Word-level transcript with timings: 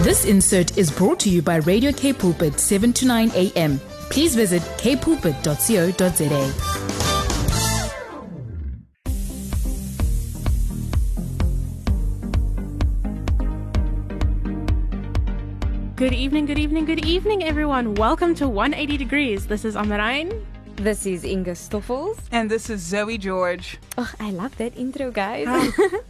This 0.00 0.24
insert 0.24 0.78
is 0.78 0.90
brought 0.90 1.20
to 1.20 1.30
you 1.30 1.42
by 1.42 1.56
Radio 1.56 1.92
Cape 1.92 2.18
Pulpit 2.18 2.58
7 2.58 2.92
to 2.94 3.06
9 3.06 3.30
a.m. 3.34 3.78
Please 4.10 4.34
visit 4.34 4.62
capepulpit.co.za. 4.78 6.80
Good 15.96 16.14
evening, 16.14 16.46
good 16.46 16.58
evening, 16.58 16.86
good 16.86 17.04
evening, 17.04 17.44
everyone. 17.44 17.94
Welcome 17.94 18.34
to 18.36 18.48
180 18.48 18.96
Degrees. 18.96 19.46
This 19.46 19.66
is 19.66 19.74
Amarain. 19.76 20.46
This 20.76 21.04
is 21.04 21.24
Inga 21.26 21.52
Stoffels. 21.52 22.16
And 22.32 22.50
this 22.50 22.70
is 22.70 22.80
Zoe 22.80 23.18
George. 23.18 23.78
Oh, 23.98 24.10
I 24.18 24.30
love 24.30 24.56
that 24.56 24.74
intro, 24.78 25.10
guys. 25.10 25.44
Ah. 25.46 25.90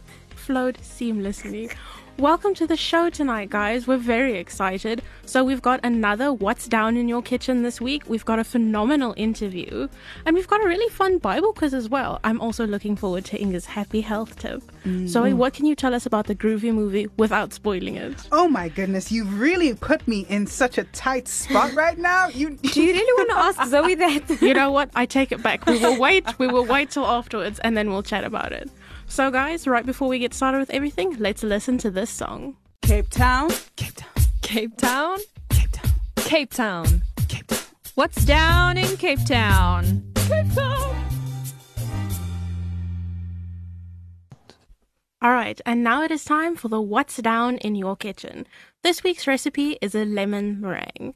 Flowed 0.51 0.79
seamlessly. 0.79 1.73
Welcome 2.19 2.53
to 2.55 2.67
the 2.67 2.75
show 2.75 3.09
tonight, 3.09 3.49
guys. 3.49 3.87
We're 3.87 3.95
very 3.95 4.37
excited. 4.37 5.01
So, 5.25 5.45
we've 5.45 5.61
got 5.61 5.79
another 5.81 6.33
What's 6.33 6.67
Down 6.67 6.97
in 6.97 7.07
Your 7.07 7.21
Kitchen 7.21 7.63
this 7.63 7.79
week. 7.79 8.03
We've 8.09 8.25
got 8.25 8.37
a 8.37 8.43
phenomenal 8.43 9.13
interview, 9.15 9.87
and 10.25 10.35
we've 10.35 10.49
got 10.49 10.61
a 10.61 10.67
really 10.67 10.89
fun 10.89 11.19
Bible 11.19 11.53
quiz 11.53 11.73
as 11.73 11.87
well. 11.87 12.19
I'm 12.25 12.41
also 12.41 12.67
looking 12.67 12.97
forward 12.97 13.23
to 13.25 13.41
Inga's 13.41 13.65
happy 13.65 14.01
health 14.01 14.37
tip. 14.39 14.61
Mm. 14.83 15.07
Zoe, 15.07 15.33
what 15.33 15.53
can 15.53 15.65
you 15.65 15.73
tell 15.73 15.95
us 15.95 16.05
about 16.05 16.27
the 16.27 16.35
Groovy 16.35 16.73
movie 16.73 17.07
without 17.15 17.53
spoiling 17.53 17.95
it? 17.95 18.27
Oh 18.33 18.49
my 18.49 18.67
goodness, 18.67 19.09
You've 19.09 19.39
really 19.39 19.73
put 19.73 20.05
me 20.05 20.25
in 20.27 20.47
such 20.47 20.77
a 20.77 20.83
tight 20.83 21.29
spot 21.29 21.73
right 21.75 21.97
now. 21.97 22.27
You 22.27 22.57
Do 22.57 22.83
you 22.83 22.91
really 22.91 23.13
want 23.23 23.29
to 23.29 23.61
ask 23.61 23.71
Zoe 23.71 23.95
that? 23.95 24.41
You 24.41 24.53
know 24.53 24.69
what? 24.69 24.89
I 24.95 25.05
take 25.05 25.31
it 25.31 25.41
back. 25.41 25.65
We 25.65 25.79
will 25.79 25.97
wait. 25.97 26.25
We 26.39 26.47
will 26.47 26.65
wait 26.65 26.91
till 26.91 27.05
afterwards, 27.05 27.57
and 27.59 27.77
then 27.77 27.89
we'll 27.89 28.03
chat 28.03 28.25
about 28.25 28.51
it. 28.51 28.69
So, 29.11 29.29
guys, 29.29 29.67
right 29.67 29.85
before 29.85 30.07
we 30.07 30.19
get 30.19 30.33
started 30.33 30.59
with 30.59 30.69
everything, 30.69 31.17
let's 31.19 31.43
listen 31.43 31.77
to 31.79 31.91
this 31.91 32.09
song. 32.09 32.55
Cape 32.81 33.09
Town, 33.09 33.51
Cape 33.75 33.93
Town, 33.97 34.23
Cape 34.41 34.77
Town? 34.77 35.17
Cape 35.49 35.71
Town, 35.73 35.91
Cape 36.15 36.51
Town. 36.53 37.01
Cape 37.27 37.47
Town. 37.47 37.59
What's 37.95 38.23
down 38.23 38.77
in 38.77 38.95
Cape 38.95 39.19
Town? 39.25 40.09
Cape 40.15 40.53
Town. 40.53 41.09
All 45.21 45.31
right, 45.31 45.59
and 45.65 45.83
now 45.83 46.03
it 46.03 46.11
is 46.11 46.23
time 46.23 46.55
for 46.55 46.69
the 46.69 46.79
What's 46.79 47.17
Down 47.17 47.57
in 47.57 47.75
Your 47.75 47.97
Kitchen. 47.97 48.47
This 48.81 49.03
week's 49.03 49.27
recipe 49.27 49.77
is 49.81 49.93
a 49.93 50.05
lemon 50.05 50.61
meringue. 50.61 51.15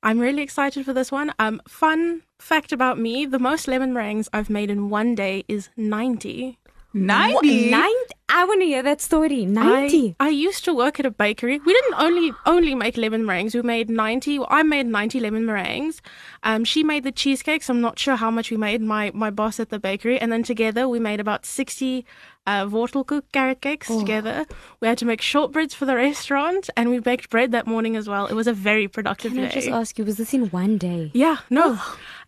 I'm 0.00 0.20
really 0.20 0.42
excited 0.42 0.84
for 0.84 0.92
this 0.92 1.10
one. 1.10 1.34
Um, 1.40 1.60
fun 1.66 2.22
fact 2.38 2.70
about 2.70 3.00
me: 3.00 3.26
the 3.26 3.40
most 3.40 3.66
lemon 3.66 3.92
meringues 3.92 4.28
I've 4.32 4.48
made 4.48 4.70
in 4.70 4.90
one 4.90 5.16
day 5.16 5.44
is 5.48 5.70
90. 5.76 6.59
What, 6.92 7.44
90. 7.44 7.70
Nine? 7.70 7.90
I 8.32 8.44
want 8.44 8.60
to 8.60 8.66
hear 8.66 8.82
that 8.82 9.00
story. 9.00 9.44
90. 9.44 10.16
I, 10.20 10.26
I 10.26 10.28
used 10.28 10.64
to 10.64 10.72
work 10.74 11.00
at 11.00 11.06
a 11.06 11.10
bakery. 11.10 11.58
We 11.64 11.72
didn't 11.72 11.94
only 11.98 12.32
only 12.46 12.74
make 12.76 12.96
lemon 12.96 13.26
meringues. 13.26 13.54
We 13.56 13.62
made 13.62 13.90
ninety. 13.90 14.38
Well, 14.38 14.46
I 14.50 14.62
made 14.62 14.86
ninety 14.86 15.18
lemon 15.20 15.46
meringues. 15.46 16.00
Um, 16.44 16.64
she 16.64 16.84
made 16.84 17.02
the 17.04 17.10
cheesecakes. 17.12 17.68
I'm 17.68 17.80
not 17.80 17.98
sure 17.98 18.14
how 18.16 18.30
much 18.30 18.50
we 18.52 18.56
made. 18.56 18.82
My 18.82 19.10
my 19.14 19.30
boss 19.30 19.58
at 19.58 19.70
the 19.70 19.80
bakery, 19.80 20.18
and 20.20 20.30
then 20.30 20.44
together 20.44 20.88
we 20.88 21.00
made 21.00 21.18
about 21.18 21.44
sixty 21.44 22.06
uh, 22.46 22.66
wortelkoek 22.66 23.22
carrot 23.32 23.60
cakes 23.62 23.88
Oh. 23.90 23.98
together. 23.98 24.46
We 24.80 24.86
had 24.86 24.98
to 24.98 25.04
make 25.06 25.20
shortbreads 25.20 25.74
for 25.74 25.84
the 25.86 25.96
restaurant, 25.96 26.70
and 26.76 26.88
we 26.90 27.00
baked 27.00 27.30
bread 27.30 27.50
that 27.50 27.66
morning 27.66 27.96
as 27.96 28.08
well. 28.08 28.26
It 28.26 28.34
was 28.34 28.46
a 28.46 28.52
very 28.52 28.86
productive 28.86 29.32
Can 29.32 29.42
I 29.44 29.48
day. 29.48 29.54
just 29.54 29.68
ask 29.68 29.98
you, 29.98 30.04
was 30.04 30.18
this 30.18 30.32
in 30.34 30.50
one 30.50 30.78
day? 30.78 31.10
Yeah, 31.14 31.38
no. 31.50 31.80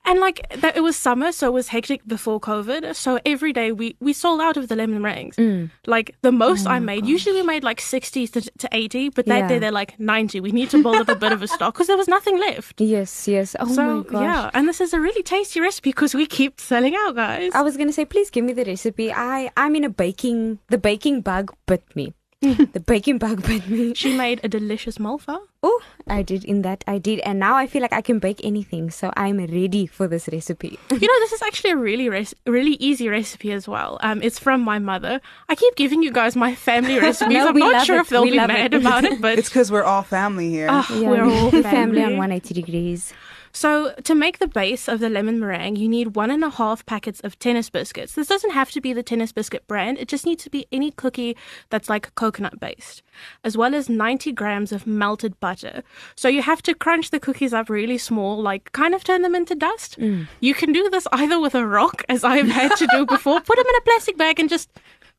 And 0.04 0.18
like 0.18 0.40
that, 0.60 0.76
it 0.76 0.80
was 0.82 0.96
summer, 0.96 1.30
so 1.30 1.46
it 1.46 1.52
was 1.52 1.68
hectic 1.68 2.04
before 2.06 2.40
COVID. 2.40 2.94
So 2.96 3.20
every 3.24 3.52
day 3.52 3.70
we 3.70 3.94
we 4.00 4.12
sold 4.12 4.40
out 4.40 4.56
of 4.56 4.66
the 4.68 4.74
lemon 4.74 5.00
meringues. 5.00 5.36
Mm. 5.36 5.70
Like 5.86 6.16
the 6.22 6.32
most 6.32 6.66
I 6.66 6.80
made, 6.80 7.06
usually 7.06 7.36
we 7.40 7.46
made 7.46 7.62
like 7.62 7.80
sixty 7.80 8.26
to, 8.26 8.40
to 8.40 8.68
eighty, 8.72 9.10
but 9.10 9.26
that 9.26 9.38
Yeah. 9.42 9.48
day 9.48 9.58
they're 9.60 9.70
like 9.70 9.98
ninety. 10.00 10.40
We 10.40 10.50
need 10.50 10.70
to 10.70 10.82
build 10.82 10.96
up 10.96 11.08
a 11.08 11.14
bit 11.14 11.30
of 11.32 11.40
a 11.40 11.46
stock 11.46 11.74
because 11.74 11.86
there 11.86 11.96
was 11.96 12.08
nothing 12.08 12.36
left. 12.38 12.80
Yes, 12.80 13.28
yes. 13.28 13.54
Oh 13.60 13.72
so 13.72 13.82
my 13.98 14.02
gosh. 14.02 14.22
yeah, 14.22 14.50
and 14.54 14.68
this 14.68 14.80
is 14.80 14.92
a 14.92 15.00
really 15.00 15.22
tasty 15.22 15.60
recipe 15.60 15.90
because 15.90 16.14
we 16.14 16.26
keep 16.26 16.60
selling 16.60 16.96
out, 16.96 17.14
guys. 17.14 17.52
I 17.54 17.62
was 17.62 17.76
gonna 17.76 17.92
say, 17.92 18.04
please 18.04 18.28
give 18.28 18.44
me 18.44 18.52
the 18.52 18.64
recipe. 18.64 19.12
I 19.12 19.50
I'm 19.56 19.76
in 19.76 19.84
a 19.84 19.90
baking. 19.90 20.58
The 20.68 20.78
baking 20.78 21.20
bug 21.22 21.54
bit 21.66 21.84
me. 21.94 22.12
the 22.74 22.82
baking 22.84 23.18
bug 23.18 23.42
bit 23.46 23.68
me. 23.68 23.94
She 23.94 24.16
made 24.16 24.40
a 24.42 24.48
delicious 24.48 24.98
malva. 24.98 25.38
Oh, 25.62 25.80
I 26.08 26.22
did 26.22 26.44
in 26.44 26.62
that. 26.62 26.82
I 26.88 26.98
did, 26.98 27.20
and 27.20 27.38
now 27.38 27.54
I 27.54 27.68
feel 27.68 27.82
like 27.82 27.92
I 27.92 28.00
can 28.02 28.18
bake 28.18 28.40
anything. 28.42 28.90
So 28.90 29.12
I'm 29.16 29.38
ready 29.38 29.86
for 29.86 30.08
this 30.08 30.28
recipe. 30.32 30.78
You 30.90 31.06
know, 31.08 31.20
this 31.20 31.32
is 31.32 31.42
actually 31.42 31.70
a 31.70 31.76
really 31.76 32.08
res- 32.08 32.34
really 32.46 32.72
easy 32.80 33.08
recipe 33.08 33.52
as 33.52 33.68
well. 33.68 33.98
Um, 34.02 34.20
it's 34.22 34.38
from 34.40 34.60
my 34.60 34.78
mother. 34.80 35.20
I 35.48 35.54
keep 35.54 35.76
giving 35.76 36.02
you 36.02 36.10
guys 36.10 36.34
my 36.36 36.54
family 36.54 36.98
recipes. 36.98 37.34
No, 37.34 37.48
I'm 37.48 37.58
not 37.58 37.86
sure 37.86 37.98
it. 37.98 38.00
if 38.00 38.08
they'll 38.08 38.22
We 38.24 38.32
be 38.32 38.36
mad 38.36 38.74
it. 38.74 38.82
about 38.82 39.04
it, 39.04 39.20
but 39.20 39.38
It's 39.38 39.48
because 39.48 39.70
we're 39.70 39.84
all 39.84 40.02
family 40.02 40.50
here. 40.50 40.66
ah, 40.70 40.86
we're 40.90 41.24
all 41.24 41.50
family 41.50 42.02
on 42.02 42.16
180 42.18 42.54
degrees. 42.54 43.12
So, 43.54 43.92
to 44.04 44.14
make 44.14 44.38
the 44.38 44.46
base 44.46 44.88
of 44.88 44.98
the 45.00 45.10
lemon 45.10 45.38
meringue, 45.38 45.76
you 45.76 45.88
need 45.88 46.16
one 46.16 46.30
and 46.30 46.42
a 46.42 46.48
half 46.48 46.86
packets 46.86 47.20
of 47.20 47.38
tennis 47.38 47.68
biscuits. 47.68 48.14
This 48.14 48.28
doesn't 48.28 48.52
have 48.52 48.70
to 48.70 48.80
be 48.80 48.92
the 48.94 49.02
tennis 49.02 49.30
biscuit 49.30 49.66
brand, 49.66 49.98
it 49.98 50.08
just 50.08 50.24
needs 50.24 50.42
to 50.44 50.50
be 50.50 50.66
any 50.72 50.90
cookie 50.90 51.36
that's 51.68 51.90
like 51.90 52.14
coconut 52.14 52.58
based, 52.58 53.02
as 53.44 53.56
well 53.56 53.74
as 53.74 53.88
90 53.90 54.32
grams 54.32 54.72
of 54.72 54.86
melted 54.86 55.38
butter. 55.38 55.82
So, 56.16 56.28
you 56.28 56.40
have 56.42 56.62
to 56.62 56.74
crunch 56.74 57.10
the 57.10 57.20
cookies 57.20 57.52
up 57.52 57.68
really 57.68 57.98
small, 57.98 58.40
like 58.40 58.72
kind 58.72 58.94
of 58.94 59.04
turn 59.04 59.20
them 59.22 59.34
into 59.34 59.54
dust. 59.54 59.98
You 60.40 60.54
can 60.54 60.72
do 60.72 60.88
this 60.88 61.06
either 61.12 61.38
with 61.38 61.54
a 61.54 61.66
rock, 61.66 62.04
as 62.08 62.24
I've 62.24 62.48
had 62.48 62.74
to 62.76 62.86
do 62.90 63.04
before, 63.06 63.40
put 63.40 63.56
them 63.56 63.66
in 63.66 63.74
a 63.76 63.80
plastic 63.82 64.16
bag 64.16 64.40
and 64.40 64.48
just 64.48 64.70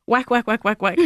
whack, 0.06 0.28
whack, 0.30 0.46
whack, 0.46 0.64
whack, 0.64 0.82
whack. 0.82 0.98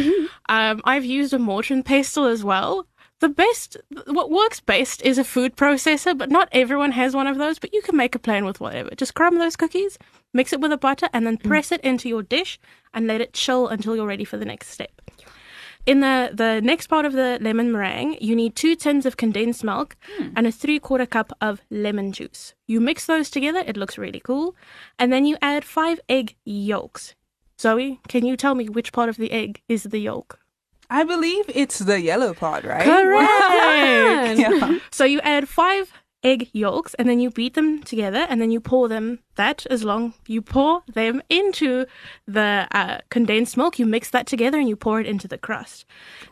um, 0.49 0.81
I've 0.85 1.05
used 1.05 1.33
a 1.35 1.39
mortar 1.39 1.75
and 1.75 1.85
pestle 1.85 2.25
as 2.25 2.43
well. 2.43 2.87
The 3.21 3.29
best, 3.29 3.77
what 4.07 4.31
works 4.31 4.61
best 4.61 5.03
is 5.03 5.19
a 5.19 5.25
food 5.25 5.57
processor, 5.57 6.17
but 6.17 6.31
not 6.31 6.49
everyone 6.53 6.93
has 6.93 7.17
one 7.17 7.27
of 7.27 7.37
those. 7.37 7.59
But 7.59 7.75
you 7.75 7.83
can 7.83 7.97
make 7.97 8.15
a 8.15 8.19
plan 8.19 8.45
with 8.45 8.61
whatever. 8.61 8.91
Just 8.97 9.15
crumb 9.15 9.39
those 9.39 9.57
cookies, 9.57 9.99
mix 10.33 10.53
it 10.53 10.61
with 10.61 10.71
the 10.71 10.77
butter, 10.77 11.09
and 11.13 11.27
then 11.27 11.37
mm. 11.37 11.43
press 11.43 11.73
it 11.73 11.81
into 11.81 12.09
your 12.09 12.23
dish 12.23 12.61
and 12.95 13.09
let 13.09 13.21
it 13.21 13.33
chill 13.33 13.67
until 13.69 13.97
you're 13.97 14.07
ready 14.07 14.25
for 14.25 14.37
the 14.37 14.45
next 14.45 14.69
step. 14.69 15.03
In 15.85 16.01
the, 16.01 16.31
the 16.33 16.61
next 16.63 16.89
part 16.89 17.07
of 17.07 17.15
the 17.15 17.39
lemon 17.41 17.73
meringue, 17.73 18.19
you 18.21 18.37
need 18.37 18.55
two 18.55 18.77
tins 18.77 19.07
of 19.07 19.17
condensed 19.17 19.65
milk 19.65 19.97
hmm. 20.17 20.29
and 20.37 20.47
a 20.47 20.53
three 20.53 20.79
quarter 20.79 21.07
cup 21.07 21.33
of 21.41 21.63
lemon 21.71 22.13
juice. 22.13 22.55
You 22.67 22.79
mix 22.79 23.07
those 23.07 23.31
together, 23.31 23.65
it 23.67 23.77
looks 23.77 23.97
really 23.99 24.21
cool. 24.21 24.55
And 24.99 25.13
then 25.13 25.25
you 25.25 25.39
add 25.41 25.65
five 25.65 25.99
egg 26.09 26.37
yolks. 26.45 27.15
Zoe, 27.61 28.01
can 28.07 28.25
you 28.25 28.37
tell 28.37 28.55
me 28.55 28.69
which 28.69 28.93
part 28.93 29.09
of 29.09 29.17
the 29.17 29.33
egg 29.33 29.63
is 29.69 29.85
the 29.85 29.99
yolk? 29.99 30.39
I 30.91 31.05
believe 31.05 31.45
it's 31.49 31.79
the 31.79 32.01
yellow 32.01 32.35
part, 32.35 32.65
right? 32.65 32.85
Correct. 32.85 34.39
Yeah. 34.39 34.79
So 34.91 35.05
you 35.05 35.21
add 35.21 35.49
five 35.49 35.93
egg 36.23 36.51
yolks 36.53 36.95
and 36.95 37.09
then 37.09 37.21
you 37.21 37.31
beat 37.31 37.55
them 37.55 37.83
together 37.83 38.27
and 38.29 38.41
then 38.41 38.51
you 38.51 38.61
pour 38.61 38.89
them 38.89 39.21
that 39.37 39.65
as 39.71 39.85
long 39.85 40.15
you 40.27 40.43
pour 40.43 40.83
them 40.93 41.23
into 41.31 41.87
the 42.27 42.67
uh, 42.73 42.99
condensed 43.09 43.57
milk 43.57 43.79
you 43.79 43.87
mix 43.87 44.11
that 44.11 44.27
together 44.27 44.59
and 44.59 44.69
you 44.69 44.77
pour 44.77 45.01
it 45.01 45.07
into 45.07 45.29
the 45.29 45.39
crust 45.39 45.85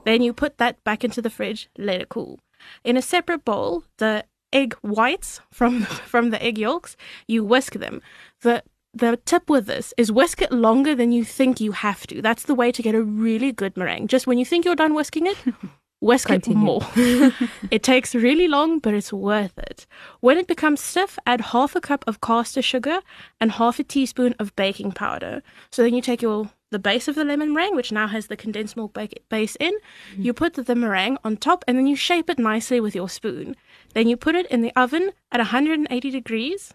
then 0.04 0.22
you 0.22 0.32
put 0.32 0.58
that 0.58 0.82
back 0.82 1.04
into 1.04 1.22
the 1.22 1.30
fridge 1.30 1.68
let 1.78 2.00
it 2.00 2.08
cool 2.08 2.38
in 2.84 2.96
a 2.96 3.02
separate 3.02 3.44
bowl 3.44 3.84
the 3.98 4.24
egg 4.52 4.74
whites 4.82 5.40
from 5.52 5.82
from 6.12 6.30
the 6.30 6.42
egg 6.42 6.58
yolks 6.58 6.96
you 7.28 7.44
whisk 7.44 7.74
them 7.74 8.02
the 8.42 8.62
the 8.98 9.18
tip 9.24 9.48
with 9.50 9.66
this 9.66 9.92
is 9.96 10.10
whisk 10.10 10.42
it 10.42 10.52
longer 10.52 10.94
than 10.94 11.12
you 11.12 11.24
think 11.24 11.60
you 11.60 11.72
have 11.72 12.06
to. 12.08 12.22
That's 12.22 12.44
the 12.44 12.54
way 12.54 12.72
to 12.72 12.82
get 12.82 12.94
a 12.94 13.02
really 13.02 13.52
good 13.52 13.76
meringue. 13.76 14.08
Just 14.08 14.26
when 14.26 14.38
you 14.38 14.44
think 14.44 14.64
you're 14.64 14.74
done 14.74 14.94
whisking 14.94 15.26
it, 15.26 15.36
whisk 16.00 16.28
Continue. 16.28 16.58
it 16.58 16.64
more. 16.64 16.82
it 17.70 17.82
takes 17.82 18.14
really 18.14 18.48
long, 18.48 18.78
but 18.78 18.94
it's 18.94 19.12
worth 19.12 19.58
it. 19.58 19.86
When 20.20 20.38
it 20.38 20.46
becomes 20.46 20.80
stiff, 20.80 21.18
add 21.26 21.40
half 21.52 21.76
a 21.76 21.80
cup 21.80 22.04
of 22.06 22.20
caster 22.20 22.62
sugar 22.62 23.00
and 23.40 23.52
half 23.52 23.78
a 23.78 23.84
teaspoon 23.84 24.34
of 24.38 24.54
baking 24.56 24.92
powder. 24.92 25.42
So 25.70 25.82
then 25.82 25.94
you 25.94 26.02
take 26.02 26.22
your 26.22 26.50
the 26.72 26.78
base 26.80 27.06
of 27.06 27.14
the 27.14 27.24
lemon 27.24 27.54
meringue, 27.54 27.76
which 27.76 27.92
now 27.92 28.08
has 28.08 28.26
the 28.26 28.36
condensed 28.36 28.76
milk 28.76 28.92
ba- 28.92 29.08
base 29.28 29.56
in. 29.60 29.72
Mm-hmm. 30.12 30.22
You 30.22 30.32
put 30.32 30.54
the 30.54 30.74
meringue 30.74 31.16
on 31.22 31.36
top, 31.36 31.64
and 31.68 31.78
then 31.78 31.86
you 31.86 31.94
shape 31.94 32.28
it 32.28 32.40
nicely 32.40 32.80
with 32.80 32.94
your 32.94 33.08
spoon. 33.08 33.54
Then 33.94 34.08
you 34.08 34.16
put 34.16 34.34
it 34.34 34.46
in 34.46 34.62
the 34.62 34.72
oven 34.74 35.12
at 35.30 35.38
180 35.38 36.10
degrees 36.10 36.74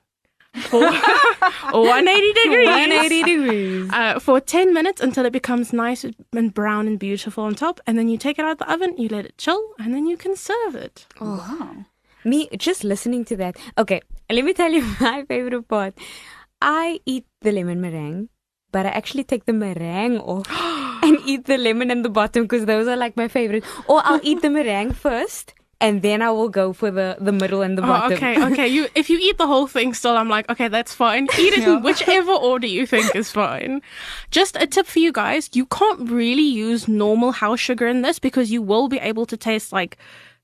for 0.55 0.79
180 1.71 2.33
degrees. 2.33 2.67
180 2.67 3.23
degrees. 3.23 3.89
Uh, 3.91 4.19
for 4.19 4.39
10 4.39 4.73
minutes 4.73 5.01
until 5.01 5.25
it 5.25 5.31
becomes 5.33 5.73
nice 5.73 6.05
and 6.33 6.53
brown 6.53 6.87
and 6.87 6.99
beautiful 6.99 7.43
on 7.43 7.55
top. 7.55 7.79
And 7.87 7.97
then 7.97 8.09
you 8.09 8.17
take 8.17 8.39
it 8.39 8.45
out 8.45 8.53
of 8.53 8.57
the 8.59 8.71
oven, 8.71 8.95
you 8.97 9.09
let 9.09 9.25
it 9.25 9.37
chill, 9.37 9.61
and 9.79 9.93
then 9.93 10.05
you 10.07 10.17
can 10.17 10.35
serve 10.35 10.75
it. 10.75 11.07
Wow. 11.19 11.85
Me 12.23 12.49
just 12.57 12.83
listening 12.83 13.25
to 13.25 13.35
that. 13.37 13.57
Okay, 13.77 14.01
let 14.29 14.45
me 14.45 14.53
tell 14.53 14.71
you 14.71 14.83
my 14.99 15.23
favorite 15.27 15.67
part. 15.67 15.93
I 16.61 16.99
eat 17.05 17.25
the 17.41 17.51
lemon 17.51 17.81
meringue, 17.81 18.29
but 18.71 18.85
I 18.85 18.89
actually 18.89 19.23
take 19.23 19.45
the 19.45 19.53
meringue 19.53 20.19
off 20.19 20.45
and 21.03 21.17
eat 21.25 21.45
the 21.45 21.57
lemon 21.57 21.89
and 21.89 22.05
the 22.05 22.09
bottom 22.09 22.43
because 22.43 22.65
those 22.65 22.87
are 22.87 22.97
like 22.97 23.17
my 23.17 23.27
favorite. 23.27 23.63
Or 23.87 24.01
I'll 24.03 24.19
eat 24.21 24.41
the 24.41 24.49
meringue 24.49 24.93
first 24.93 25.55
and 25.81 26.01
then 26.01 26.21
I 26.21 26.31
will 26.31 26.47
go 26.47 26.71
for 26.71 26.91
the 26.91 27.17
the 27.19 27.31
middle 27.31 27.61
and 27.61 27.77
the 27.77 27.83
Oh, 27.83 27.87
bottom. 27.87 28.13
okay, 28.13 28.41
okay. 28.51 28.67
You 28.67 28.87
if 28.95 29.09
you 29.09 29.17
eat 29.19 29.37
the 29.37 29.47
whole 29.47 29.67
thing 29.67 29.93
still, 29.93 30.15
I'm 30.15 30.29
like, 30.29 30.49
okay, 30.49 30.69
that's 30.69 30.93
fine. 30.93 31.27
Eat 31.37 31.53
it 31.53 31.67
in 31.67 31.81
whichever 31.81 32.31
order 32.51 32.67
you 32.67 32.85
think 32.85 33.13
is 33.15 33.31
fine. 33.31 33.81
Just 34.29 34.55
a 34.55 34.67
tip 34.67 34.85
for 34.85 34.99
you 34.99 35.11
guys: 35.11 35.49
you 35.53 35.65
can't 35.65 36.09
really 36.09 36.47
use 36.47 36.87
normal 36.87 37.31
house 37.33 37.59
sugar 37.59 37.87
in 37.87 38.03
this 38.03 38.19
because 38.19 38.51
you 38.51 38.61
will 38.61 38.87
be 38.87 38.99
able 38.99 39.25
to 39.25 39.35
taste 39.35 39.73
like 39.73 39.97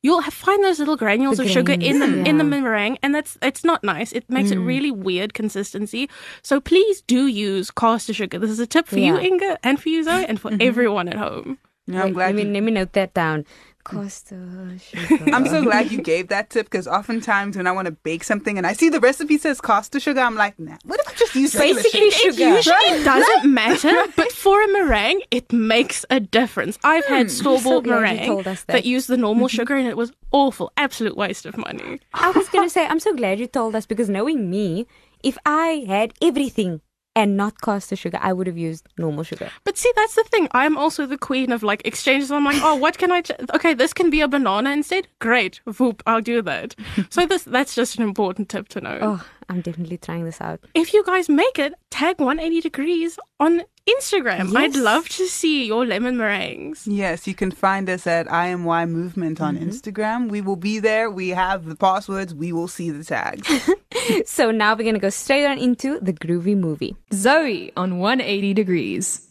you'll 0.04 0.22
have, 0.22 0.34
find 0.34 0.64
those 0.64 0.80
little 0.80 0.96
granules 0.98 1.38
The 1.38 1.44
of 1.44 1.50
sugar 1.50 1.74
in 1.74 2.00
the 2.00 2.08
grains, 2.08 2.28
in 2.28 2.38
the 2.38 2.44
meringue, 2.44 2.98
and 3.04 3.14
that's 3.14 3.38
it's 3.42 3.64
not 3.64 3.84
nice. 3.84 4.12
It 4.12 4.30
makes 4.30 4.52
it 4.52 4.58
mm. 4.58 4.66
really 4.66 4.92
weird 4.92 5.34
consistency. 5.34 6.10
So 6.42 6.60
please 6.60 7.02
do 7.02 7.28
use 7.28 7.72
caster 7.72 8.14
sugar. 8.14 8.40
This 8.40 8.52
is 8.52 8.60
a 8.60 8.68
tip 8.68 8.88
for 8.88 9.00
you, 9.00 9.18
Inga, 9.18 9.60
and 9.64 9.80
for 9.80 9.90
you, 9.90 10.04
Zoe, 10.04 10.26
and 10.26 10.40
for 10.40 10.52
mm-hmm. 10.52 10.62
everyone 10.62 11.08
at 11.08 11.16
home. 11.16 11.60
Yeah, 11.88 12.04
I'm 12.04 12.14
glad. 12.14 12.28
let 12.28 12.36
me 12.36 12.44
you- 12.44 12.54
let 12.54 12.64
me 12.64 12.72
note 12.72 12.94
that 12.94 13.14
down. 13.14 13.46
Costa 13.88 14.78
sugar. 14.80 15.34
I'm 15.34 15.48
so 15.48 15.64
glad 15.64 15.92
you 15.92 16.02
gave 16.02 16.28
that 16.28 16.50
tip 16.50 16.66
because 16.66 16.88
oftentimes 16.88 17.56
when 17.56 17.68
I 17.68 17.72
want 17.72 17.86
to 17.86 17.94
bake 17.94 18.26
something 18.26 18.58
and 18.58 18.68
I 18.68 18.74
see 18.74 18.90
the 18.90 19.00
recipe 19.00 19.38
says 19.38 19.62
caster 19.62 20.00
sugar, 20.00 20.20
I'm 20.20 20.36
like, 20.36 20.60
nah, 20.60 20.76
what 20.84 21.00
if 21.00 21.08
I 21.08 21.14
just 21.14 21.34
use 21.36 21.56
regular 21.56 21.82
Basically 21.82 22.12
sugar? 22.12 22.30
It 22.30 22.64
sugar. 22.64 22.76
usually 22.84 23.04
doesn't 23.06 23.54
matter, 23.54 23.94
but 24.18 24.32
for 24.34 24.62
a 24.62 24.68
meringue, 24.68 25.22
it 25.32 25.54
makes 25.54 26.06
a 26.10 26.20
difference. 26.20 26.78
I've 26.84 27.06
had 27.06 27.28
hmm. 27.28 27.30
store 27.30 27.62
bought 27.62 27.86
glad 27.86 28.18
you 28.18 28.18
meringue 28.18 28.44
that. 28.44 28.66
that. 28.68 28.86
used 28.86 29.08
the 29.08 29.16
normal 29.16 29.48
mm-hmm. 29.48 29.56
sugar 29.56 29.76
and 29.76 29.88
it 29.88 29.96
was 29.96 30.12
awful. 30.32 30.72
Absolute 30.76 31.16
waste 31.16 31.46
of 31.46 31.58
money. 31.58 32.02
I 32.14 32.32
was 32.32 32.50
gonna 32.50 32.70
say 32.70 32.86
I'm 32.86 33.00
so 33.00 33.16
glad 33.16 33.40
you 33.40 33.48
told 33.48 33.74
us 33.74 33.86
because 33.86 34.10
knowing 34.10 34.50
me, 34.50 34.86
if 35.24 35.38
I 35.46 35.86
had 35.88 36.14
everything 36.22 36.82
and 37.18 37.36
not 37.36 37.60
caster 37.62 37.96
sugar, 37.96 38.20
I 38.22 38.32
would 38.32 38.46
have 38.46 38.60
used 38.60 38.88
normal 38.96 39.24
sugar. 39.24 39.50
But 39.64 39.76
see, 39.76 39.92
that's 39.96 40.14
the 40.14 40.24
thing. 40.26 40.48
I'm 40.52 40.78
also 40.78 41.08
the 41.08 41.18
queen 41.18 41.52
of 41.52 41.64
like 41.64 41.82
exchanges. 41.84 42.32
I'm 42.32 42.46
like, 42.46 42.62
oh, 42.62 42.76
what 42.76 43.00
can 43.00 43.12
I? 43.12 43.22
Ch- 43.22 43.32
okay, 43.56 43.74
this 43.74 43.92
can 43.92 44.12
be 44.12 44.22
a 44.22 44.28
banana 44.28 44.70
instead. 44.70 45.08
Great, 45.20 45.60
Voop, 45.66 46.02
I'll 46.06 46.22
do 46.22 46.44
that. 46.44 46.76
so 47.10 47.26
this 47.26 47.44
that's 47.44 47.74
just 47.74 47.98
an 47.98 48.04
important 48.04 48.50
tip 48.50 48.70
to 48.70 48.82
know. 48.82 49.00
Oh, 49.02 49.26
I'm 49.50 49.62
definitely 49.62 49.98
trying 49.98 50.26
this 50.26 50.40
out. 50.40 50.60
If 50.76 50.94
you 50.94 51.04
guys 51.06 51.28
make 51.28 51.58
it, 51.58 51.74
tag 51.90 52.20
180 52.20 52.62
degrees 52.62 53.18
on 53.40 53.64
Instagram. 53.88 54.56
I'd 54.56 54.76
love 54.76 55.08
to 55.10 55.28
see 55.28 55.66
your 55.66 55.86
lemon 55.86 56.18
meringues. 56.18 56.86
Yes, 56.88 57.26
you 57.28 57.34
can 57.34 57.52
find 57.52 57.90
us 57.90 58.06
at 58.06 58.28
IMY 58.28 58.90
Movement 58.90 59.40
on 59.40 59.56
mm-hmm. 59.56 59.70
Instagram. 59.70 60.30
We 60.30 60.42
will 60.42 60.58
be 60.58 60.80
there. 60.80 61.10
We 61.10 61.30
have 61.30 61.66
the 61.66 61.76
passwords. 61.76 62.34
We 62.36 62.52
will 62.52 62.68
see 62.68 62.92
the 62.92 63.04
tags. 63.04 63.48
So 64.26 64.52
now 64.52 64.74
we're 64.74 64.86
gonna 64.86 65.00
go 65.00 65.10
straight 65.10 65.46
on 65.46 65.58
into 65.58 66.00
the 66.00 66.14
groovy 66.14 66.56
movie. 66.56 66.96
Zoe 67.14 67.74
on 67.76 68.00
180 68.00 68.54
degrees. 68.54 69.28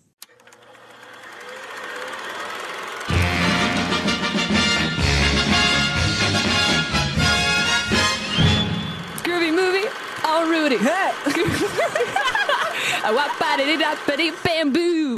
Groovy 9.24 9.54
movie. 9.54 9.88
All 10.24 10.46
Rudy. 10.46 10.76
Wap 13.14 13.38
ba 13.38 13.56
da 13.56 13.64
da 13.64 14.32
bamboo. 14.42 15.16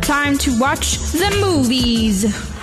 Time 0.00 0.38
to 0.38 0.58
watch 0.58 0.96
the 1.12 1.36
movies. 1.40 2.55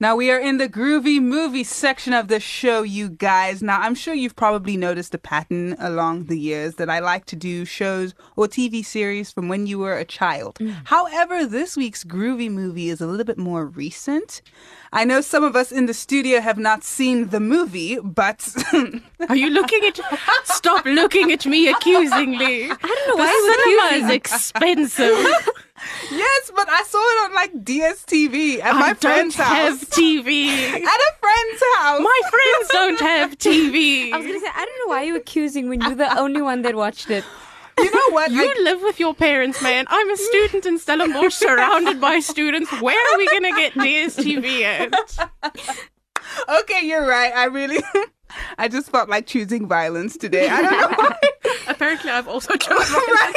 Now 0.00 0.14
we 0.14 0.30
are 0.30 0.38
in 0.38 0.58
the 0.58 0.68
groovy 0.68 1.20
movie 1.20 1.64
section 1.64 2.12
of 2.12 2.28
the 2.28 2.38
show, 2.38 2.82
you 2.82 3.08
guys. 3.08 3.64
Now 3.64 3.80
I'm 3.80 3.96
sure 3.96 4.14
you've 4.14 4.36
probably 4.36 4.76
noticed 4.76 5.12
a 5.12 5.18
pattern 5.18 5.74
along 5.76 6.26
the 6.26 6.38
years 6.38 6.76
that 6.76 6.88
I 6.88 7.00
like 7.00 7.24
to 7.26 7.36
do 7.36 7.64
shows 7.64 8.14
or 8.36 8.46
TV 8.46 8.84
series 8.84 9.32
from 9.32 9.48
when 9.48 9.66
you 9.66 9.80
were 9.80 9.98
a 9.98 10.04
child. 10.04 10.54
Mm. 10.60 10.76
However, 10.84 11.44
this 11.44 11.76
week's 11.76 12.04
groovy 12.04 12.48
movie 12.48 12.90
is 12.90 13.00
a 13.00 13.08
little 13.08 13.24
bit 13.24 13.38
more 13.38 13.66
recent. 13.66 14.40
I 14.92 15.04
know 15.04 15.20
some 15.20 15.42
of 15.42 15.56
us 15.56 15.72
in 15.72 15.86
the 15.86 15.94
studio 15.94 16.40
have 16.40 16.58
not 16.58 16.84
seen 16.84 17.30
the 17.30 17.40
movie, 17.40 17.98
but 17.98 18.54
Are 19.28 19.36
you 19.36 19.50
looking 19.50 19.84
at? 19.84 19.98
Stop 20.44 20.84
looking 20.84 21.32
at 21.32 21.44
me 21.44 21.68
accusingly. 21.68 22.70
I 22.70 22.76
don't 22.76 23.08
know 23.08 23.16
why 23.16 23.26
the 23.26 23.98
cinema 23.98 24.06
is 24.06 24.14
expensive. 24.14 25.48
yes, 26.10 26.50
but 26.54 26.68
I 26.68 26.82
saw 26.84 26.98
it 26.98 27.24
on 27.28 27.34
like 27.34 27.52
DSTV 27.64 28.60
at 28.60 28.74
my 28.74 28.80
I 28.80 28.86
don't 28.88 29.00
friend's 29.00 29.36
have 29.36 29.46
house. 29.80 29.84
TV. 29.98 30.48
At 30.48 30.82
a 30.84 31.12
friend's 31.20 31.62
house. 31.76 32.00
My 32.00 32.20
friends 32.30 32.68
don't 32.70 33.00
have 33.00 33.38
TV. 33.48 34.12
I 34.12 34.18
was 34.18 34.26
gonna 34.26 34.40
say 34.40 34.46
I 34.54 34.64
don't 34.64 34.78
know 34.88 34.94
why 34.94 35.02
you're 35.02 35.16
accusing 35.16 35.68
when 35.68 35.80
you're 35.80 35.94
the 35.94 36.18
only 36.24 36.42
one 36.42 36.62
that 36.62 36.74
watched 36.74 37.10
it. 37.10 37.24
you 37.78 37.90
know 37.94 38.10
what? 38.10 38.30
You 38.30 38.42
I- 38.42 38.62
live 38.62 38.82
with 38.82 38.98
your 39.00 39.14
parents, 39.14 39.62
man. 39.62 39.84
I'm 39.88 40.10
a 40.10 40.16
student 40.16 40.66
in 40.66 40.78
Stellenbosch, 40.78 41.34
surrounded 41.34 42.00
by 42.00 42.20
students. 42.20 42.70
Where 42.80 42.98
are 43.14 43.18
we 43.18 43.26
gonna 43.28 43.52
get 43.56 43.72
DSTV 43.74 44.62
at? 44.62 44.94
okay, 46.60 46.84
you're 46.86 47.06
right. 47.06 47.32
I 47.34 47.44
really, 47.46 47.78
I 48.58 48.68
just 48.68 48.90
felt 48.90 49.08
like 49.08 49.26
choosing 49.26 49.66
violence 49.68 50.16
today. 50.16 50.48
I 50.48 50.62
don't 50.62 50.80
know 50.80 50.96
why. 50.96 51.16
Apparently, 51.68 52.10
I've 52.10 52.28
also 52.28 52.54
chosen. 52.56 52.94
right? 52.94 53.34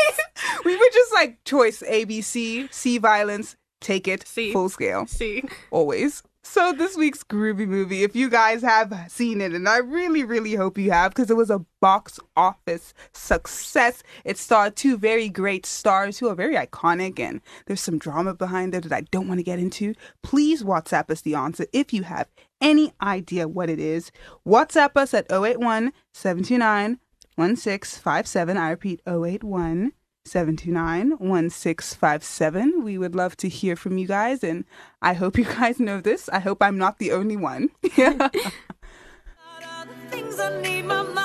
We 0.65 0.75
were 0.75 0.89
just 0.93 1.13
like 1.13 1.43
choice 1.43 1.83
A, 1.83 2.05
B, 2.05 2.21
C, 2.21 2.67
C 2.71 2.97
violence, 2.97 3.55
take 3.79 4.07
it, 4.07 4.27
C. 4.27 4.51
full 4.53 4.69
scale, 4.69 5.05
See, 5.07 5.43
always. 5.71 6.23
So 6.43 6.73
this 6.73 6.97
week's 6.97 7.23
groovy 7.23 7.67
movie, 7.67 8.01
if 8.03 8.15
you 8.15 8.27
guys 8.27 8.63
have 8.63 8.91
seen 9.09 9.41
it, 9.41 9.53
and 9.53 9.69
I 9.69 9.77
really, 9.77 10.23
really 10.23 10.55
hope 10.55 10.75
you 10.75 10.89
have, 10.91 11.11
because 11.11 11.29
it 11.29 11.37
was 11.37 11.51
a 11.51 11.63
box 11.79 12.19
office 12.35 12.95
success. 13.13 14.01
It 14.25 14.39
starred 14.39 14.75
two 14.75 14.97
very 14.97 15.29
great 15.29 15.67
stars 15.67 16.17
who 16.17 16.29
are 16.29 16.35
very 16.35 16.55
iconic, 16.55 17.19
and 17.19 17.41
there's 17.67 17.81
some 17.81 17.99
drama 17.99 18.33
behind 18.33 18.73
there 18.73 18.81
that 18.81 18.91
I 18.91 19.01
don't 19.11 19.27
want 19.27 19.39
to 19.39 19.43
get 19.43 19.59
into. 19.59 19.93
Please 20.23 20.63
WhatsApp 20.63 21.11
us 21.11 21.21
the 21.21 21.35
answer 21.35 21.67
if 21.73 21.93
you 21.93 22.03
have 22.03 22.27
any 22.59 22.91
idea 23.03 23.47
what 23.47 23.69
it 23.69 23.79
is. 23.79 24.11
WhatsApp 24.45 24.91
us 24.95 25.13
at 25.13 25.31
081 25.31 25.93
729 26.13 26.97
1657. 27.41 28.57
I 28.57 28.69
repeat, 28.69 29.01
081 29.07 29.93
729 30.25 31.17
1657. 31.17 32.83
We 32.83 32.97
would 32.97 33.15
love 33.15 33.35
to 33.37 33.49
hear 33.49 33.75
from 33.75 33.97
you 33.97 34.07
guys, 34.07 34.43
and 34.43 34.65
I 35.01 35.13
hope 35.13 35.37
you 35.37 35.45
guys 35.59 35.79
know 35.79 35.99
this. 35.99 36.29
I 36.29 36.39
hope 36.39 36.61
I'm 36.61 36.77
not 36.77 36.99
the 36.99 37.11
only 37.11 37.37
one. 37.37 37.69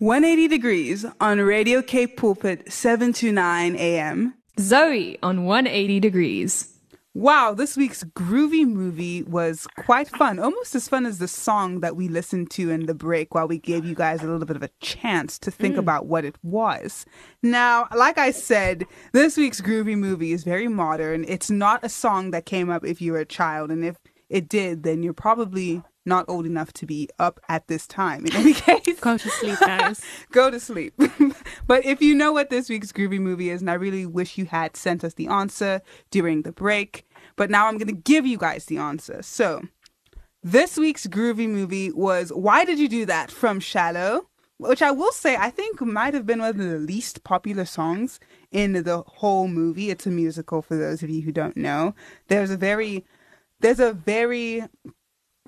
180 0.00 0.48
degrees 0.48 1.04
on 1.20 1.38
Radio 1.40 1.82
Cape 1.82 2.16
Pulpit, 2.16 2.72
7 2.72 3.12
to 3.12 3.32
9 3.32 3.76
a.m. 3.76 4.32
Zoe 4.58 5.18
on 5.22 5.44
180 5.44 6.00
degrees. 6.00 6.74
Wow, 7.12 7.52
this 7.52 7.76
week's 7.76 8.02
groovy 8.02 8.66
movie 8.66 9.22
was 9.24 9.66
quite 9.76 10.08
fun. 10.08 10.38
Almost 10.38 10.74
as 10.74 10.88
fun 10.88 11.04
as 11.04 11.18
the 11.18 11.28
song 11.28 11.80
that 11.80 11.96
we 11.96 12.08
listened 12.08 12.50
to 12.52 12.70
in 12.70 12.86
the 12.86 12.94
break 12.94 13.34
while 13.34 13.46
we 13.46 13.58
gave 13.58 13.84
you 13.84 13.94
guys 13.94 14.22
a 14.22 14.26
little 14.26 14.46
bit 14.46 14.56
of 14.56 14.62
a 14.62 14.70
chance 14.80 15.38
to 15.40 15.50
think 15.50 15.74
mm. 15.74 15.80
about 15.80 16.06
what 16.06 16.24
it 16.24 16.36
was. 16.42 17.04
Now, 17.42 17.86
like 17.94 18.16
I 18.16 18.30
said, 18.30 18.86
this 19.12 19.36
week's 19.36 19.60
groovy 19.60 19.98
movie 19.98 20.32
is 20.32 20.44
very 20.44 20.68
modern. 20.68 21.26
It's 21.28 21.50
not 21.50 21.84
a 21.84 21.90
song 21.90 22.30
that 22.30 22.46
came 22.46 22.70
up 22.70 22.86
if 22.86 23.02
you 23.02 23.12
were 23.12 23.18
a 23.18 23.26
child, 23.26 23.70
and 23.70 23.84
if 23.84 23.98
it 24.30 24.48
did, 24.48 24.82
then 24.82 25.02
you're 25.02 25.12
probably 25.12 25.82
not 26.06 26.24
old 26.28 26.46
enough 26.46 26.72
to 26.74 26.86
be 26.86 27.08
up 27.18 27.40
at 27.48 27.66
this 27.68 27.86
time. 27.86 28.26
In 28.26 28.34
any 28.34 28.54
case, 28.54 29.00
go 29.00 29.16
to 29.16 29.30
sleep, 29.30 29.58
guys. 29.60 30.00
go 30.32 30.50
to 30.50 30.60
sleep. 30.60 30.94
but 31.66 31.84
if 31.84 32.00
you 32.00 32.14
know 32.14 32.32
what 32.32 32.50
this 32.50 32.68
week's 32.68 32.92
groovy 32.92 33.20
movie 33.20 33.50
is, 33.50 33.60
and 33.60 33.70
I 33.70 33.74
really 33.74 34.06
wish 34.06 34.38
you 34.38 34.46
had 34.46 34.76
sent 34.76 35.04
us 35.04 35.14
the 35.14 35.28
answer 35.28 35.82
during 36.10 36.42
the 36.42 36.52
break, 36.52 37.06
but 37.36 37.50
now 37.50 37.66
I'm 37.66 37.78
going 37.78 37.94
to 37.94 38.02
give 38.02 38.26
you 38.26 38.38
guys 38.38 38.66
the 38.66 38.78
answer. 38.78 39.22
So, 39.22 39.62
this 40.42 40.78
week's 40.78 41.06
groovy 41.06 41.48
movie 41.48 41.92
was 41.92 42.32
Why 42.32 42.64
Did 42.64 42.78
You 42.78 42.88
Do 42.88 43.04
That 43.06 43.30
from 43.30 43.60
Shallow, 43.60 44.28
which 44.56 44.82
I 44.82 44.90
will 44.90 45.12
say 45.12 45.36
I 45.36 45.50
think 45.50 45.80
might 45.80 46.14
have 46.14 46.26
been 46.26 46.40
one 46.40 46.50
of 46.50 46.56
the 46.58 46.78
least 46.78 47.24
popular 47.24 47.64
songs 47.64 48.20
in 48.50 48.72
the 48.72 49.02
whole 49.06 49.48
movie. 49.48 49.90
It's 49.90 50.06
a 50.06 50.10
musical 50.10 50.62
for 50.62 50.76
those 50.76 51.02
of 51.02 51.10
you 51.10 51.22
who 51.22 51.32
don't 51.32 51.56
know. 51.56 51.94
There's 52.28 52.50
a 52.50 52.56
very 52.56 53.04
there's 53.60 53.80
a 53.80 53.92
very 53.92 54.64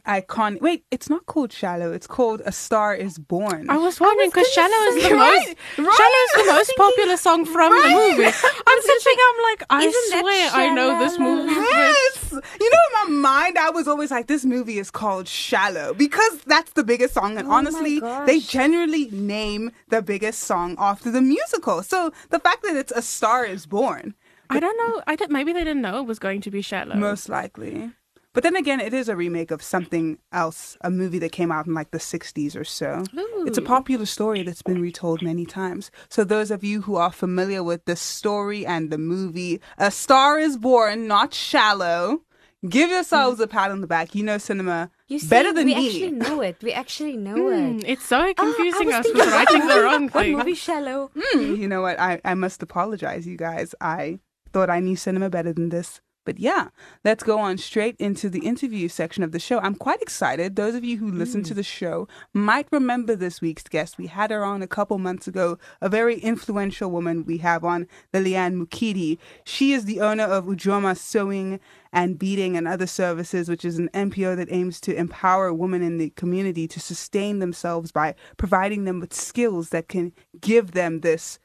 iconic. 0.07 0.61
Wait, 0.61 0.85
it's 0.91 1.09
not 1.09 1.27
called 1.27 1.53
Shallow. 1.53 1.93
It's 1.93 2.07
called 2.07 2.43
A 2.45 2.53
Star 2.53 2.95
Is 2.95 3.19
Born. 3.19 3.71
I 3.71 3.77
was 3.79 4.01
wondering 4.01 4.31
because 4.31 4.49
Shallow 4.53 4.69
is 4.97 5.03
the 5.09 5.15
Right, 5.15 5.19
most 5.19 5.49
right. 5.79 5.97
Shallow 5.97 6.23
is 6.25 6.33
the 6.47 6.53
most 6.53 6.67
thinking- 6.67 6.85
popular 6.95 7.17
song 7.17 7.45
from 7.45 7.71
the 7.71 7.89
movie. 7.89 8.25
I'm 8.67 8.83
sitting, 8.83 9.17
I'm 9.29 9.43
like, 9.51 9.63
I 9.71 9.91
swear 10.21 10.51
I 10.53 10.75
know 10.75 10.99
this 10.99 11.19
movie. 11.19 11.53
Yes. 11.53 12.33
You 12.33 12.71
know, 12.71 13.07
in 13.09 13.13
my 13.23 13.31
mind, 13.31 13.59
I 13.59 13.71
was 13.71 13.87
always 13.87 14.11
like, 14.11 14.27
this 14.27 14.45
movie 14.45 14.79
is 14.79 14.91
called 14.91 15.29
Shallow 15.29 15.95
because 15.95 16.41
that's 16.47 16.73
the 16.73 16.83
biggest 16.85 17.15
song. 17.15 17.37
And 17.39 17.47
Oh 17.49 17.53
honestly, 17.53 18.01
they 18.27 18.41
generally 18.41 19.09
name 19.11 19.71
the 19.89 20.03
biggest 20.03 20.41
song 20.45 20.75
after 20.79 21.11
the 21.11 21.21
musical. 21.21 21.83
So 21.83 22.13
the 22.31 22.39
fact 22.39 22.63
that 22.65 22.75
it's 22.77 22.93
A 22.93 23.03
Star 23.03 23.45
is 23.45 23.67
Born, 23.67 24.15
I 24.51 24.61
don't 24.61 24.77
know. 24.77 25.03
I 25.07 25.17
did, 25.17 25.31
maybe 25.31 25.53
they 25.53 25.65
didn't 25.65 25.81
know 25.83 25.99
it 26.01 26.07
was 26.07 26.19
going 26.19 26.41
to 26.43 26.51
be 26.51 26.61
Shallow. 26.61 26.95
most 26.97 27.29
likely. 27.29 27.91
But 28.35 28.43
then 28.43 28.57
again, 28.57 28.81
it 28.81 28.95
is 28.95 29.09
a 29.11 29.17
remake 29.17 29.51
of 29.51 29.63
something 29.63 30.19
else, 30.33 30.79
a 30.81 30.91
movie 30.91 31.19
that 31.19 31.33
came 31.33 31.53
out 31.53 31.67
in 31.67 31.75
like 31.75 31.91
the 31.91 31.99
60s 31.99 32.57
or 32.57 32.65
so. 32.65 33.05
It's 33.47 33.59
a 33.59 33.63
popular 33.63 34.07
story 34.07 34.43
that's 34.43 34.63
been 34.63 34.81
retold 34.81 35.21
many 35.21 35.45
times. 35.45 35.91
So, 36.09 36.25
those 36.25 36.51
of 36.51 36.65
you 36.65 36.83
who 36.83 36.97
are 36.97 37.13
familiar 37.13 37.63
with 37.63 37.85
the 37.85 37.97
story 37.97 38.65
and 38.65 38.91
the 38.91 38.97
movie, 38.99 39.61
A 39.77 39.91
Star 39.91 40.39
is 40.39 40.57
Born, 40.57 41.07
not 41.07 41.35
Shallow, 41.35 42.23
give 42.67 42.89
yourselves 42.91 43.39
a 43.41 43.47
pat 43.47 43.71
on 43.71 43.81
the 43.83 43.87
back. 43.87 44.15
You 44.15 44.23
know 44.23 44.39
cinema 44.39 44.91
You 45.09 45.19
see, 45.19 45.29
better 45.29 45.53
than 45.53 45.67
we 45.67 45.75
me. 45.75 45.89
actually 45.89 46.13
know 46.13 46.41
it. 46.41 46.57
We 46.63 46.73
actually 46.73 47.17
know 47.19 47.35
Hmm, 47.37 47.81
it. 47.81 47.85
it's 47.87 48.07
so 48.07 48.21
Oh, 48.29 48.35
confusing 48.35 48.87
was 48.87 48.95
us 48.95 49.13
with 49.13 49.27
writing 49.27 49.67
the 49.67 49.81
wrong 49.83 50.09
thing. 50.09 50.33
What 50.33 50.47
movie 50.47 50.55
shallow? 50.55 51.11
Hmm, 51.19 51.55
you 51.57 51.69
know 51.69 51.83
what? 51.83 52.01
I, 52.01 52.21
I 52.25 52.33
must 52.35 52.63
apologize, 52.63 53.27
you 53.27 53.37
guys. 53.37 53.75
I 53.81 54.21
thought 54.53 54.71
I 54.71 54.81
knew 54.81 54.97
cinema 54.97 55.29
better 55.29 55.53
than 55.53 55.69
this. 55.69 56.01
But 56.25 56.39
yeah, 56.39 56.69
let's 57.05 57.25
go 57.25 57.39
on 57.39 57.59
straight 57.59 57.97
into 57.99 58.29
the 58.29 58.47
interview 58.47 58.89
section 58.89 59.25
of 59.25 59.33
the 59.33 59.41
show. 59.41 59.59
I'm 59.59 59.75
quite 59.75 60.01
excited. 60.01 60.55
Those 60.55 60.75
of 60.75 60.85
you 60.85 60.99
who 60.99 61.11
listen 61.11 61.43
to 61.45 61.53
mm. 61.53 61.57
the 61.57 61.63
show 61.63 62.07
might 62.33 62.69
remember 62.71 63.17
this 63.17 63.41
week's 63.41 63.65
guest. 63.65 63.99
We 63.99 64.07
had 64.07 64.31
her 64.31 64.45
on 64.45 64.63
a 64.63 64.69
couple 64.69 64.99
months 64.99 65.27
ago, 65.27 65.59
a 65.81 65.89
very 65.89 66.19
influential 66.21 66.91
woman 66.91 67.25
we 67.25 67.39
have 67.39 67.65
on, 67.65 67.89
Liliane 68.13 68.55
Mukidi. 68.55 69.19
She 69.45 69.73
is 69.73 69.85
the 69.85 70.01
owner 70.01 70.25
of 70.25 70.47
Umoja 70.47 70.97
Sewing 70.97 71.59
and 71.93 72.19
Beading 72.19 72.57
and 72.57 72.69
Other 72.69 72.87
Services, 72.87 73.49
which 73.49 73.65
is 73.65 73.79
an 73.79 73.91
NPO 73.93 74.37
that 74.37 74.51
aims 74.51 74.81
to 74.83 74.95
empower 74.95 75.53
women 75.53 75.83
in 75.83 75.99
the 75.99 76.11
community 76.11 76.67
to 76.69 76.81
sustain 76.81 77.41
themselves 77.41 77.93
by 77.93 78.15
providing 78.37 78.85
them 78.85 79.01
with 79.01 79.13
skills 79.13 79.71
that 79.71 79.89
can 79.89 80.13
give 80.41 80.73
them 80.73 81.01
this 81.01 81.39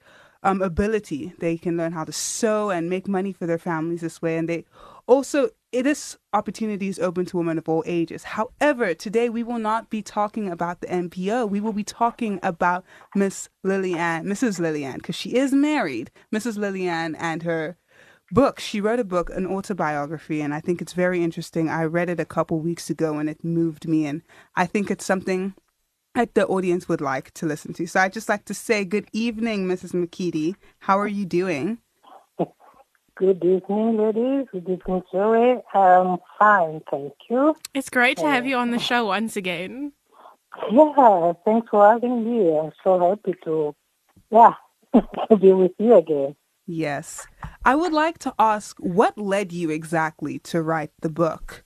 um, 0.44 0.62
ability. 0.62 1.34
They 1.39 1.58
can 1.58 1.77
learn 1.77 1.91
how 1.91 2.03
to 2.03 2.12
sew 2.12 2.70
and 2.70 2.89
make 2.89 3.08
money 3.08 3.34
for 3.34 3.46
their 3.46 3.58
families 3.58 4.01
this 4.01 4.22
way. 4.22 4.38
And 4.38 4.48
they 4.48 4.65
also, 5.08 5.50
it 5.72 5.86
is 5.86 6.17
opportunities 6.34 7.00
open 7.00 7.25
to 7.27 7.38
women 7.38 7.58
of 7.58 7.70
all 7.70 7.84
ages. 7.86 8.24
However, 8.24 8.94
today 8.94 9.29
we 9.29 9.44
will 9.44 9.60
not 9.60 9.89
be 9.89 10.01
talking 10.01 10.50
about 10.50 10.82
the 10.82 10.88
NPO. 10.88 11.50
We 11.50 11.62
will 11.62 11.74
be 11.74 11.84
talking 11.84 12.39
about 12.44 12.84
Miss 13.15 13.50
Lillian, 13.63 14.25
Mrs. 14.25 14.60
Lillian, 14.60 14.98
because 14.98 15.15
she 15.15 15.36
is 15.36 15.53
married, 15.53 16.12
Mrs. 16.34 16.58
Lillian, 16.58 17.15
and 17.15 17.44
her 17.44 17.77
book. 18.32 18.60
She 18.60 18.82
wrote 18.82 19.00
a 19.00 19.06
book, 19.06 19.29
an 19.29 19.48
autobiography, 19.48 20.41
and 20.41 20.53
I 20.53 20.60
think 20.60 20.82
it's 20.82 20.94
very 20.94 21.24
interesting. 21.24 21.70
I 21.70 21.86
read 21.86 22.10
it 22.10 22.20
a 22.20 22.25
couple 22.25 22.60
weeks 22.60 22.89
ago 22.89 23.17
and 23.17 23.29
it 23.29 23.44
moved 23.44 23.88
me, 23.88 24.06
and 24.06 24.22
I 24.56 24.65
think 24.65 24.91
it's 24.91 25.06
something 25.06 25.53
that 26.17 26.33
the 26.33 26.47
audience 26.47 26.89
would 26.89 27.00
like 27.00 27.31
to 27.36 27.45
listen 27.45 27.74
to. 27.74 27.86
So 27.86 28.00
I'd 28.00 28.12
just 28.12 28.27
like 28.27 28.45
to 28.45 28.53
say 28.55 28.83
good 28.83 29.07
evening, 29.13 29.67
Mrs. 29.67 29.93
Mukidi. 29.93 30.55
How 30.79 31.00
are 31.00 31.07
you 31.07 31.25
doing? 31.25 31.77
Good 33.15 33.43
evening, 33.43 33.97
ladies. 33.97 34.47
Good 34.51 34.67
evening, 34.67 35.03
Zoe. 35.12 35.62
I'm 35.75 36.17
fine, 36.39 36.81
thank 36.89 37.13
you. 37.29 37.55
It's 37.75 37.89
great 37.89 38.17
to 38.17 38.27
have 38.27 38.47
you 38.47 38.55
on 38.57 38.71
the 38.71 38.79
show 38.79 39.05
once 39.05 39.36
again. 39.36 39.91
Yeah, 40.71 41.33
thanks 41.45 41.67
for 41.69 41.88
having 41.88 42.25
me. 42.25 42.57
I'm 42.57 42.71
so 42.83 43.09
happy 43.09 43.36
to, 43.43 43.75
yeah, 44.31 44.53
to 45.29 45.38
be 45.38 45.51
with 45.53 45.74
you 45.77 45.95
again. 45.95 46.36
Yes. 46.65 47.27
I 47.63 47.75
would 47.75 47.93
like 47.93 48.17
to 48.19 48.33
ask 48.39 48.75
what 48.79 49.19
led 49.19 49.51
you 49.51 49.69
exactly 49.69 50.39
to 50.39 50.63
write 50.63 50.91
the 51.01 51.09
book? 51.09 51.63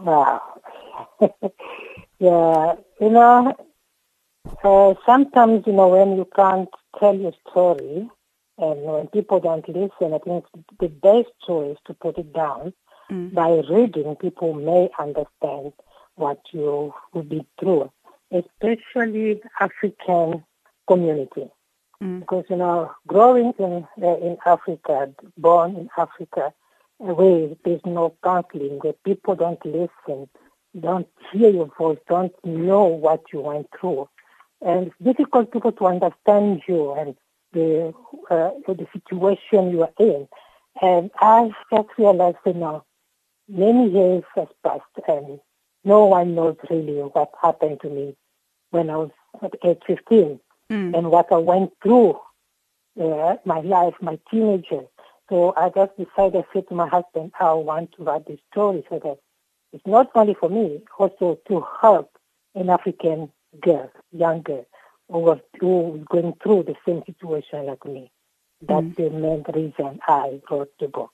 Wow. 0.00 0.42
yeah, 2.18 2.74
you 3.00 3.10
know, 3.10 3.54
uh, 4.64 4.94
sometimes, 5.06 5.66
you 5.66 5.72
know, 5.72 5.88
when 5.88 6.16
you 6.16 6.28
can't 6.34 6.68
tell 6.98 7.14
your 7.16 7.32
story 7.48 8.08
and 8.58 8.82
when 8.82 9.06
people 9.08 9.40
don't 9.40 9.68
listen, 9.68 10.14
I 10.14 10.18
think 10.18 10.44
the 10.80 10.88
best 10.88 11.28
choice 11.46 11.76
to 11.86 11.94
put 11.94 12.18
it 12.18 12.32
down 12.32 12.72
Mm. 13.10 13.32
by 13.32 13.62
reading, 13.70 14.16
people 14.16 14.52
may 14.52 14.90
understand 14.98 15.72
what 16.16 16.40
you 16.52 16.92
will 17.12 17.22
be 17.22 17.46
through, 17.58 17.90
especially 18.30 19.40
African 19.60 20.44
community. 20.86 21.48
Mm. 22.02 22.20
Because, 22.20 22.44
you 22.50 22.56
know, 22.56 22.90
growing 23.06 23.54
in, 23.58 23.86
uh, 24.02 24.16
in 24.18 24.36
Africa, 24.44 25.12
born 25.36 25.76
in 25.76 25.88
Africa, 25.96 26.52
where 26.98 27.48
there's 27.64 27.80
no 27.86 28.14
counseling, 28.22 28.78
where 28.80 28.92
people 29.04 29.34
don't 29.34 29.64
listen, 29.64 30.28
don't 30.78 31.08
hear 31.32 31.50
your 31.50 31.70
voice, 31.78 31.98
don't 32.08 32.32
know 32.44 32.84
what 32.84 33.22
you 33.32 33.40
went 33.40 33.68
through. 33.78 34.08
And 34.60 34.88
it's 34.88 34.96
difficult 35.02 35.52
people 35.52 35.72
to 35.72 35.86
understand 35.86 36.62
you 36.66 36.92
and 36.92 37.14
the, 37.52 37.94
uh, 38.30 38.50
the 38.66 38.86
situation 38.92 39.70
you 39.70 39.82
are 39.82 39.92
in. 39.98 40.28
And 40.82 41.10
I 41.20 41.50
just 41.72 41.88
realized, 41.96 42.38
you 42.46 42.54
know, 42.54 42.84
many 43.48 43.90
years 43.90 44.24
has 44.34 44.48
passed 44.64 44.82
and 45.08 45.40
no 45.84 46.06
one 46.06 46.34
knows 46.34 46.56
really 46.68 47.00
what 47.00 47.30
happened 47.40 47.80
to 47.82 47.88
me 47.88 48.16
when 48.70 48.90
I 48.90 48.96
was 48.96 49.10
at 49.42 49.54
age 49.64 49.80
15 49.86 50.40
Mm. 50.70 50.94
and 50.94 51.10
what 51.10 51.32
I 51.32 51.38
went 51.38 51.72
through 51.82 52.18
uh, 53.00 53.36
my 53.46 53.60
life, 53.60 53.94
my 54.02 54.18
teenager. 54.30 54.82
So 55.30 55.54
I 55.56 55.70
just 55.70 55.96
decided, 55.96 56.44
I 56.44 56.52
said 56.52 56.68
to 56.68 56.74
my 56.74 56.86
husband, 56.88 57.32
I 57.40 57.52
want 57.54 57.92
to 57.92 58.04
write 58.04 58.26
this 58.26 58.40
story 58.52 58.84
so 58.90 58.98
that 58.98 59.18
it's 59.72 59.86
not 59.86 60.10
only 60.14 60.34
for 60.34 60.48
me, 60.48 60.82
also 60.98 61.38
to 61.48 61.64
help 61.80 62.10
an 62.54 62.70
African 62.70 63.30
girl, 63.60 63.90
young 64.12 64.42
girl, 64.42 64.66
who 65.10 65.18
was 65.18 65.38
who 65.60 65.78
was 65.80 66.04
going 66.10 66.34
through 66.42 66.64
the 66.64 66.74
same 66.86 67.02
situation 67.06 67.66
like 67.66 67.84
me. 67.84 68.10
That's 68.60 68.86
mm. 68.86 68.96
the 68.96 69.10
main 69.10 69.44
reason 69.54 70.00
I 70.06 70.40
wrote 70.50 70.72
the 70.80 70.88
book. 70.88 71.12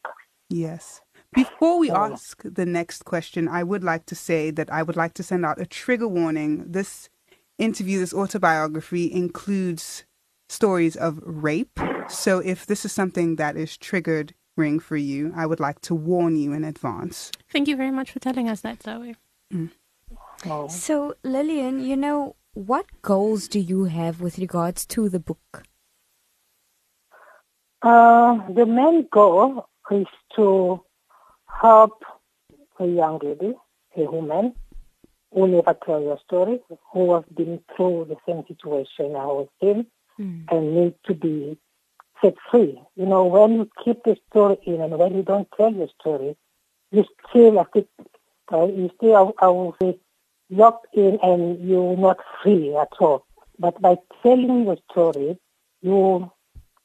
Yes. 0.49 1.01
Before 1.35 1.79
we 1.79 1.91
ask 1.91 2.43
the 2.45 2.65
next 2.65 3.05
question, 3.05 3.49
I 3.49 3.65
would 3.65 3.83
like 3.83 4.07
to 4.07 4.15
say 4.15 4.51
that 4.53 4.73
I 4.73 4.83
would 4.83 4.97
like 4.97 5.15
to 5.15 5.23
send 5.23 5.45
out 5.45 5.61
a 5.61 5.67
trigger 5.67 6.07
warning. 6.07 6.65
This 6.67 7.09
interview, 7.59 7.99
this 7.99 8.15
autobiography, 8.15 9.13
includes 9.13 10.05
stories 10.49 10.97
of 10.97 11.21
rape. 11.25 11.81
So 12.09 12.39
if 12.39 12.67
this 12.67 12.85
is 12.85 12.93
something 12.93 13.37
that 13.37 13.57
is 13.57 13.77
triggered 13.77 14.35
ring 14.57 14.79
for 14.79 14.97
you, 14.97 15.33
I 15.35 15.47
would 15.47 15.61
like 15.61 15.81
to 15.83 15.95
warn 15.95 16.37
you 16.37 16.53
in 16.53 16.65
advance. 16.65 17.31
Thank 17.53 17.69
you 17.69 17.77
very 17.77 17.91
much 17.91 18.11
for 18.11 18.21
telling 18.21 18.49
us 18.49 18.61
that, 18.61 18.83
Zoe. 18.83 19.17
Oh. 20.47 20.69
So, 20.69 21.15
Lillian, 21.23 21.85
you 21.85 21.97
know, 21.97 22.37
what 22.53 22.87
goals 23.03 23.49
do 23.49 23.59
you 23.59 23.85
have 23.85 24.21
with 24.21 24.39
regards 24.39 24.87
to 24.87 25.09
the 25.09 25.21
book? 25.21 25.65
Uh, 27.83 28.39
the 28.53 28.65
main 28.67 29.07
goal 29.11 29.69
is 29.91 30.07
to 30.37 30.83
help 31.47 32.03
a 32.79 32.87
young 32.87 33.19
lady, 33.23 33.55
a 33.97 34.11
woman, 34.11 34.55
who 35.33 35.49
never 35.49 35.77
tell 35.85 36.01
your 36.01 36.19
story, 36.25 36.61
who 36.93 37.15
has 37.15 37.25
been 37.37 37.61
through 37.77 38.07
the 38.09 38.17
same 38.27 38.45
situation 38.47 39.17
I 39.17 39.27
was 39.27 39.49
in, 39.61 39.87
and 40.49 40.75
need 40.77 40.95
to 41.07 41.15
be 41.15 41.59
set 42.21 42.35
free. 42.51 42.81
You 42.97 43.07
know, 43.07 43.25
when 43.25 43.55
you 43.55 43.71
keep 43.85 44.03
the 44.05 44.17
story 44.31 44.59
in 44.67 44.81
and 44.81 44.99
when 44.99 45.15
you 45.15 45.23
don't 45.23 45.49
tell 45.57 45.73
your 45.73 45.89
story, 46.01 46.37
you 46.91 47.05
still 47.29 47.59
have 47.59 47.71
to, 47.73 47.87
uh, 48.53 48.67
you 48.67 48.91
still, 48.97 49.35
I 49.41 49.47
will 49.49 49.77
say, 49.81 49.99
locked 50.51 50.95
in 50.95 51.19
and 51.23 51.69
you're 51.69 51.97
not 51.97 52.19
free 52.43 52.77
at 52.77 52.93
all. 53.01 53.27
But 53.59 53.81
by 53.81 53.97
telling 54.23 54.65
your 54.65 54.79
story, 54.91 55.39
you 55.83 56.31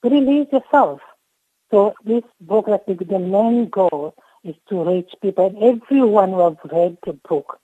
release 0.03 0.47
yourself. 0.51 1.01
So 1.71 1.93
this 2.03 2.23
book, 2.41 2.65
I 2.67 2.77
think 2.77 3.07
the 3.07 3.19
main 3.19 3.69
goal 3.69 4.15
is 4.43 4.55
to 4.69 4.83
reach 4.83 5.11
people. 5.21 5.47
And 5.47 5.81
everyone 5.81 6.31
who 6.31 6.41
has 6.41 6.57
read 6.71 6.97
the 7.05 7.13
book, 7.13 7.59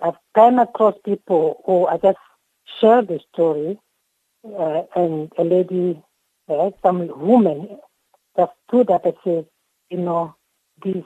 I've 0.00 0.14
come 0.34 0.58
across 0.58 0.94
people 1.04 1.62
who 1.66 1.86
I 1.86 1.98
just 1.98 2.18
share 2.80 3.02
the 3.02 3.20
story, 3.32 3.78
uh, 4.44 4.82
and 4.96 5.30
a 5.36 5.44
lady, 5.44 6.02
uh, 6.50 6.70
some 6.82 7.08
woman, 7.18 7.78
just 8.36 8.52
stood 8.68 8.90
up 8.90 9.06
and 9.06 9.14
said, 9.24 9.46
you 9.90 9.98
know, 9.98 10.34
this 10.84 11.04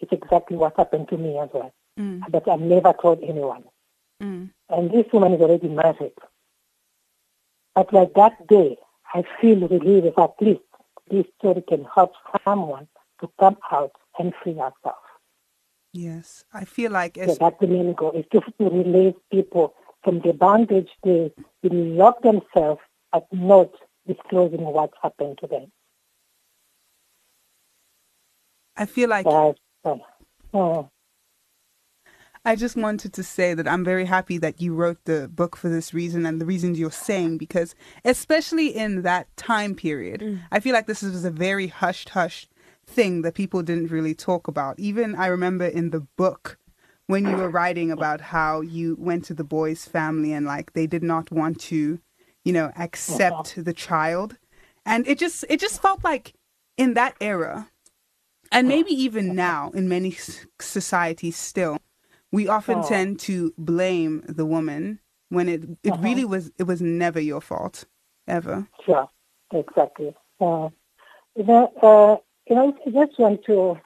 is 0.00 0.08
exactly 0.10 0.56
what 0.56 0.76
happened 0.76 1.08
to 1.08 1.16
me 1.16 1.38
as 1.38 1.48
well. 1.52 1.72
Mm. 1.98 2.22
But 2.30 2.48
I've 2.48 2.60
never 2.60 2.92
told 3.00 3.22
anyone. 3.22 3.64
Mm. 4.22 4.50
And 4.68 4.90
this 4.90 5.06
woman 5.12 5.34
is 5.34 5.40
already 5.40 5.68
married. 5.68 6.12
But 7.74 7.92
like 7.92 8.14
that 8.14 8.46
day, 8.46 8.76
I 9.12 9.24
feel 9.40 9.66
relieved 9.68 10.18
at 10.18 10.34
least 10.40 10.60
this 11.10 11.26
story 11.38 11.62
can 11.68 11.86
help 11.94 12.12
someone 12.44 12.88
to 13.20 13.30
come 13.38 13.56
out 13.70 13.92
and 14.18 14.32
free 14.42 14.54
herself. 14.54 14.96
Yes, 15.92 16.44
I 16.52 16.64
feel 16.64 16.90
like 16.90 17.16
So 17.16 17.22
it's 17.22 17.38
that's 17.38 17.60
the 17.60 17.68
main 17.68 17.94
goal, 17.94 18.12
is 18.12 18.24
to, 18.32 18.40
to 18.40 18.70
release 18.70 19.14
people 19.30 19.74
from 20.02 20.20
the 20.20 20.32
bondage 20.32 20.90
they, 21.04 21.32
they 21.62 21.68
lock 21.68 22.22
themselves 22.22 22.80
but 23.12 23.26
not 23.32 23.70
disclosing 24.06 24.60
what's 24.60 24.94
happened 25.02 25.38
to 25.40 25.46
them. 25.46 25.72
I 28.76 28.86
feel 28.86 29.08
like 29.08 29.24
That's, 29.24 29.58
uh, 29.84 29.94
mm, 30.52 30.88
I 32.46 32.56
just 32.56 32.76
wanted 32.76 33.14
to 33.14 33.22
say 33.22 33.54
that 33.54 33.66
I'm 33.66 33.84
very 33.84 34.04
happy 34.04 34.36
that 34.38 34.60
you 34.60 34.74
wrote 34.74 35.02
the 35.04 35.28
book 35.28 35.56
for 35.56 35.70
this 35.70 35.94
reason 35.94 36.26
and 36.26 36.40
the 36.40 36.44
reasons 36.44 36.78
you're 36.78 36.90
saying 36.90 37.38
because 37.38 37.74
especially 38.04 38.68
in 38.68 39.00
that 39.02 39.34
time 39.38 39.74
period, 39.74 40.40
I 40.52 40.60
feel 40.60 40.74
like 40.74 40.86
this 40.86 41.02
was 41.02 41.24
a 41.24 41.30
very 41.30 41.68
hushed 41.68 42.10
hush 42.10 42.46
thing 42.86 43.22
that 43.22 43.34
people 43.34 43.62
didn't 43.62 43.90
really 43.90 44.14
talk 44.14 44.46
about. 44.46 44.78
Even 44.78 45.14
I 45.14 45.28
remember 45.28 45.64
in 45.64 45.88
the 45.88 46.00
book 46.00 46.58
when 47.06 47.26
you 47.26 47.34
were 47.36 47.48
writing 47.48 47.90
about 47.90 48.20
how 48.20 48.60
you 48.60 48.94
went 48.98 49.24
to 49.26 49.34
the 49.34 49.44
boy's 49.44 49.86
family 49.86 50.32
and 50.32 50.44
like 50.44 50.74
they 50.74 50.86
did 50.86 51.02
not 51.02 51.30
want 51.30 51.58
to, 51.60 51.98
you 52.44 52.52
know, 52.52 52.72
accept 52.76 53.54
the 53.56 53.72
child. 53.72 54.36
And 54.86 55.06
it 55.08 55.18
just 55.18 55.44
it 55.48 55.60
just 55.60 55.80
felt 55.82 56.04
like 56.04 56.34
in 56.76 56.94
that 56.94 57.16
era 57.20 57.70
and 58.52 58.68
maybe 58.68 58.90
even 58.92 59.34
now 59.34 59.70
in 59.72 59.88
many 59.88 60.16
societies 60.60 61.36
still 61.36 61.78
we 62.32 62.48
often 62.48 62.80
Oh. 62.80 62.82
tend 62.82 63.18
to 63.20 63.54
blame 63.58 64.22
the 64.28 64.46
woman 64.46 65.00
when 65.28 65.48
it 65.48 65.64
it 65.82 65.96
really 65.98 66.24
was 66.24 66.50
it 66.58 66.64
was 66.64 66.80
never 66.82 67.20
your 67.20 67.40
fault 67.40 67.84
ever 68.26 68.68
sure, 68.84 69.08
exactly. 69.52 70.14
Uh, 70.40 70.68
you 71.36 71.44
know, 71.44 71.72
uh, 71.82 72.16
you 72.48 72.56
know, 72.56 72.76
I 72.86 72.90
just 72.90 73.18
want 73.18 73.44
to 73.46 73.78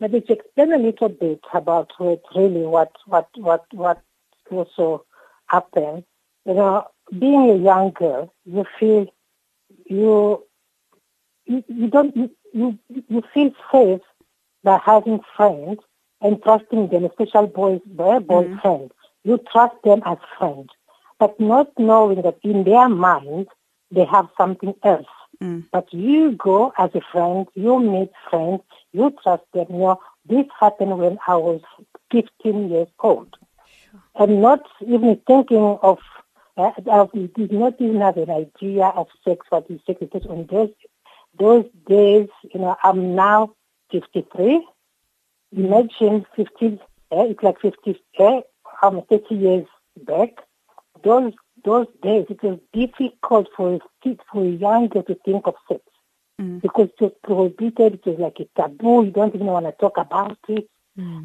maybe 0.00 0.20
to 0.22 0.32
explain 0.34 0.72
a 0.72 0.78
little 0.78 1.08
bit 1.08 1.40
about 1.52 1.92
what 1.98 2.22
really 2.34 2.64
what 2.66 2.92
what 3.06 3.28
what 3.36 3.64
what 3.72 4.02
also 4.50 5.04
happened. 5.46 6.04
You 6.44 6.54
know, 6.54 6.86
being 7.18 7.50
a 7.50 7.56
young 7.56 7.90
girl, 7.90 8.32
you 8.44 8.64
feel 8.78 9.06
you 9.86 10.42
you, 11.46 11.64
you 11.68 11.88
don't 11.88 12.16
you, 12.16 12.30
you 12.52 12.78
you 13.08 13.22
feel 13.32 13.52
safe 13.72 14.00
by 14.62 14.80
having 14.84 15.20
friends 15.36 15.80
and 16.20 16.42
trusting 16.42 16.88
them, 16.88 17.04
especially 17.04 17.48
boys, 17.48 17.80
their 17.86 18.20
mm-hmm. 18.20 18.30
boyfriends. 18.30 18.90
You 19.24 19.38
trust 19.50 19.76
them 19.84 20.02
as 20.06 20.18
friends, 20.38 20.70
but 21.18 21.38
not 21.38 21.70
knowing 21.78 22.22
that 22.22 22.38
in 22.42 22.64
their 22.64 22.88
mind 22.88 23.48
they 23.90 24.04
have 24.04 24.28
something 24.36 24.74
else. 24.82 25.06
Mm. 25.42 25.64
But 25.72 25.92
you 25.92 26.32
go 26.32 26.72
as 26.78 26.90
a 26.94 27.00
friend, 27.12 27.46
you 27.54 27.78
meet 27.80 28.10
friends, 28.30 28.62
you 28.92 29.14
trust 29.22 29.44
them. 29.52 29.66
You 29.70 29.78
know, 29.78 30.00
this 30.26 30.46
happened 30.58 30.98
when 30.98 31.18
I 31.26 31.36
was 31.36 31.60
15 32.10 32.70
years 32.70 32.88
old. 33.00 33.36
And 34.16 34.40
not 34.40 34.60
even 34.80 35.20
thinking 35.26 35.78
of, 35.82 35.98
uh, 36.56 36.70
I 36.90 37.06
did 37.36 37.52
not 37.52 37.80
even 37.80 38.00
have 38.00 38.16
an 38.16 38.30
idea 38.30 38.86
of 38.86 39.08
sex, 39.24 39.46
what 39.48 39.66
is 39.70 39.80
sex, 39.86 39.98
because 40.00 40.26
on 40.26 40.46
those, 40.50 40.70
those 41.38 41.64
days, 41.86 42.28
you 42.52 42.60
know, 42.60 42.76
I'm 42.82 43.14
now 43.14 43.54
53. 43.90 44.66
Imagine 45.56 46.26
50, 46.36 46.80
uh, 47.12 47.24
it's 47.24 47.42
like 47.42 47.60
50, 47.60 48.00
uh, 48.18 48.40
I'm 48.82 49.02
30 49.02 49.34
years 49.34 49.66
back. 50.06 50.30
Those 51.02 51.32
those 51.64 51.86
days, 52.02 52.26
it 52.28 52.42
was 52.42 52.58
difficult 52.74 53.48
for 53.56 53.74
a 53.76 53.80
kid, 54.02 54.20
for 54.30 54.44
a 54.44 54.48
young 54.48 54.88
girl 54.88 55.02
to 55.04 55.14
think 55.24 55.46
of 55.46 55.54
sex 55.66 55.80
because 56.60 56.90
it 57.00 57.00
was 57.00 57.12
prohibited. 57.22 57.94
It 57.94 58.06
was 58.06 58.18
like 58.18 58.38
a 58.40 58.60
taboo. 58.60 59.04
You 59.04 59.10
don't 59.10 59.34
even 59.34 59.46
want 59.46 59.66
to 59.66 59.72
talk 59.72 59.96
about 59.96 60.36
it. 60.48 60.68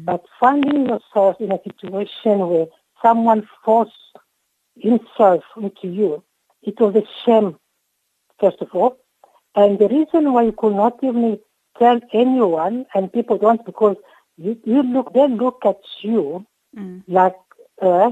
But 0.04 0.24
finding 0.38 0.88
yourself 0.88 1.36
in 1.40 1.52
a 1.52 1.60
situation 1.62 2.38
where 2.48 2.66
someone 3.02 3.48
forced 3.64 3.92
himself 4.80 5.44
into 5.56 5.88
you, 5.88 6.22
it 6.62 6.78
was 6.80 6.94
a 6.94 7.04
shame, 7.24 7.56
first 8.38 8.60
of 8.60 8.68
all. 8.72 8.96
And 9.54 9.78
the 9.78 9.88
reason 9.88 10.32
why 10.32 10.44
you 10.44 10.52
could 10.52 10.74
not 10.74 10.98
even 11.02 11.38
tell 11.78 12.00
anyone, 12.12 12.86
and 12.94 13.12
people 13.12 13.38
don't, 13.38 13.64
because 13.64 13.96
you, 14.36 14.58
you 14.64 14.82
look, 14.82 15.12
they 15.12 15.26
look 15.28 15.62
at 15.64 15.80
you 16.02 16.46
mm. 16.76 17.02
like 17.08 17.36
uh, 17.82 18.10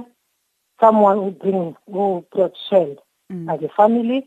someone 0.80 1.16
who 1.18 1.30
bring 1.30 1.76
who 1.90 2.26
brought 2.32 2.56
shame 2.68 2.96
mm. 3.32 3.54
as 3.54 3.62
a 3.62 3.68
family. 3.75 4.26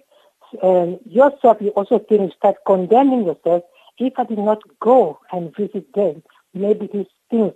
And 0.62 1.00
yourself, 1.06 1.58
you 1.62 1.70
also 1.70 2.00
think 2.00 2.22
you 2.22 2.32
start 2.36 2.58
condemning 2.66 3.26
yourself. 3.26 3.64
If 3.98 4.14
I 4.18 4.24
did 4.26 4.40
not 4.40 4.62
go 4.80 5.20
and 5.32 5.56
visit 5.56 5.94
them, 5.94 6.24
maybe 6.54 6.90
these 6.92 7.06
things 7.30 7.54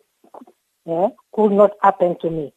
yeah, 0.85 1.09
could 1.33 1.51
not 1.51 1.71
happen 1.81 2.17
to 2.19 2.29
me. 2.29 2.53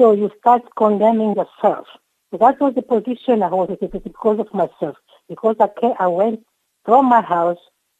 So 0.00 0.12
you 0.12 0.30
start 0.38 0.62
condemning 0.78 1.34
yourself. 1.36 1.86
So 2.30 2.38
that 2.38 2.58
was 2.58 2.74
the 2.74 2.80
position 2.80 3.42
I 3.42 3.48
was 3.48 3.76
in 3.82 4.00
because 4.00 4.40
of 4.40 4.54
myself. 4.54 4.96
Because 5.28 5.56
I, 5.60 5.68
came, 5.78 5.92
I 5.98 6.06
went 6.06 6.40
from 6.86 7.04
my 7.04 7.20
house 7.20 7.58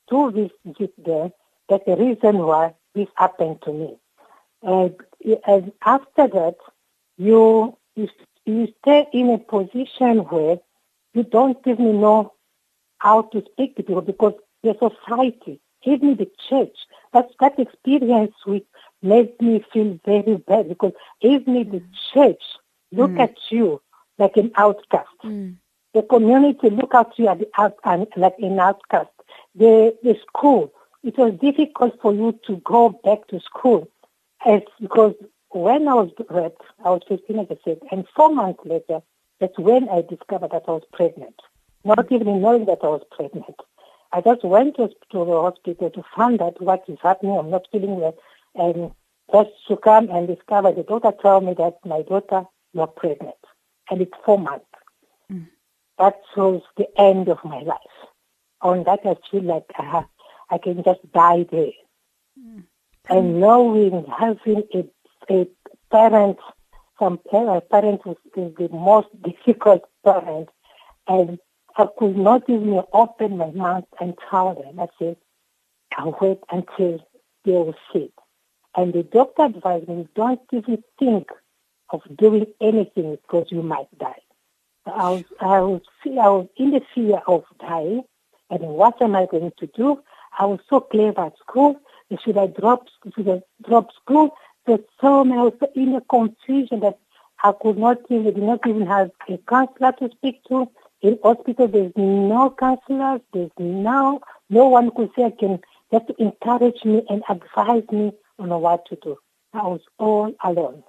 to 0.09 0.31
visit 0.31 1.05
them. 1.05 1.31
That's 1.69 1.85
the 1.85 1.97
reason 1.97 2.39
why 2.39 2.73
this 2.95 3.09
happened 3.17 3.61
to 3.65 3.73
me. 3.75 3.99
And, 4.63 4.95
and 5.47 5.73
after 5.85 6.27
that, 6.27 6.57
you, 7.19 7.77
you 7.97 8.09
you 8.47 8.69
stay 8.81 9.07
in 9.13 9.29
a 9.29 9.39
position 9.39 10.21
where 10.31 10.57
you 11.13 11.23
don't 11.23 11.59
even 11.67 12.01
know 12.01 12.33
how 12.97 13.23
to 13.23 13.45
speak 13.53 13.77
to 13.77 13.83
people 13.83 14.01
because 14.01 14.33
the 14.63 14.73
society, 14.73 15.61
even 15.85 16.17
the 16.17 16.31
church, 16.49 16.77
that 17.13 17.29
that 17.41 17.59
experience 17.59 18.33
which 18.47 18.65
made 19.03 19.41
me 19.41 19.65
feel 19.73 19.99
very 20.05 20.37
bad 20.37 20.69
because 20.69 20.93
even 21.21 21.55
the 21.55 21.81
mm. 21.81 21.87
church 22.13 22.43
look 22.93 23.11
mm. 23.11 23.21
at 23.21 23.37
you 23.51 23.81
like 24.19 24.37
an 24.37 24.53
outcast. 24.57 25.09
Mm. 25.25 25.57
The 25.95 26.03
community 26.03 26.71
look 26.71 26.95
at 26.95 27.19
you 27.19 27.25
the 27.27 27.49
out, 27.59 27.77
like 28.17 28.35
an 28.39 28.59
outcast. 28.59 29.11
The 29.55 29.97
the 30.03 30.17
school, 30.27 30.73
it 31.03 31.17
was 31.19 31.35
difficult 31.41 32.01
for 32.01 32.15
you 32.15 32.39
to 32.47 32.57
go 32.65 32.91
back 32.91 33.27
to 33.29 33.41
school 33.41 33.89
as 34.47 34.63
because 34.81 35.15
when 35.51 35.89
I 35.89 35.95
was 35.95 36.11
raped, 36.29 36.63
I 36.85 36.91
was 36.91 37.03
15 37.09 37.41
as 37.41 37.47
I 37.51 37.57
said, 37.65 37.81
and 37.91 38.07
four 38.15 38.33
months 38.33 38.61
later, 38.65 39.01
that's 39.41 39.59
when 39.59 39.89
I 39.89 40.03
discovered 40.03 40.53
that 40.53 40.65
I 40.69 40.73
was 40.73 40.85
pregnant. 40.93 41.35
Not 41.85 42.13
even 42.13 42.41
knowing 42.41 42.67
that 42.67 42.79
I 42.83 42.89
was 42.89 43.03
pregnant. 43.11 43.57
I 44.13 44.21
just 44.21 44.45
went 44.45 44.77
to, 44.77 44.89
to 44.89 45.25
the 45.25 45.41
hospital 45.41 45.91
to 45.91 46.05
find 46.15 46.41
out 46.43 46.61
what 46.61 46.85
is 46.89 46.99
happening. 47.03 47.37
I'm 47.37 47.51
not 47.51 47.67
feeling 47.73 47.97
well. 47.97 48.17
And 48.55 48.93
just 49.33 49.51
to 49.69 49.77
come 49.77 50.11
and 50.11 50.27
discover 50.27 50.73
the 50.73 50.83
doctor 50.83 51.13
told 51.23 51.45
me 51.45 51.55
that 51.55 51.79
my 51.85 52.03
daughter 52.03 52.45
was 52.75 52.91
pregnant. 52.97 53.37
And 53.91 54.01
it's 54.01 54.13
four 54.25 54.39
months. 54.39 54.67
That 55.99 56.17
was 56.37 56.63
the 56.77 56.89
end 56.99 57.29
of 57.29 57.39
my 57.45 57.61
life. 57.61 57.79
On 58.63 58.85
that, 58.85 59.01
I 59.05 59.17
feel 59.31 59.43
like 59.43 59.71
uh, 59.79 60.03
I 60.51 60.59
can 60.59 60.83
just 60.83 61.01
die 61.13 61.47
there. 61.51 61.73
And 63.09 63.41
knowing, 63.41 64.07
having 64.19 64.63
a, 64.75 64.85
a 65.29 65.47
parent, 65.91 66.39
some 66.99 67.19
parent, 67.31 67.69
parent 67.69 68.07
was 68.07 68.17
is 68.37 68.55
the 68.57 68.69
most 68.69 69.09
difficult 69.23 69.83
parent, 70.05 70.49
and 71.07 71.39
I 71.77 71.87
could 71.99 72.17
not 72.17 72.49
even 72.49 72.83
open 72.93 73.37
my 73.37 73.51
mouth 73.51 73.85
and 74.01 74.15
tell 74.31 74.55
them. 74.55 74.81
I 74.81 74.89
said, 74.99 75.17
I'll 75.97 76.17
wait 76.21 76.39
until 76.51 76.99
they 77.45 77.53
will 77.53 77.75
see. 77.93 78.13
And 78.77 78.93
the 78.93 79.03
doctor 79.03 79.45
advised 79.45 79.89
me, 79.89 80.09
don't 80.15 80.41
even 80.53 80.83
think 80.99 81.31
of 81.91 82.03
doing 82.17 82.47
anything 82.61 83.17
because 83.23 83.47
you 83.51 83.63
might 83.63 83.89
die. 83.99 84.21
I 84.87 85.11
was, 85.11 85.25
I 85.41 85.61
was, 85.61 85.83
I 86.07 86.29
was 86.29 86.49
in 86.57 86.71
the 86.71 86.81
fear 86.95 87.21
of 87.27 87.45
dying, 87.61 88.03
and 88.49 88.61
what 88.63 89.01
am 89.03 89.15
I 89.15 89.27
going 89.27 89.53
to 89.59 89.67
do? 89.67 90.03
I 90.39 90.47
was 90.47 90.61
so 90.69 90.81
clever 90.81 91.27
at 91.27 91.39
school. 91.39 91.81
Should 92.25 92.39
I 92.39 92.47
drop? 92.47 92.87
Should 93.15 93.29
I 93.29 93.43
drop 93.67 93.91
school? 93.93 94.35
So, 94.67 94.83
so 95.01 95.21
I 95.21 95.43
was 95.43 95.53
in 95.75 95.95
a 95.95 96.01
confusion 96.03 96.81
that 96.81 96.99
I 97.43 97.53
could 97.61 97.79
not 97.79 97.99
even, 98.09 98.25
did 98.25 98.39
not 98.39 98.67
even 98.67 98.87
have 98.87 99.11
a 99.29 99.39
counselor 99.39 99.93
to 99.93 100.11
speak 100.17 100.43
to. 100.49 100.71
In 101.03 101.19
hospital, 101.23 101.69
there's 101.69 101.93
no 101.97 102.55
counselors. 102.59 103.21
There's 103.33 103.51
no 103.59 104.21
no 104.51 104.69
one 104.69 104.91
could 104.91 105.11
say 105.17 105.25
I 105.25 105.31
can 105.31 105.61
just 105.93 106.11
encourage 106.19 106.85
me 106.85 107.03
and 107.09 107.23
advise 107.29 107.85
me 107.93 108.13
on 108.41 108.49
what 108.61 108.87
to 108.87 108.97
do. 108.97 109.17
I 109.53 109.67
was 109.67 109.81
all 109.99 110.33
alone. 110.43 110.83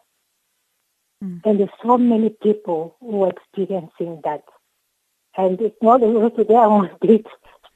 Hmm. 1.21 1.37
And 1.45 1.59
there's 1.59 1.69
so 1.83 1.97
many 1.97 2.29
people 2.29 2.95
who 2.99 3.23
are 3.23 3.29
experiencing 3.29 4.21
that. 4.23 4.43
And 5.37 5.61
it's 5.61 5.81
not 5.81 6.01
even 6.03 6.31
today 6.35 6.55
I'm 6.57 6.85
a 6.85 6.97
bit 6.99 7.27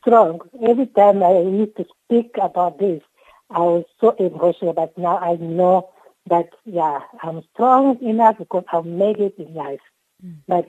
strong. 0.02 0.42
Every 0.64 0.88
time 0.88 1.24
I 1.24 1.40
used 1.40 1.78
to 1.78 1.86
speak 2.06 2.32
about 2.42 2.80
this, 2.80 3.02
I 3.50 3.60
was 3.60 3.86
so 4.02 4.12
emotional, 4.12 4.74
but 4.74 4.98
now 4.98 5.18
I 5.18 5.36
know 5.36 5.90
that, 6.28 6.50
yeah, 6.66 7.02
I'm 7.22 7.44
strong 7.54 8.02
enough 8.04 8.40
because 8.40 8.64
I've 8.74 8.86
made 8.86 9.20
it 9.20 9.36
in 9.38 9.54
life. 9.54 9.82
Hmm. 10.22 10.34
But 10.48 10.68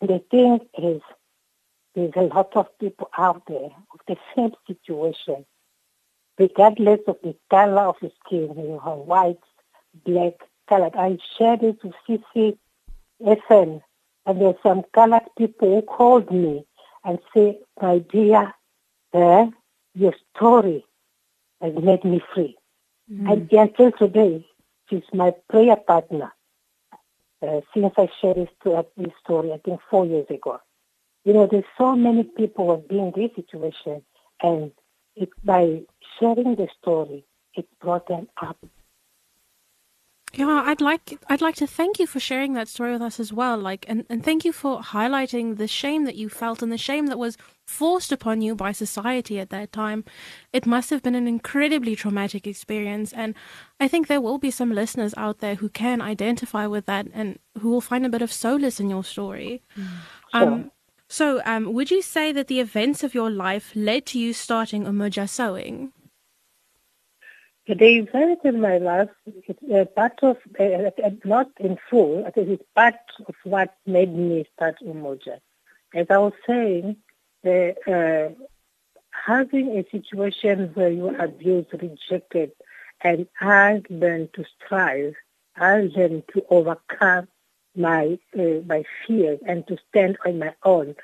the 0.00 0.22
thing 0.30 0.60
is, 0.78 1.02
there's 1.94 2.12
a 2.16 2.22
lot 2.22 2.54
of 2.56 2.66
people 2.78 3.08
out 3.16 3.42
there 3.48 3.70
with 3.92 4.02
the 4.06 4.16
same 4.34 4.52
situation. 4.66 5.46
Regardless 6.38 7.00
of 7.06 7.16
the 7.22 7.34
color 7.50 7.82
of 7.82 7.96
the 8.00 8.10
skin, 8.24 8.54
you 8.56 8.80
know, 8.84 9.04
white, 9.06 9.38
black, 10.04 10.34
colored. 10.68 10.94
I 10.96 11.18
shared 11.38 11.62
it 11.62 11.78
with 11.82 11.94
CC 12.08 12.58
FN, 13.22 13.80
and 14.26 14.40
there's 14.40 14.56
some 14.62 14.82
colored 14.92 15.22
people 15.38 15.74
who 15.74 15.82
called 15.82 16.30
me 16.30 16.66
and 17.04 17.18
say, 17.34 17.58
my 17.80 17.98
dear, 17.98 18.52
eh, 19.14 19.46
your 19.94 20.14
story 20.34 20.84
has 21.60 21.72
made 21.74 22.04
me 22.04 22.20
free. 22.34 22.56
And 23.08 23.50
until 23.52 23.92
today, 23.92 24.44
she's 24.90 25.04
my 25.12 25.32
prayer 25.48 25.76
partner. 25.76 26.32
Uh, 27.40 27.60
since 27.72 27.92
I 27.96 28.08
shared 28.20 28.36
this, 28.38 28.48
to, 28.64 28.84
this 28.96 29.12
story, 29.22 29.52
I 29.52 29.58
think 29.58 29.80
four 29.88 30.06
years 30.06 30.26
ago. 30.30 30.58
You 31.24 31.34
know, 31.34 31.46
there's 31.46 31.64
so 31.78 31.94
many 31.94 32.24
people 32.24 32.66
who 32.66 32.70
have 32.72 32.88
been 32.88 32.98
in 32.98 33.12
this 33.14 33.30
situation, 33.36 34.02
and 34.42 34.72
it, 35.16 35.30
by 35.44 35.82
sharing 36.20 36.54
the 36.54 36.68
story, 36.80 37.24
it 37.54 37.66
brought 37.80 38.06
them 38.08 38.28
up. 38.40 38.58
Yeah, 40.36 40.64
I'd 40.66 40.82
like 40.82 41.18
I'd 41.30 41.40
like 41.40 41.54
to 41.56 41.66
thank 41.66 41.98
you 41.98 42.06
for 42.06 42.20
sharing 42.20 42.52
that 42.54 42.68
story 42.68 42.92
with 42.92 43.00
us 43.00 43.18
as 43.18 43.32
well. 43.32 43.56
Like 43.56 43.86
and, 43.88 44.04
and 44.10 44.22
thank 44.22 44.44
you 44.44 44.52
for 44.52 44.80
highlighting 44.80 45.56
the 45.56 45.66
shame 45.66 46.04
that 46.04 46.16
you 46.16 46.28
felt 46.28 46.62
and 46.62 46.70
the 46.70 46.76
shame 46.76 47.06
that 47.06 47.18
was 47.18 47.38
forced 47.64 48.12
upon 48.12 48.42
you 48.42 48.54
by 48.54 48.72
society 48.72 49.40
at 49.40 49.48
that 49.48 49.72
time. 49.72 50.04
It 50.52 50.66
must 50.66 50.90
have 50.90 51.02
been 51.02 51.14
an 51.14 51.26
incredibly 51.26 51.96
traumatic 51.96 52.46
experience 52.46 53.14
and 53.14 53.34
I 53.80 53.88
think 53.88 54.08
there 54.08 54.20
will 54.20 54.36
be 54.36 54.50
some 54.50 54.72
listeners 54.72 55.14
out 55.16 55.38
there 55.38 55.54
who 55.54 55.70
can 55.70 56.02
identify 56.02 56.66
with 56.66 56.84
that 56.84 57.06
and 57.14 57.38
who 57.60 57.70
will 57.70 57.80
find 57.80 58.04
a 58.04 58.10
bit 58.10 58.20
of 58.20 58.30
solace 58.30 58.78
in 58.78 58.90
your 58.90 59.04
story. 59.04 59.62
Um 60.34 60.70
so 61.08 61.40
um 61.44 61.72
would 61.72 61.90
you 61.90 62.02
say 62.02 62.32
that 62.32 62.48
the 62.48 62.60
events 62.60 63.02
of 63.02 63.14
your 63.14 63.30
life 63.30 63.72
led 63.74 64.06
to 64.06 64.18
you 64.18 64.32
starting 64.32 64.84
Umoja 64.84 65.28
Sewing? 65.28 65.92
The 67.68 67.96
events 67.96 68.42
in 68.44 68.60
my 68.60 68.78
life 68.78 69.08
is 69.26 69.56
uh, 69.74 69.86
part 69.86 70.20
of, 70.22 70.36
uh, 70.60 70.62
uh, 70.62 71.10
not 71.24 71.50
in 71.58 71.76
full, 71.90 72.24
I 72.24 72.30
think 72.30 72.48
it's 72.48 72.64
part 72.76 72.94
of 73.26 73.34
what 73.42 73.74
made 73.84 74.16
me 74.16 74.46
start 74.54 74.76
Umoja. 74.84 75.40
As 75.92 76.06
I 76.08 76.18
was 76.18 76.32
saying, 76.46 76.96
the, 77.42 77.74
uh, 77.88 78.40
having 79.10 79.76
a 79.76 79.84
situation 79.90 80.70
where 80.74 80.90
you 80.90 81.08
are 81.08 81.24
abused, 81.24 81.70
rejected, 81.72 82.52
and 83.00 83.26
I 83.40 83.82
learned 83.90 84.32
to 84.34 84.44
strive, 84.44 85.14
I 85.56 85.80
learned 85.80 86.22
to 86.34 86.44
overcome 86.50 87.26
my 87.76 88.18
uh, 88.38 88.60
my 88.66 88.84
fears 89.06 89.38
and 89.46 89.66
to 89.68 89.76
stand 89.88 90.18
on 90.24 90.38
my 90.38 90.54
own. 90.64 90.94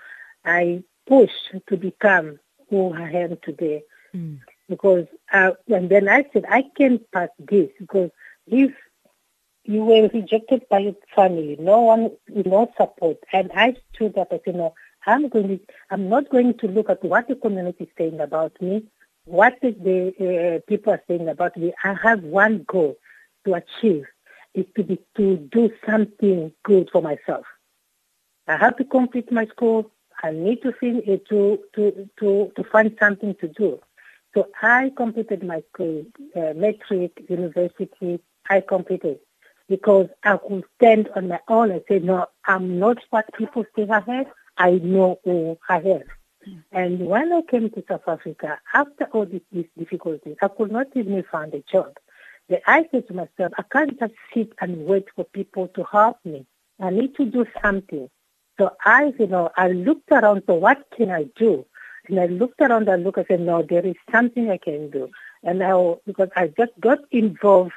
I 0.44 0.82
pushed 1.06 1.54
to 1.68 1.76
become 1.76 2.38
who 2.70 2.92
I 2.94 3.10
am 3.10 3.38
today 3.42 3.82
because 4.68 5.06
uh, 5.32 5.52
and 5.68 5.90
then 5.90 6.08
I 6.08 6.24
said 6.32 6.44
I 6.48 6.64
can 6.76 7.00
pass 7.12 7.28
this 7.38 7.68
because 7.78 8.10
if 8.46 8.72
you 9.64 9.84
were 9.84 10.08
rejected 10.08 10.68
by 10.68 10.80
your 10.80 10.96
family, 11.14 11.56
no 11.60 11.82
one, 11.82 12.10
no 12.28 12.72
support, 12.76 13.18
and 13.32 13.50
I 13.54 13.76
stood 13.94 14.18
up 14.18 14.32
and 14.32 14.40
said, 14.44 14.56
no, 14.56 14.74
I'm 15.06 15.28
going 15.28 15.48
to, 15.48 15.60
I'm 15.90 16.08
not 16.08 16.30
going 16.30 16.58
to 16.58 16.66
look 16.66 16.90
at 16.90 17.04
what 17.04 17.28
the 17.28 17.36
community 17.36 17.84
is 17.84 17.90
saying 17.96 18.20
about 18.20 18.60
me, 18.60 18.84
what 19.24 19.54
the, 19.62 19.70
the 19.70 20.56
uh, 20.56 20.60
people 20.68 20.92
are 20.92 21.02
saying 21.06 21.28
about 21.28 21.56
me. 21.56 21.72
I 21.84 21.94
have 22.02 22.22
one 22.22 22.64
goal 22.66 22.96
to 23.44 23.54
achieve 23.54 24.06
is 24.54 24.66
to 24.76 24.84
be 24.84 24.98
to 25.16 25.36
do 25.36 25.70
something 25.86 26.52
good 26.64 26.88
for 26.92 27.02
myself. 27.02 27.46
I 28.46 28.56
have 28.56 28.76
to 28.76 28.84
complete 28.84 29.30
my 29.32 29.46
school. 29.46 29.90
I 30.22 30.32
need 30.32 30.62
to 30.62 30.72
fin- 30.72 31.02
uh, 31.08 31.16
to 31.30 31.58
to 31.74 32.08
to 32.20 32.52
to 32.56 32.64
find 32.64 32.94
something 32.98 33.34
to 33.36 33.48
do. 33.48 33.80
So 34.34 34.48
I 34.62 34.92
completed 34.96 35.42
my 35.42 35.62
school, 35.72 36.04
uh, 36.36 36.52
matric, 36.54 37.22
university. 37.28 38.20
I 38.48 38.60
completed 38.60 39.18
because 39.68 40.08
I 40.24 40.36
could 40.36 40.64
stand 40.76 41.08
on 41.16 41.28
my 41.28 41.40
own 41.48 41.70
and 41.70 41.82
say, 41.88 41.98
no, 41.98 42.26
I'm 42.46 42.78
not 42.78 42.98
what 43.10 43.32
people 43.34 43.64
say 43.76 43.86
I 43.88 44.00
have. 44.00 44.26
I 44.58 44.72
know 44.72 45.20
who 45.24 45.58
I 45.68 45.80
have. 45.80 46.02
And 46.72 47.06
when 47.06 47.32
I 47.32 47.42
came 47.42 47.70
to 47.70 47.84
South 47.88 48.06
Africa, 48.08 48.60
after 48.74 49.04
all 49.12 49.26
these 49.26 49.66
difficulties, 49.78 50.36
I 50.42 50.48
could 50.48 50.72
not 50.72 50.88
even 50.94 51.22
find 51.30 51.54
a 51.54 51.62
job. 51.70 51.96
Then 52.48 52.60
I 52.66 52.86
said 52.90 53.08
to 53.08 53.14
myself, 53.14 53.52
I 53.58 53.64
can't 53.72 53.98
just 53.98 54.14
sit 54.34 54.52
and 54.60 54.86
wait 54.86 55.06
for 55.16 55.24
people 55.24 55.68
to 55.68 55.84
help 55.84 56.18
me. 56.24 56.46
I 56.80 56.90
need 56.90 57.16
to 57.16 57.26
do 57.26 57.46
something. 57.62 58.10
So 58.60 58.72
I, 58.84 59.12
you 59.18 59.26
know, 59.28 59.50
I 59.56 59.68
looked 59.68 60.10
around, 60.12 60.44
so 60.46 60.54
what 60.54 60.84
can 60.96 61.10
I 61.10 61.26
do? 61.36 61.64
And 62.08 62.20
I 62.20 62.26
looked 62.26 62.60
around 62.60 62.88
and 62.88 63.04
looked, 63.04 63.18
I 63.18 63.24
said, 63.28 63.40
no, 63.40 63.62
there 63.62 63.86
is 63.86 63.96
something 64.12 64.50
I 64.50 64.58
can 64.58 64.90
do. 64.90 65.10
And 65.42 65.62
I, 65.62 65.94
because 66.06 66.28
I 66.36 66.48
just 66.48 66.72
got 66.80 66.98
involved 67.10 67.72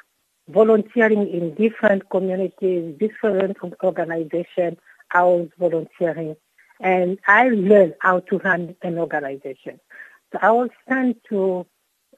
volunteering 0.48 1.28
in 1.28 1.54
different 1.54 2.08
communities, 2.10 2.94
different 2.98 3.56
organizations, 3.82 4.78
I 5.12 5.22
was 5.24 5.48
volunteering. 5.58 6.36
And 6.80 7.18
I 7.26 7.48
learned 7.48 7.94
how 8.00 8.20
to 8.20 8.38
run 8.38 8.76
an 8.82 8.98
organization. 8.98 9.80
So 10.32 10.38
I 10.42 10.50
was 10.52 10.70
sent 10.88 11.18
to 11.30 11.66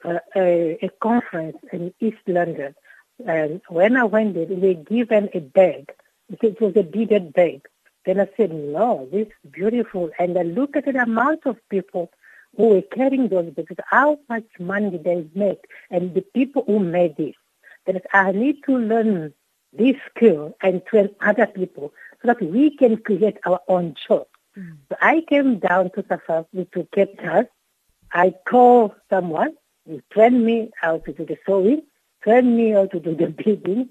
uh, 0.05 0.19
a, 0.35 0.77
a 0.81 0.89
conference 1.01 1.57
in 1.71 1.93
East 1.99 2.17
London. 2.27 2.75
And 3.25 3.61
when 3.69 3.97
I 3.97 4.03
went 4.05 4.33
there, 4.33 4.45
they 4.45 4.55
were 4.55 4.73
given 4.73 5.29
a 5.33 5.39
bag. 5.39 5.91
It 6.29 6.61
was 6.61 6.75
a 6.75 6.83
beaded 6.83 7.33
bag. 7.33 7.67
Then 8.05 8.19
I 8.19 8.29
said, 8.37 8.51
no, 8.53 9.07
this 9.11 9.27
is 9.27 9.51
beautiful. 9.51 10.09
And 10.17 10.37
I 10.37 10.43
look 10.43 10.75
at 10.75 10.85
the 10.85 11.01
amount 11.01 11.45
of 11.45 11.57
people 11.69 12.11
who 12.55 12.69
were 12.69 12.81
carrying 12.81 13.27
those 13.27 13.51
bags, 13.51 13.75
how 13.87 14.19
much 14.29 14.47
money 14.59 14.97
they 14.97 15.27
make, 15.35 15.65
and 15.91 16.13
the 16.13 16.21
people 16.21 16.63
who 16.65 16.79
made 16.79 17.17
this. 17.17 17.35
Then 17.85 17.99
I 18.13 18.31
need 18.31 18.63
to 18.65 18.77
learn 18.77 19.33
this 19.73 19.95
skill 20.09 20.55
and 20.61 20.85
train 20.85 21.09
other 21.21 21.45
people 21.45 21.93
so 22.21 22.27
that 22.27 22.41
we 22.41 22.75
can 22.75 22.97
create 22.97 23.37
our 23.45 23.59
own 23.67 23.95
job. 24.07 24.27
So 24.89 24.95
I 25.01 25.21
came 25.29 25.59
down 25.59 25.91
to 25.91 26.05
Africa 26.09 26.45
to 26.73 26.87
Cape 26.93 27.21
Town. 27.21 27.47
I 28.11 28.33
called 28.49 28.93
someone 29.09 29.55
who 29.89 30.01
trained 30.11 30.45
me 30.45 30.69
how 30.79 30.99
to 30.99 31.11
do 31.11 31.25
the 31.25 31.37
sewing, 31.45 31.81
train 32.23 32.55
me 32.55 32.69
how 32.71 32.85
to 32.85 32.99
do 32.99 33.15
the 33.15 33.27
beading. 33.27 33.89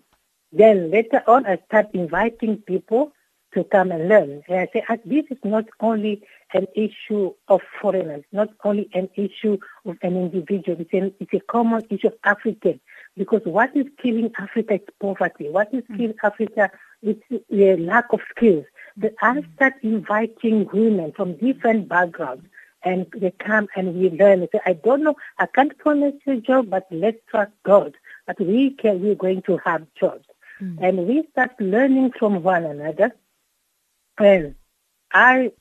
Then 0.53 0.91
later 0.91 1.23
on, 1.27 1.45
I 1.47 1.59
start 1.67 1.89
inviting 1.93 2.59
people 2.59 3.13
to 3.55 3.65
come 3.65 3.91
and 3.91 4.09
learn. 4.09 4.43
And 4.49 4.61
I 4.61 4.69
say, 4.73 4.85
"Ah, 4.89 4.97
this 5.05 5.25
is 5.31 5.39
not 5.43 5.67
only 5.81 6.23
an 6.55 6.67
issue 6.75 7.35
of 7.49 7.61
foreigners, 7.81 8.25
not 8.33 8.51
only 8.65 8.89
an 8.95 9.09
issue 9.17 9.59
of 9.85 9.97
an 10.03 10.17
individual. 10.17 10.81
It's, 10.81 10.93
an, 10.93 11.15
it's 11.21 11.35
a 11.35 11.41
common 11.41 11.83
issue 11.91 12.09
of 12.09 12.15
African. 12.25 12.81
Because 13.17 13.43
what 13.45 13.75
is 13.77 13.87
killing 14.01 14.31
Africa 14.39 14.75
is 14.75 14.81
poverty. 15.01 15.49
What 15.49 15.73
is 15.75 15.83
mm. 15.85 15.97
killing 15.97 16.15
Africa 16.23 16.71
is 17.03 17.17
the 17.51 17.77
lack 17.77 18.13
of 18.13 18.21
skills. 18.31 18.65
But 18.97 19.15
I 19.23 19.35
mm. 19.35 19.55
start 19.55 19.75
inviting 19.83 20.69
women 20.73 21.13
from 21.13 21.37
different 21.37 21.89
backgrounds 21.89 22.47
and 22.83 23.07
they 23.17 23.31
come 23.33 23.69
and 23.77 23.95
we 23.95 24.11
learn. 24.11 24.41
They 24.41 24.49
say, 24.53 24.61
I 24.65 24.73
don't 24.75 25.03
know, 25.03 25.17
I 25.39 25.47
can't 25.47 25.77
promise 25.79 26.15
you 26.27 26.35
a 26.35 26.41
job, 26.41 26.71
but 26.71 26.87
let's 26.91 27.19
trust 27.29 27.53
God. 27.65 27.97
But 28.27 28.41
we 28.41 28.71
can, 28.71 29.01
we're 29.03 29.15
going 29.15 29.43
to 29.43 29.59
have 29.59 29.87
jobs. 29.95 30.25
And 30.61 31.07
we 31.07 31.25
start 31.31 31.53
learning 31.61 32.13
from 32.19 32.43
one 32.43 32.65
another. 32.65 33.13
And 34.19 34.57
I 35.13 35.53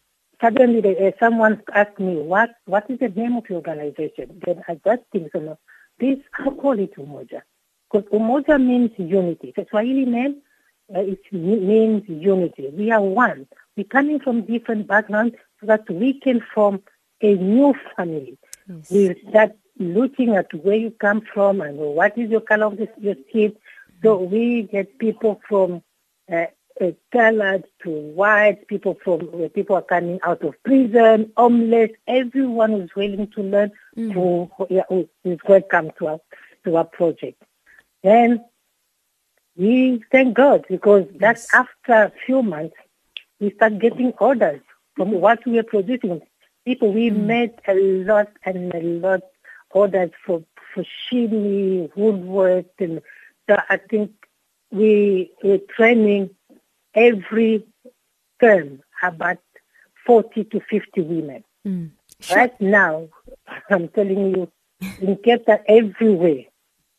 suddenly 0.42 1.08
uh, 1.08 1.12
someone 1.20 1.62
asked 1.72 2.00
me, 2.00 2.16
what 2.16 2.56
what 2.66 2.90
is 2.90 2.98
the 3.00 3.10
name 3.10 3.38
of 3.38 3.48
your 3.48 3.58
organization? 3.58 4.42
Then 4.44 4.64
I 4.68 4.80
just 4.84 5.04
think, 5.12 5.32
so 5.32 5.40
no, 5.40 5.60
this, 6.00 6.18
I'll 6.40 6.52
call 6.52 6.80
it 6.80 6.96
Umoja. 6.96 7.44
Because 7.92 8.10
Umoja 8.10 8.60
means 8.60 8.92
unity. 8.98 9.54
The 9.56 9.68
Swahili 9.70 10.06
name, 10.06 10.42
uh, 10.96 11.02
it 11.02 11.22
means 11.32 12.04
unity. 12.08 12.70
We 12.70 12.92
are 12.92 13.02
one. 13.02 13.48
We're 13.76 13.84
coming 13.84 14.20
from 14.20 14.42
different 14.42 14.88
backgrounds 14.88 15.36
so 15.60 15.68
that 15.68 15.88
we 15.90 16.20
can 16.20 16.42
form 16.54 16.82
a 17.22 17.34
new 17.36 17.74
family. 17.96 18.38
We 18.90 19.16
start 19.30 19.56
looking 19.80 20.36
at 20.36 20.54
where 20.54 20.76
you 20.76 20.92
come 20.92 21.22
from 21.34 21.62
and 21.62 21.78
what 21.78 22.18
is 22.18 22.30
your 22.30 22.42
color 22.42 22.68
of 22.68 22.78
the, 22.78 22.90
your 23.00 23.16
skin. 23.30 23.56
So 24.04 24.18
we 24.18 24.64
get 24.64 24.98
people 25.00 25.42
from 25.48 25.82
uh, 26.32 26.46
uh, 26.80 26.92
colored 27.12 27.66
to 27.84 27.90
white, 27.90 28.68
people 28.68 28.98
from 29.04 29.22
where 29.32 29.50
people 29.50 29.76
are 29.76 29.82
coming 29.82 30.20
out 30.24 30.44
of 30.44 30.62
prison, 30.64 31.32
homeless. 31.36 31.92
Everyone 32.08 32.72
who's 32.72 32.96
willing 32.96 33.28
to 33.36 33.42
learn 33.42 33.72
who, 33.96 34.52
yeah, 34.70 34.84
who 34.90 35.10
is 35.24 35.40
welcome 35.48 35.92
to 35.98 36.08
our 36.08 36.20
to 36.66 36.76
our 36.76 36.86
project. 36.86 37.42
Then 38.04 38.46
we 39.56 40.04
thank 40.12 40.36
God 40.36 40.66
because 40.70 41.06
that's 41.16 41.52
after 41.54 41.94
a 41.94 42.12
few 42.26 42.44
months 42.44 42.76
we 43.40 43.52
start 43.52 43.80
getting 43.80 44.12
orders 44.20 44.62
from 44.96 45.12
what 45.12 45.46
we 45.46 45.58
are 45.60 45.64
producing. 45.64 46.22
People 46.68 46.92
we 46.92 47.08
hmm. 47.08 47.28
made 47.28 47.54
a 47.66 47.76
lot 47.76 48.28
and 48.44 48.74
a 48.74 48.82
lot 48.82 49.22
orders 49.72 50.12
for 50.26 50.44
for 50.74 50.84
shimmy, 50.84 51.90
woodwork, 51.96 52.66
and 52.78 53.02
so 53.50 53.56
I 53.70 53.78
think 53.78 54.12
we 54.70 55.32
were 55.42 55.60
training 55.78 56.32
every 56.94 57.66
term 58.42 58.82
about 59.02 59.38
40 60.06 60.44
to 60.44 60.60
50 60.70 61.02
women. 61.04 61.44
Hmm. 61.64 61.86
Right 62.36 62.60
now, 62.60 63.08
I'm 63.70 63.88
telling 63.88 64.36
you, 64.36 64.52
In 65.00 65.18
Town, 65.24 65.60
everywhere, 65.70 66.44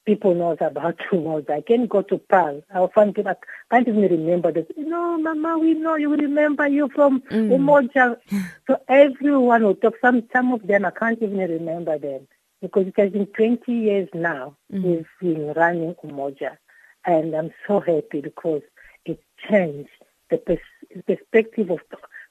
people 0.09 0.35
knows 0.35 0.57
about 0.63 0.97
Umoja. 1.13 1.51
I 1.51 1.61
can 1.61 1.87
go 1.87 2.01
to 2.01 2.17
Paarl. 2.17 2.63
I'll 2.75 2.89
find 2.89 3.15
people, 3.15 3.31
I 3.31 3.37
can't 3.71 3.89
even 3.89 4.01
remember 4.01 4.51
this. 4.51 4.65
No, 4.79 5.19
Mama, 5.19 5.59
we 5.59 5.75
know 5.75 5.97
you 5.97 6.09
remember 6.09 6.67
you 6.67 6.89
from 6.95 7.21
mm. 7.31 7.51
Umoja. 7.51 8.17
so 8.67 8.81
everyone 8.89 9.65
will 9.65 9.75
talk. 9.75 9.97
Some, 10.01 10.23
some 10.33 10.55
of 10.55 10.67
them, 10.67 10.87
I 10.87 10.93
can't 10.93 11.23
even 11.23 11.37
remember 11.37 11.99
them 11.99 12.27
because 12.63 12.87
it 12.87 12.95
has 12.97 13.11
been 13.13 13.27
20 13.27 13.71
years 13.71 14.09
now 14.15 14.57
mm. 14.73 14.83
we've 14.83 15.07
been 15.21 15.53
running 15.53 15.95
Umoja. 16.03 16.57
And 17.05 17.35
I'm 17.35 17.53
so 17.67 17.81
happy 17.81 18.23
because 18.23 18.63
it 19.05 19.23
changed 19.47 19.91
the 20.31 20.39
pers- 20.39 21.03
perspective 21.07 21.71
of 21.71 21.81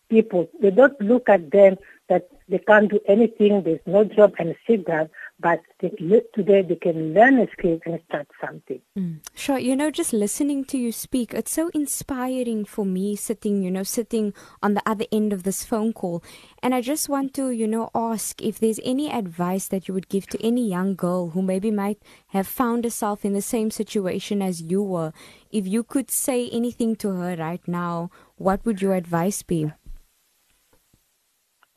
people. 0.10 0.50
They 0.60 0.72
don't 0.72 1.00
look 1.00 1.30
at 1.30 1.52
them 1.52 1.78
that 2.10 2.28
they 2.50 2.60
can't 2.60 2.90
do 2.90 3.00
anything, 3.08 3.62
there's 3.64 3.80
no 3.86 4.04
job 4.04 4.34
and 4.40 4.56
sit 4.66 4.88
down, 4.88 5.10
but 5.40 5.62
today 5.80 6.64
they 6.64 6.76
can 6.76 7.14
learn 7.14 7.40
a 7.40 7.48
skill 7.52 7.80
and 7.86 8.00
start 8.08 8.28
something. 8.42 8.82
Hmm. 8.96 9.16
Sure, 9.36 9.60
you 9.60 9.76
know, 9.76 9.92
just 9.92 10.12
listening 10.12 10.66
to 10.66 10.78
you 10.78 10.92
speak, 10.92 11.34
it's 11.34 11.52
so 11.52 11.70
inspiring 11.76 12.66
for 12.66 12.86
me 12.86 13.16
sitting, 13.16 13.62
you 13.62 13.70
know, 13.70 13.84
sitting 13.84 14.34
on 14.64 14.74
the 14.74 14.82
other 14.86 15.06
end 15.12 15.34
of 15.34 15.44
this 15.44 15.64
phone 15.64 15.94
call. 15.94 16.24
And 16.64 16.74
I 16.74 16.82
just 16.82 17.08
want 17.08 17.36
to, 17.36 17.52
you 17.52 17.68
know, 17.68 17.92
ask 17.94 18.42
if 18.42 18.60
there's 18.60 18.80
any 18.84 19.12
advice 19.12 19.68
that 19.68 19.88
you 19.88 19.94
would 19.94 20.10
give 20.10 20.26
to 20.28 20.44
any 20.44 20.68
young 20.68 20.96
girl 20.96 21.30
who 21.30 21.44
maybe 21.44 21.70
might 21.70 22.02
have 22.30 22.48
found 22.48 22.84
herself 22.84 23.24
in 23.24 23.34
the 23.34 23.42
same 23.42 23.70
situation 23.70 24.42
as 24.42 24.62
you 24.62 24.82
were. 24.82 25.14
If 25.52 25.68
you 25.68 25.84
could 25.84 26.10
say 26.10 26.50
anything 26.50 26.96
to 26.98 27.10
her 27.12 27.36
right 27.36 27.66
now, 27.68 28.10
what 28.38 28.66
would 28.66 28.82
your 28.82 28.96
advice 28.96 29.44
be? 29.44 29.72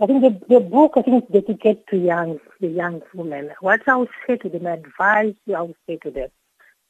I 0.03 0.07
think 0.07 0.23
the, 0.23 0.55
the 0.55 0.61
book, 0.61 0.95
I 0.97 1.03
think, 1.03 1.25
is 1.25 1.31
dedicated 1.31 1.87
to 1.89 1.99
young, 1.99 2.41
the 2.61 2.69
young 2.69 3.03
women. 3.13 3.51
What 3.61 3.87
I 3.87 3.97
would 3.97 4.09
say 4.27 4.37
to 4.39 4.49
them, 4.49 4.67
advice 4.67 5.35
I 5.55 5.61
would 5.61 5.77
say 5.87 5.99
to 5.99 6.11
them, 6.11 6.31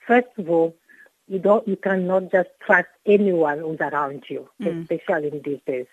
first 0.06 0.28
of 0.38 0.48
all, 0.48 0.76
you 1.26 1.40
don't, 1.40 1.66
you 1.66 1.76
cannot 1.76 2.30
just 2.30 2.50
trust 2.64 2.88
anyone 3.06 3.58
who's 3.58 3.80
around 3.80 4.24
you, 4.28 4.48
especially 4.60 5.28
in 5.28 5.42
these 5.44 5.60
days. 5.66 5.86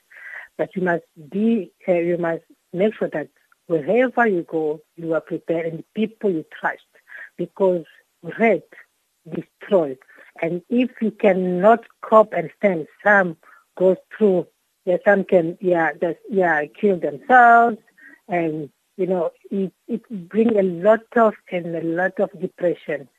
But 0.58 0.76
you 0.76 0.82
must 0.84 1.04
be, 1.30 1.72
uh, 1.88 1.94
you 1.94 2.18
must 2.18 2.44
make 2.74 2.96
sure 2.96 3.10
that 3.10 3.30
wherever 3.68 4.28
you 4.28 4.44
go, 4.44 4.82
you 4.96 5.14
are 5.14 5.22
prepared 5.22 5.66
and 5.68 5.80
the 5.80 5.86
people 5.96 6.32
you 6.32 6.46
trust, 6.60 6.86
because 7.36 7.86
rape 8.40 8.74
destroys. 9.28 9.98
And 10.42 10.62
if 10.70 10.92
you 11.02 11.12
cannot 11.12 11.84
cope 12.02 12.34
and 12.34 12.52
stand, 12.58 12.88
some 13.04 13.38
goes 13.76 13.98
through 14.16 14.48
yeah, 14.88 14.98
some 15.06 15.26
can 15.26 15.58
yeah 15.60 15.92
just 16.02 16.20
yeah 16.30 16.66
kill 16.80 16.98
themselves 16.98 17.78
and 18.30 18.70
you 18.96 19.06
know 19.06 19.32
it 19.52 19.74
it 19.88 20.30
brings 20.30 20.56
a 20.58 20.64
lot 20.64 21.02
of 21.18 21.34
and 21.52 21.76
a 21.76 21.84
lot 21.84 22.18
of 22.20 22.30
depression. 22.40 23.10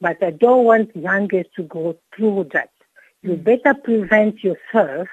But 0.00 0.22
i 0.22 0.30
don't 0.30 0.64
want 0.64 0.94
young 0.94 1.28
girls 1.28 1.46
to 1.56 1.62
go 1.62 1.96
through 2.14 2.50
that. 2.52 2.70
You 3.22 3.36
better 3.36 3.72
prevent 3.72 4.44
yourself 4.44 5.08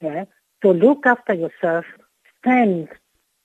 yeah? 0.00 0.24
So 0.62 0.72
look 0.72 1.06
after 1.06 1.34
yourself 1.34 1.84
stand 2.40 2.88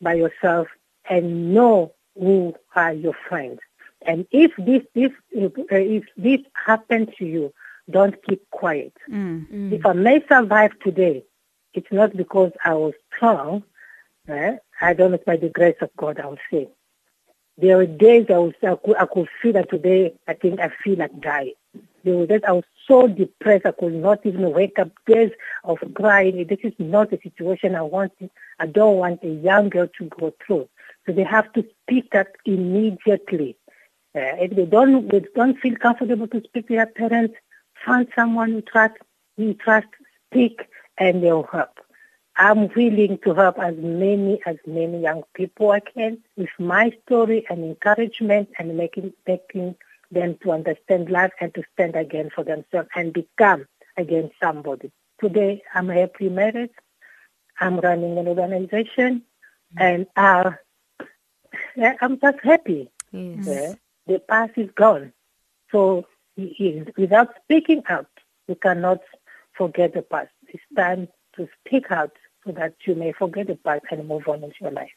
by 0.01 0.15
yourself 0.15 0.67
and 1.09 1.53
know 1.53 1.93
who 2.17 2.55
are 2.75 2.93
your 2.93 3.15
friends. 3.29 3.59
And 4.05 4.25
if 4.31 4.51
this 4.57 4.81
if 4.95 5.13
if, 5.31 5.51
uh, 5.59 5.75
if 5.75 6.05
this 6.17 6.41
happens 6.65 7.09
to 7.19 7.25
you 7.25 7.53
don't 7.91 8.15
keep 8.27 8.41
quiet. 8.49 8.93
If 9.73 9.85
i 9.85 9.93
may 9.93 10.25
survive 10.27 10.71
today 10.79 11.23
it's 11.73 11.91
not 11.91 12.15
because 12.15 12.51
I 12.63 12.73
was 12.73 12.93
strong. 13.15 13.63
Eh? 14.27 14.57
I 14.81 14.93
don't 14.93 15.11
know, 15.11 15.19
by 15.25 15.37
the 15.37 15.49
grace 15.49 15.75
of 15.81 15.89
God, 15.97 16.19
I 16.19 16.27
will 16.27 16.37
say. 16.51 16.69
There 17.57 17.77
were 17.77 17.85
days 17.85 18.25
I, 18.29 18.37
was, 18.37 18.53
I, 18.63 18.75
could, 18.75 18.97
I 18.97 19.05
could 19.05 19.27
feel 19.41 19.53
that 19.53 19.69
today, 19.69 20.13
I 20.27 20.33
think 20.33 20.59
I 20.59 20.71
feel 20.83 20.97
like 20.97 21.19
dying. 21.19 21.53
There 22.03 22.15
were 22.15 22.25
days 22.25 22.41
I 22.47 22.53
was 22.53 22.63
so 22.87 23.07
depressed, 23.07 23.65
I 23.65 23.71
could 23.71 23.93
not 23.93 24.25
even 24.25 24.51
wake 24.51 24.79
up, 24.79 24.89
days 25.05 25.31
of 25.63 25.77
crying. 25.93 26.45
This 26.47 26.59
is 26.63 26.73
not 26.79 27.13
a 27.13 27.19
situation 27.21 27.75
I 27.75 27.81
want. 27.81 28.11
I 28.59 28.65
don't 28.65 28.97
want 28.97 29.23
a 29.23 29.29
young 29.29 29.69
girl 29.69 29.87
to 29.99 30.05
go 30.05 30.33
through. 30.45 30.67
So 31.05 31.13
they 31.13 31.23
have 31.23 31.51
to 31.53 31.65
speak 31.83 32.15
up 32.15 32.27
immediately. 32.45 33.57
Uh, 34.15 34.37
if 34.39 34.55
they 34.55 34.65
don't, 34.65 35.09
they 35.09 35.21
don't 35.35 35.59
feel 35.59 35.75
comfortable 35.75 36.27
to 36.27 36.41
speak 36.43 36.67
to 36.67 36.75
their 36.75 36.85
parents, 36.85 37.35
find 37.85 38.07
someone 38.15 38.53
you 38.53 38.61
trust, 38.61 38.95
you 39.37 39.53
trust, 39.53 39.87
speak, 40.31 40.67
and 40.97 41.23
they'll 41.23 41.43
help. 41.43 41.79
I'm 42.35 42.67
willing 42.75 43.19
to 43.23 43.33
help 43.33 43.59
as 43.59 43.75
many 43.77 44.41
as 44.45 44.57
many 44.65 45.01
young 45.01 45.23
people 45.35 45.71
I 45.71 45.81
can 45.81 46.17
with 46.35 46.49
my 46.57 46.91
story 47.05 47.45
and 47.49 47.63
encouragement 47.63 48.49
and 48.57 48.75
making 48.75 49.13
making 49.27 49.75
them 50.11 50.37
to 50.41 50.51
understand 50.51 51.09
life 51.09 51.31
and 51.39 51.53
to 51.53 51.63
stand 51.73 51.95
again 51.95 52.31
for 52.33 52.43
themselves 52.43 52.89
and 52.95 53.13
become 53.13 53.65
again 53.97 54.31
somebody. 54.41 54.91
Today 55.21 55.61
I'm 55.75 55.89
happily 55.89 56.29
married. 56.29 56.71
I'm 57.59 57.79
running 57.79 58.17
an 58.17 58.27
organization 58.27 59.23
and 59.77 60.07
uh, 60.15 60.51
I'm 62.01 62.19
just 62.19 62.39
happy. 62.43 62.89
Yes. 63.11 63.45
Yeah. 63.45 63.73
The 64.07 64.19
past 64.19 64.53
is 64.57 64.69
gone. 64.75 65.13
So 65.71 66.07
without 66.35 67.35
speaking 67.43 67.83
out, 67.87 68.07
you 68.47 68.55
cannot 68.55 69.01
forget 69.53 69.93
the 69.93 70.01
past. 70.01 70.32
It's 70.53 70.63
time 70.75 71.07
to 71.35 71.47
speak 71.59 71.91
out 71.91 72.11
so 72.45 72.51
that 72.53 72.75
you 72.85 72.95
may 72.95 73.11
forget 73.11 73.47
past 73.63 73.83
and 73.91 74.07
move 74.07 74.27
on 74.27 74.41
with 74.41 74.53
your 74.61 74.71
life. 74.71 74.91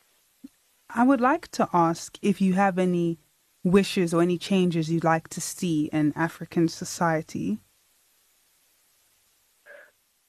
I 0.91 1.03
would 1.03 1.21
like 1.21 1.49
to 1.53 1.69
ask 1.73 2.19
if 2.23 2.41
you 2.41 2.55
have 2.55 2.79
any 2.79 3.19
wishes 3.65 4.15
or 4.15 4.23
any 4.23 4.39
changes 4.39 4.91
you'd 4.91 5.05
like 5.05 5.29
to 5.29 5.41
see 5.41 5.87
in 5.93 6.13
African 6.15 6.69
society. 6.69 7.59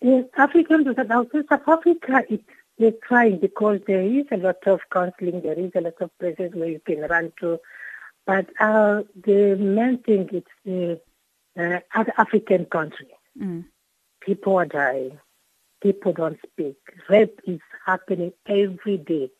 In 0.01 0.29
African 0.35 0.85
South 0.95 1.27
South 1.49 1.67
Africa, 1.67 2.23
it's 2.29 2.43
they're 2.77 2.91
trying 3.07 3.39
because 3.39 3.79
there 3.87 4.03
is 4.03 4.25
a 4.31 4.37
lot 4.37 4.67
of 4.67 4.81
counseling, 4.91 5.41
there 5.41 5.57
is 5.57 5.71
a 5.75 5.81
lot 5.81 5.99
of 5.99 6.11
places 6.19 6.51
where 6.53 6.69
you 6.69 6.79
can 6.85 7.01
run 7.01 7.33
to, 7.39 7.59
but 8.25 8.47
uh, 8.59 9.01
the 9.23 9.55
main 9.55 9.97
thing 10.03 10.29
is 10.31 10.43
the 10.63 11.01
uh, 11.59 12.03
African 12.17 12.65
country. 12.65 13.09
Mm. 13.39 13.65
People 14.27 14.57
are 14.57 14.65
dying. 14.65 15.17
People 15.81 16.11
don't 16.11 16.37
speak. 16.45 16.75
Rape 17.09 17.39
is 17.47 17.61
happening 17.85 18.33
every 18.45 18.97
day. 18.97 19.31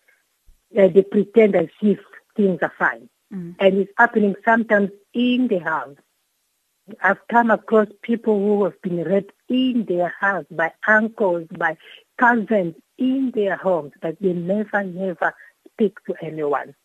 Uh, 0.78 0.88
they 0.88 1.04
pretend 1.04 1.56
as 1.56 1.67
if 1.82 2.00
things 2.38 2.60
are 2.62 2.73
fine. 2.80 3.10
And 3.60 3.78
it's 3.80 3.91
happening 3.97 4.36
sometimes 4.45 4.91
in 5.13 5.50
the 5.50 5.60
house. 5.60 5.97
I've 7.04 7.28
come 7.30 7.52
across 7.52 7.89
people 8.02 8.39
who 8.39 8.63
have 8.63 8.82
been 8.82 9.04
raped 9.04 9.34
in 9.50 9.86
their 9.89 10.13
house 10.21 10.45
by 10.50 10.71
uncles, 10.88 11.47
by 11.58 11.76
cousins 12.17 12.76
in 12.97 13.32
their 13.36 13.58
homes, 13.58 13.91
but 14.02 14.15
they 14.21 14.32
never, 14.32 14.84
never 14.84 15.34
speak 15.73 15.97
to 16.06 16.15
anyone. 16.21 16.76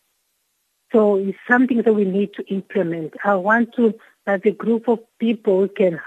So 0.91 1.15
it's 1.15 1.37
something 1.47 1.81
that 1.83 1.93
we 1.93 2.03
need 2.03 2.33
to 2.33 2.43
implement. 2.53 3.13
I 3.23 3.35
want 3.35 3.73
to 3.77 3.93
that 4.25 4.45
a 4.45 4.51
group 4.51 4.87
of 4.87 4.99
people 5.19 5.67
can 5.67 5.99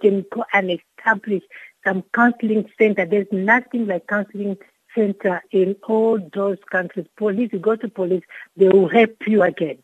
can 0.00 0.24
go 0.32 0.44
and 0.52 0.70
establish 0.70 1.42
some 1.84 2.02
counseling 2.14 2.70
center. 2.78 3.04
There's 3.04 3.26
nothing 3.32 3.86
like 3.86 4.06
counseling 4.06 4.56
center 4.94 5.42
in 5.50 5.76
all 5.86 6.18
those 6.32 6.58
countries. 6.70 7.06
Police, 7.16 7.50
you 7.52 7.58
go 7.58 7.76
to 7.76 7.88
police, 7.88 8.22
they 8.56 8.68
will 8.68 8.88
help 8.88 9.16
you 9.26 9.42
again. 9.42 9.78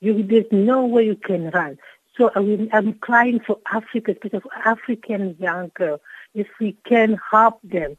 You, 0.00 0.22
there's 0.22 0.50
no 0.50 0.86
way 0.86 1.06
you 1.06 1.16
can 1.16 1.50
run. 1.50 1.78
So 2.16 2.30
I 2.34 2.40
will, 2.40 2.68
I'm 2.72 2.94
crying 2.94 3.40
for 3.40 3.58
Africa, 3.70 4.12
especially 4.12 4.40
for 4.40 4.54
African 4.64 5.36
young 5.38 5.70
girls, 5.74 6.00
if 6.34 6.46
we 6.60 6.76
can 6.86 7.18
help 7.30 7.60
them 7.62 7.96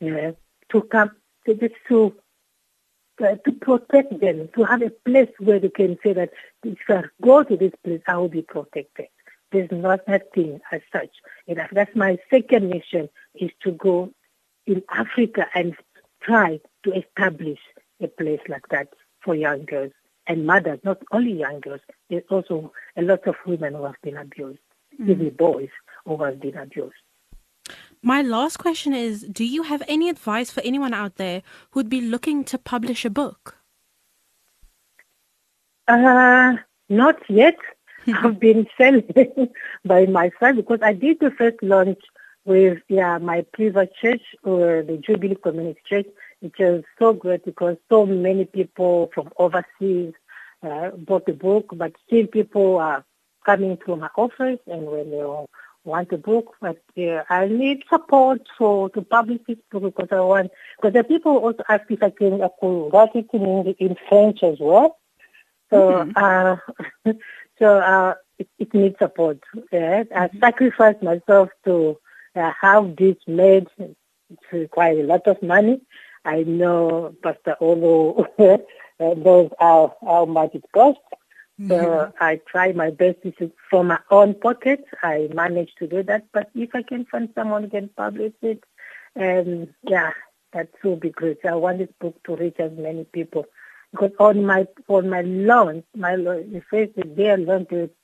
yeah, 0.00 0.32
to 0.70 0.82
come 0.82 1.10
to 1.46 1.54
this 1.54 1.72
to 1.88 2.14
uh, 3.22 3.36
to 3.44 3.52
protect 3.52 4.20
them, 4.20 4.48
to 4.54 4.64
have 4.64 4.82
a 4.82 4.90
place 4.90 5.30
where 5.38 5.60
they 5.60 5.68
can 5.68 5.98
say 6.02 6.12
that 6.12 6.30
if 6.64 6.78
I 6.88 7.04
go 7.22 7.42
to 7.42 7.56
this 7.56 7.72
place, 7.84 8.02
I 8.06 8.16
will 8.16 8.28
be 8.28 8.42
protected. 8.42 9.06
There's 9.52 9.70
not 9.70 10.00
nothing 10.08 10.60
as 10.72 10.80
such. 10.92 11.10
And 11.46 11.60
that's 11.72 11.94
my 11.94 12.18
second 12.30 12.70
mission 12.70 13.08
is 13.34 13.50
to 13.62 13.72
go 13.72 14.12
in 14.66 14.82
Africa 14.90 15.46
and 15.54 15.76
try 16.22 16.60
to 16.84 16.92
establish 16.92 17.58
a 18.00 18.08
place 18.08 18.40
like 18.48 18.68
that 18.70 18.88
for 19.20 19.34
young 19.34 19.64
girls 19.64 19.92
and 20.26 20.46
mothers, 20.46 20.80
not 20.84 21.02
only 21.12 21.32
young 21.32 21.60
girls. 21.60 21.80
There's 22.08 22.24
also 22.30 22.72
a 22.96 23.02
lot 23.02 23.26
of 23.26 23.36
women 23.46 23.74
who 23.74 23.84
have 23.84 24.00
been 24.02 24.16
abused, 24.16 24.60
even 24.98 25.30
boys 25.30 25.70
who 26.04 26.22
have 26.24 26.40
been 26.40 26.56
abused. 26.56 26.94
My 28.04 28.20
last 28.20 28.56
question 28.56 28.92
is 28.92 29.22
Do 29.22 29.44
you 29.44 29.62
have 29.62 29.82
any 29.86 30.08
advice 30.08 30.50
for 30.50 30.60
anyone 30.62 30.92
out 30.92 31.16
there 31.16 31.42
who'd 31.70 31.88
be 31.88 32.00
looking 32.00 32.42
to 32.44 32.58
publish 32.58 33.04
a 33.04 33.10
book? 33.10 33.56
Uh, 35.86 36.54
not 36.88 37.16
yet. 37.28 37.56
I've 38.12 38.40
been 38.40 38.66
selling 38.76 39.04
by 39.84 40.06
myself 40.06 40.56
because 40.56 40.80
I 40.82 40.92
did 40.92 41.20
the 41.20 41.30
first 41.30 41.62
launch 41.62 42.00
with 42.44 42.78
yeah 42.88 43.18
my 43.18 43.46
previous 43.52 43.88
church 44.00 44.22
or 44.42 44.82
the 44.82 44.96
Jubilee 44.96 45.36
Community 45.36 45.80
Church, 45.88 46.06
which 46.40 46.56
was 46.58 46.82
so 46.98 47.12
great 47.12 47.44
because 47.44 47.76
so 47.88 48.04
many 48.04 48.46
people 48.46 49.12
from 49.14 49.30
overseas 49.38 50.14
uh, 50.64 50.90
bought 50.90 51.26
the 51.26 51.34
book, 51.34 51.66
but 51.72 51.92
still 52.04 52.26
people 52.26 52.78
are 52.78 53.04
coming 53.46 53.78
to 53.86 53.94
my 53.94 54.08
office 54.16 54.58
and 54.66 54.86
when 54.86 55.10
they 55.10 55.22
want 55.84 56.12
a 56.12 56.18
book, 56.18 56.54
but 56.60 56.80
uh, 56.98 57.22
I 57.28 57.48
need 57.48 57.84
support 57.88 58.42
for 58.56 58.88
to 58.90 59.02
publish 59.02 59.40
this 59.46 59.58
book 59.70 59.82
because 59.82 60.08
I 60.10 60.20
want 60.20 60.50
because 60.76 60.94
the 60.94 61.04
people 61.04 61.36
also 61.38 61.62
ask 61.68 61.84
if 61.90 62.02
I 62.02 62.10
can 62.10 62.42
I 62.42 62.48
could 62.60 62.90
write 62.92 63.14
it 63.14 63.26
in 63.32 63.74
in 63.78 63.96
French 64.08 64.42
as 64.42 64.58
well. 64.60 64.98
So 65.70 66.10
uh, 66.16 66.56
so 67.58 67.78
uh, 67.78 68.14
it, 68.38 68.48
it 68.58 68.74
needs 68.74 68.96
support. 68.98 69.38
Yeah? 69.72 70.04
I 70.14 70.30
sacrificed 70.40 71.02
myself 71.02 71.50
to 71.64 71.98
uh, 72.36 72.52
have 72.60 72.96
this 72.96 73.16
made. 73.26 73.66
It 73.78 73.96
requires 74.50 74.98
a 74.98 75.06
lot 75.06 75.26
of 75.26 75.42
money. 75.42 75.80
I 76.24 76.42
know 76.44 77.14
Pastor 77.22 77.56
Olo 77.60 78.26
knows 78.38 79.50
how, 79.58 79.96
how 80.00 80.24
much 80.24 80.54
it 80.54 80.64
costs. 80.72 81.00
So 81.68 82.12
I 82.20 82.40
try 82.46 82.72
my 82.72 82.90
best. 82.90 83.18
to, 83.22 83.52
from 83.70 83.88
my 83.88 83.98
own 84.10 84.34
pocket. 84.34 84.84
I 85.02 85.28
manage 85.32 85.74
to 85.78 85.86
do 85.86 86.02
that. 86.04 86.26
But 86.32 86.50
if 86.54 86.74
I 86.74 86.82
can 86.82 87.04
find 87.06 87.28
someone 87.34 87.64
who 87.64 87.70
can 87.70 87.88
publish 87.88 88.32
it, 88.42 88.64
um, 89.16 89.68
yeah, 89.82 90.12
that 90.52 90.68
would 90.82 91.00
be 91.00 91.10
great. 91.10 91.38
I 91.44 91.54
want 91.54 91.78
this 91.78 91.88
book 92.00 92.22
to 92.24 92.36
reach 92.36 92.56
as 92.58 92.72
many 92.72 93.04
people. 93.04 93.46
Because 93.90 94.12
on 94.18 94.46
my 94.46 94.66
on 94.88 95.10
my 95.10 95.20
launch, 95.20 95.84
my 95.94 96.16
the 96.16 96.62
first 96.70 96.96
day 97.16 97.30
I 97.30 97.34
launched 97.34 97.72
it, 97.72 97.94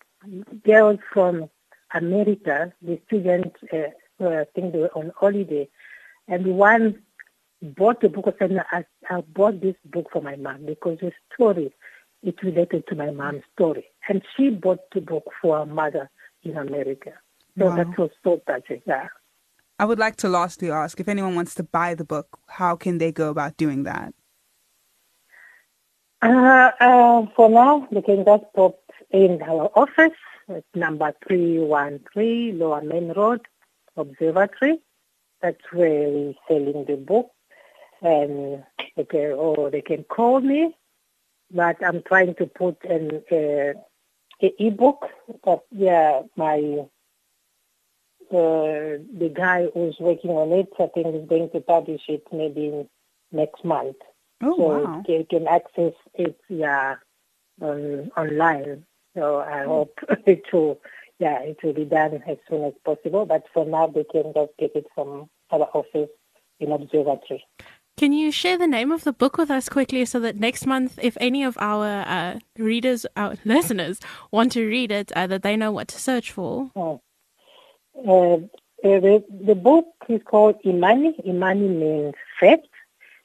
girls 0.64 0.99
from 1.12 1.49
America, 1.94 2.73
the 2.83 3.01
students, 3.07 3.57
uh, 3.73 3.90
were, 4.18 4.42
I 4.42 4.44
think 4.55 4.73
they 4.73 4.81
were 4.81 4.94
on 4.94 5.12
holiday, 5.16 5.68
and 6.27 6.47
one 6.59 7.03
bought 7.62 8.01
the 8.01 8.09
book 8.09 8.27
and 8.27 8.35
said, 8.38 8.64
I, 8.71 8.85
I 9.11 9.21
bought 9.23 9.61
this 9.61 9.75
book 9.85 10.09
for 10.12 10.23
my 10.23 10.37
mom 10.37 10.66
because 10.66 10.99
the 11.01 11.12
story 11.35 11.73
it 12.22 12.42
related 12.42 12.87
to 12.88 12.94
my 12.94 13.11
mom's 13.11 13.42
story. 13.54 13.87
And 14.09 14.22
she 14.37 14.50
bought 14.50 14.81
the 14.94 15.00
book 15.00 15.24
for 15.40 15.59
her 15.59 15.66
mother 15.66 16.11
in 16.42 16.57
America. 16.57 17.12
So 17.59 17.66
Wow. 17.66 17.76
that 17.76 17.98
was 17.98 18.11
so 18.22 18.40
touching. 18.46 18.83
Yeah. 18.87 19.09
I 19.78 19.85
would 19.85 19.98
like 19.98 20.16
to 20.16 20.28
lastly 20.28 20.70
ask 20.70 20.98
if 20.98 21.09
anyone 21.09 21.35
wants 21.37 21.54
to 21.57 21.62
buy 21.62 21.94
the 21.94 22.04
book, 22.04 22.38
how 22.46 22.74
can 22.76 22.98
they 22.98 23.12
go 23.12 23.31
about 23.31 23.57
doing 23.57 23.85
that? 23.85 24.12
Uh, 26.20 26.70
uh, 26.81 27.26
for 27.37 27.48
now, 27.48 27.87
they 27.92 28.02
can 28.02 28.24
just 28.24 28.44
pop 28.54 28.78
in 29.11 29.40
our 29.42 29.70
office 29.76 30.18
at 30.48 30.64
number 30.74 31.14
313 31.28 32.59
Lower 32.59 32.83
Main 32.83 33.12
Road, 33.12 33.46
Observatory. 33.96 34.81
That's 35.40 35.62
where 35.72 36.09
we're 36.09 36.35
selling 36.48 36.85
the 36.87 36.96
book. 36.96 37.31
And 38.02 38.64
they 38.96 39.04
can, 39.04 39.33
or 39.33 39.70
they 39.70 39.81
can 39.81 40.04
call 40.04 40.40
me. 40.40 40.76
But 41.50 41.76
I'm 41.84 42.02
trying 42.02 42.34
to 42.37 42.46
put 42.46 42.76
an 42.84 43.22
uh, 43.32 43.72
a 44.42 44.54
ebook. 44.66 45.06
But 45.44 45.64
yeah, 45.70 46.22
my 46.37 46.84
uh, 48.30 49.00
the 49.20 49.32
guy 49.34 49.66
who's 49.72 49.96
working 49.98 50.30
on 50.30 50.52
it, 50.52 50.68
I 50.78 50.87
think, 50.88 51.14
is 51.14 51.28
going 51.28 51.50
to 51.50 51.61
publish 51.61 52.02
it 52.08 52.24
maybe 52.32 52.87
next 53.32 53.64
month 53.64 53.96
Oh, 54.40 54.56
so 54.56 54.84
wow. 54.84 55.02
you 55.08 55.26
can 55.28 55.48
access 55.48 55.94
it 56.14 56.38
yeah 56.48 56.96
on 57.61 58.11
online. 58.16 58.84
So 59.16 59.38
I 59.40 59.64
hope 59.64 59.98
it 60.26 60.44
will 60.52 60.80
yeah 61.18 61.40
it 61.40 61.58
will 61.62 61.72
be 61.72 61.84
done 61.84 62.22
as 62.26 62.37
soon 62.48 62.64
as 62.64 62.74
possible. 62.84 63.26
But 63.26 63.44
for 63.52 63.64
now, 63.64 63.88
they 63.88 64.04
can 64.04 64.32
just 64.34 64.52
get 64.58 64.76
it 64.76 64.87
from 64.94 65.28
our 65.50 65.68
office 65.74 66.11
in 66.61 66.72
Observatory. 66.72 67.44
Can 67.98 68.12
you 68.12 68.30
share 68.30 68.56
the 68.56 68.68
name 68.68 68.92
of 68.92 69.02
the 69.02 69.12
book 69.12 69.38
with 69.38 69.50
us 69.50 69.68
quickly 69.68 70.04
so 70.04 70.20
that 70.20 70.37
next 70.37 70.66
month, 70.66 71.00
if 71.02 71.16
any 71.20 71.42
of 71.42 71.58
our 71.58 72.04
uh, 72.06 72.38
readers, 72.56 73.04
our 73.16 73.34
listeners, 73.44 73.98
want 74.30 74.52
to 74.52 74.64
read 74.64 74.92
it, 74.92 75.11
uh, 75.16 75.26
that 75.26 75.42
they 75.42 75.56
know 75.56 75.72
what 75.72 75.88
to 75.88 75.98
search 75.98 76.30
for? 76.30 76.70
Oh. 76.76 77.00
Uh, 77.98 78.46
the, 78.84 79.24
the 79.44 79.56
book 79.56 79.87
is 80.08 80.20
called 80.24 80.54
Imani. 80.64 81.16
Imani 81.26 81.66
means 81.66 82.14
faith. 82.38 82.61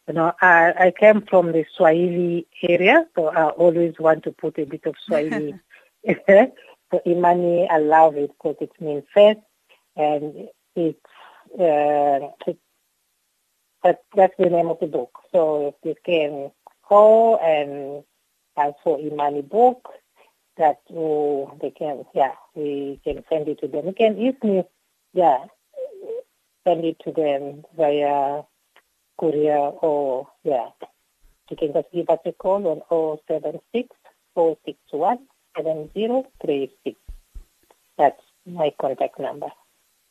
You 0.07 0.15
know, 0.15 0.33
I, 0.41 0.73
I 0.79 0.93
came 0.99 1.21
from 1.21 1.51
the 1.51 1.65
Swahili 1.77 2.47
area, 2.63 3.05
so 3.15 3.27
I 3.27 3.49
always 3.49 3.93
want 3.99 4.23
to 4.23 4.31
put 4.31 4.57
a 4.57 4.65
bit 4.65 4.87
of 4.87 4.95
Swahili. 5.05 5.53
so 6.07 7.01
Imani, 7.05 7.69
I 7.69 7.77
love 7.77 8.17
it 8.17 8.31
because 8.31 8.55
it 8.59 8.71
means 8.81 9.03
faith, 9.13 9.37
and 9.95 10.49
it's 10.75 10.97
uh, 11.59 12.31
it, 12.47 12.57
that, 13.83 14.03
that's 14.15 14.33
the 14.37 14.49
name 14.49 14.67
of 14.67 14.79
the 14.79 14.87
book. 14.87 15.19
So 15.31 15.67
if 15.67 15.75
you 15.83 15.95
can 16.05 16.51
call 16.83 17.39
and 17.39 18.03
ask 18.57 18.75
for 18.83 18.99
Imani 18.99 19.41
book 19.41 19.89
that 20.57 20.81
uh, 20.89 21.55
they 21.61 21.71
can, 21.71 22.05
yeah, 22.13 22.33
we 22.55 22.99
can 23.03 23.23
send 23.29 23.47
it 23.47 23.59
to 23.59 23.67
them. 23.67 23.87
You 23.87 23.93
can 23.93 24.17
easily, 24.17 24.63
yeah, 25.13 25.45
send 26.65 26.85
it 26.85 26.97
to 27.05 27.11
them 27.11 27.63
via 27.75 28.43
courier 29.19 29.57
or, 29.57 30.27
yeah, 30.43 30.69
you 31.49 31.57
can 31.57 31.73
just 31.73 31.91
give 31.93 32.09
us 32.09 32.19
a 32.25 32.31
call 32.31 32.67
on 32.67 33.17
076 33.27 33.89
461 34.33 35.19
7036. 35.55 36.99
That's 37.97 38.21
my 38.45 38.71
contact 38.79 39.19
number. 39.19 39.47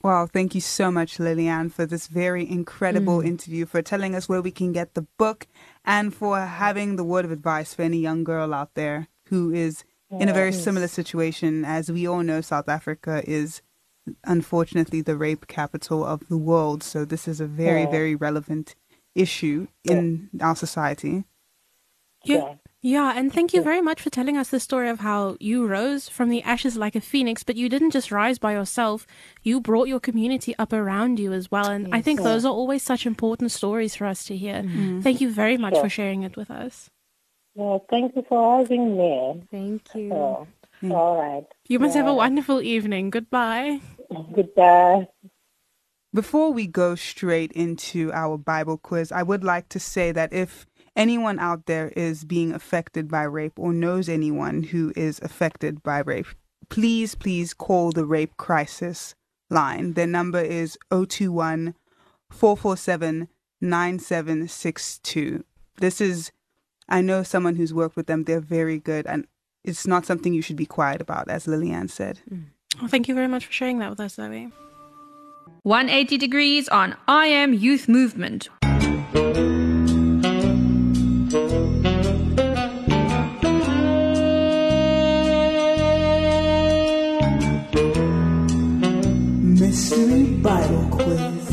Wow, 0.02 0.26
thank 0.26 0.54
you 0.54 0.60
so 0.60 0.90
much, 0.90 1.20
Liliane, 1.20 1.70
for 1.70 1.86
this 1.86 2.08
very 2.08 2.48
incredible 2.48 3.18
mm. 3.18 3.26
interview, 3.26 3.66
for 3.66 3.82
telling 3.82 4.16
us 4.16 4.28
where 4.28 4.42
we 4.42 4.50
can 4.50 4.72
get 4.72 4.94
the 4.94 5.06
book, 5.16 5.46
and 5.84 6.12
for 6.12 6.40
having 6.40 6.96
the 6.96 7.04
word 7.04 7.24
of 7.24 7.30
advice 7.30 7.72
for 7.72 7.82
any 7.82 7.98
young 7.98 8.24
girl 8.24 8.52
out 8.52 8.74
there 8.74 9.06
who 9.26 9.52
is 9.52 9.84
in 10.10 10.28
a 10.28 10.32
very 10.34 10.52
similar 10.52 10.88
situation. 10.88 11.64
As 11.64 11.90
we 11.90 12.06
all 12.06 12.22
know, 12.22 12.40
South 12.40 12.68
Africa 12.68 13.22
is 13.26 13.62
unfortunately 14.24 15.00
the 15.00 15.16
rape 15.16 15.46
capital 15.46 16.04
of 16.04 16.28
the 16.28 16.36
world. 16.36 16.82
So 16.82 17.04
this 17.04 17.28
is 17.28 17.40
a 17.40 17.46
very, 17.46 17.82
Yeah. 17.82 17.90
very 17.90 18.14
relevant 18.14 18.74
issue 19.14 19.68
in 19.84 20.28
our 20.40 20.56
society. 20.56 21.24
Yeah. 22.24 22.56
Yeah, 22.84 23.12
and 23.14 23.32
thank 23.32 23.54
you 23.54 23.62
very 23.62 23.80
much 23.80 24.02
for 24.02 24.10
telling 24.10 24.36
us 24.36 24.50
the 24.50 24.58
story 24.58 24.88
of 24.88 24.98
how 25.00 25.36
you 25.38 25.64
rose 25.68 26.08
from 26.08 26.30
the 26.30 26.42
ashes 26.42 26.76
like 26.76 26.96
a 26.96 27.00
phoenix, 27.00 27.44
but 27.44 27.54
you 27.54 27.68
didn't 27.68 27.92
just 27.92 28.10
rise 28.10 28.40
by 28.40 28.54
yourself. 28.54 29.06
You 29.42 29.60
brought 29.60 29.86
your 29.86 30.00
community 30.00 30.56
up 30.58 30.72
around 30.72 31.20
you 31.20 31.32
as 31.32 31.48
well. 31.48 31.68
And 31.70 31.94
I 31.94 32.02
think 32.02 32.22
those 32.22 32.44
are 32.44 32.52
always 32.52 32.82
such 32.82 33.06
important 33.06 33.52
stories 33.52 33.94
for 33.94 34.04
us 34.06 34.24
to 34.24 34.36
hear. 34.36 34.62
Mm-hmm. 34.62 34.78
Mm-hmm. 34.82 35.00
Thank 35.02 35.20
you 35.20 35.30
very 35.30 35.56
much 35.56 35.74
Yeah. 35.74 35.82
for 35.82 35.88
sharing 35.88 36.24
it 36.24 36.36
with 36.36 36.50
us. 36.50 36.90
Yeah, 37.54 37.78
thank 37.88 38.16
you 38.16 38.24
for 38.28 38.58
having 38.58 38.96
me. 38.96 39.42
Thank 39.48 39.82
you. 39.94 40.08
So, 40.08 40.48
mm. 40.82 40.92
All 40.92 41.20
right. 41.22 41.46
You 41.68 41.78
must 41.78 41.94
have 41.94 42.08
a 42.08 42.14
wonderful 42.14 42.60
evening. 42.62 43.10
Goodbye. 43.10 43.80
Goodbye. 44.34 45.06
Before 46.14 46.52
we 46.52 46.66
go 46.66 46.94
straight 46.94 47.52
into 47.52 48.10
our 48.12 48.36
Bible 48.36 48.76
quiz, 48.76 49.12
I 49.12 49.22
would 49.22 49.44
like 49.44 49.68
to 49.70 49.78
say 49.80 50.12
that 50.12 50.32
if 50.32 50.66
anyone 50.96 51.38
out 51.38 51.66
there 51.66 51.88
is 51.88 52.24
being 52.24 52.52
affected 52.52 53.08
by 53.08 53.22
rape 53.22 53.58
or 53.58 53.72
knows 53.72 54.08
anyone 54.08 54.62
who 54.64 54.92
is 54.96 55.20
affected 55.22 55.82
by 55.82 55.98
rape, 55.98 56.26
please, 56.68 57.14
please 57.14 57.54
call 57.54 57.92
the 57.92 58.04
Rape 58.04 58.36
Crisis 58.36 59.14
line. 59.50 59.92
Their 59.94 60.06
number 60.06 60.40
is 60.40 60.78
021 60.90 61.74
447 62.30 63.28
9762. 63.60 65.44
This 65.78 66.00
is, 66.00 66.32
I 66.88 67.00
know 67.00 67.22
someone 67.22 67.56
who's 67.56 67.72
worked 67.72 67.96
with 67.96 68.06
them, 68.06 68.24
they're 68.24 68.40
very 68.40 68.78
good, 68.78 69.06
and 69.06 69.26
it's 69.64 69.86
not 69.86 70.04
something 70.04 70.34
you 70.34 70.42
should 70.42 70.56
be 70.56 70.66
quiet 70.66 71.00
about, 71.00 71.28
as 71.28 71.46
Liliane 71.46 71.88
said. 71.88 72.20
Mm. 72.30 72.46
Well, 72.80 72.88
thank 72.88 73.06
you 73.06 73.14
very 73.14 73.28
much 73.28 73.46
for 73.46 73.52
sharing 73.52 73.78
that 73.78 73.90
with 73.90 74.00
us, 74.00 74.14
Zoe. 74.14 74.50
180 75.62 76.18
degrees 76.18 76.68
on 76.68 76.96
I 77.06 77.26
Am 77.26 77.52
Youth 77.52 77.88
Movement. 77.88 78.48
Mystery 89.92 90.24
Bible 90.40 90.88
Quiz. 90.90 91.52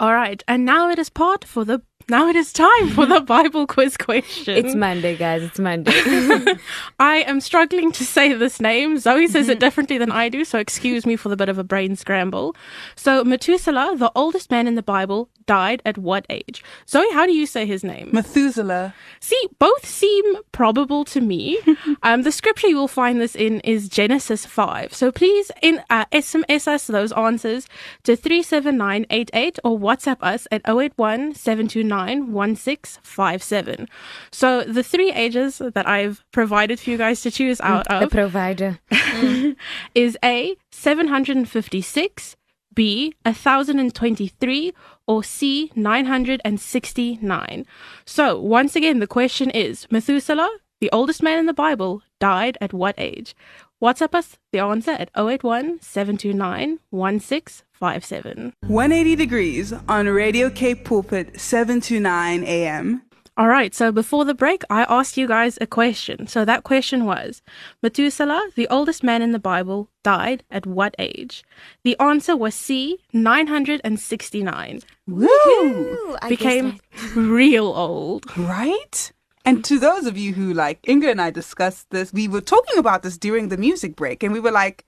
All 0.00 0.12
right, 0.12 0.44
and 0.46 0.66
now 0.66 0.90
it 0.90 0.98
is 0.98 1.08
part 1.08 1.46
for 1.46 1.64
the. 1.64 1.80
Now 2.10 2.28
it 2.28 2.36
is 2.36 2.52
time 2.52 2.90
for 2.90 3.06
the 3.06 3.20
Bible 3.26 3.66
quiz 3.66 3.96
question. 3.96 4.56
It's 4.56 4.74
Monday, 4.74 5.16
guys. 5.16 5.42
It's 5.42 5.58
Monday. 5.58 5.92
I 6.98 7.24
am 7.26 7.40
struggling 7.40 7.92
to 7.92 8.04
say 8.04 8.34
this 8.34 8.60
name. 8.60 8.98
Zoe 8.98 9.26
says 9.26 9.48
it 9.48 9.52
mm-hmm. 9.52 9.60
differently 9.60 9.96
than 9.96 10.12
I 10.12 10.28
do, 10.28 10.44
so 10.44 10.58
excuse 10.58 11.06
me 11.06 11.16
for 11.16 11.30
the 11.30 11.36
bit 11.36 11.48
of 11.48 11.56
a 11.56 11.64
brain 11.64 11.96
scramble. 11.96 12.54
So, 12.94 13.24
Methuselah, 13.24 13.96
the 13.96 14.12
oldest 14.14 14.50
man 14.50 14.66
in 14.66 14.74
the 14.74 14.82
Bible, 14.82 15.30
died 15.48 15.82
at 15.84 15.98
what 15.98 16.24
age? 16.30 16.62
Zoe, 16.88 17.12
how 17.12 17.26
do 17.26 17.32
you 17.32 17.46
say 17.46 17.66
his 17.66 17.82
name? 17.82 18.10
Methuselah. 18.12 18.94
See, 19.18 19.48
both 19.58 19.84
seem 19.84 20.36
probable 20.52 21.04
to 21.06 21.20
me. 21.20 21.58
um, 22.04 22.22
the 22.22 22.30
scripture 22.30 22.68
you 22.68 22.76
will 22.76 22.86
find 22.86 23.20
this 23.20 23.34
in 23.34 23.58
is 23.60 23.88
Genesis 23.88 24.46
5. 24.46 24.94
So 24.94 25.10
please 25.10 25.50
in 25.60 25.82
uh, 25.90 26.04
SMS 26.12 26.68
us 26.68 26.86
those 26.86 27.10
answers 27.12 27.66
to 28.04 28.14
37988 28.14 29.58
or 29.64 29.78
WhatsApp 29.78 30.18
us 30.20 30.46
at 30.52 30.60
081 30.68 31.32
1657. 31.32 33.88
So 34.30 34.62
the 34.62 34.82
three 34.82 35.10
ages 35.10 35.56
that 35.58 35.88
I've 35.88 36.22
provided 36.30 36.78
for 36.78 36.90
you 36.90 36.98
guys 36.98 37.22
to 37.22 37.30
choose 37.30 37.58
out 37.62 37.86
of. 37.88 38.02
The 38.02 38.08
provider. 38.08 38.78
is 39.94 40.18
A, 40.22 40.56
756, 40.70 42.36
B, 42.74 43.14
1023, 43.24 44.74
or 45.08 45.24
C, 45.24 45.72
969. 45.74 47.66
So, 48.04 48.40
once 48.40 48.76
again, 48.76 49.00
the 49.00 49.08
question 49.08 49.50
is 49.50 49.88
Methuselah, 49.90 50.58
the 50.80 50.90
oldest 50.92 51.22
man 51.22 51.40
in 51.40 51.46
the 51.46 51.54
Bible, 51.54 52.02
died 52.20 52.56
at 52.60 52.72
what 52.72 52.94
age? 52.98 53.34
WhatsApp 53.82 54.14
us 54.14 54.36
the 54.52 54.58
answer 54.58 54.90
at 54.90 55.10
081 55.16 55.80
729 55.80 56.80
1657. 56.90 58.52
180 58.66 59.16
degrees 59.16 59.72
on 59.88 60.06
Radio 60.08 60.50
Cape 60.50 60.84
Pulpit 60.84 61.40
729 61.40 62.44
AM. 62.44 63.02
All 63.38 63.46
right, 63.46 63.72
so 63.72 63.92
before 63.92 64.24
the 64.24 64.34
break, 64.34 64.64
I 64.68 64.84
asked 64.88 65.16
you 65.16 65.28
guys 65.28 65.58
a 65.60 65.66
question. 65.66 66.26
So 66.26 66.44
that 66.44 66.64
question 66.64 67.04
was 67.04 67.40
Methuselah, 67.84 68.48
the 68.56 68.66
oldest 68.66 69.04
man 69.04 69.22
in 69.22 69.30
the 69.30 69.38
Bible, 69.38 69.88
died 70.02 70.42
at 70.50 70.66
what 70.66 70.96
age? 70.98 71.44
The 71.84 71.96
answer 72.00 72.36
was 72.36 72.56
C, 72.56 72.98
969. 73.12 74.80
Woo! 75.06 76.16
I 76.20 76.28
Became 76.28 76.80
real 77.14 77.66
old. 77.66 78.36
Right? 78.36 79.12
And 79.44 79.64
to 79.66 79.78
those 79.78 80.06
of 80.06 80.18
you 80.18 80.34
who 80.34 80.52
like 80.52 80.80
Inga 80.88 81.08
and 81.08 81.22
I 81.22 81.30
discussed 81.30 81.90
this, 81.90 82.12
we 82.12 82.26
were 82.26 82.40
talking 82.40 82.76
about 82.76 83.04
this 83.04 83.16
during 83.16 83.50
the 83.50 83.56
music 83.56 83.94
break, 83.94 84.24
and 84.24 84.32
we 84.32 84.40
were 84.40 84.50
like, 84.50 84.84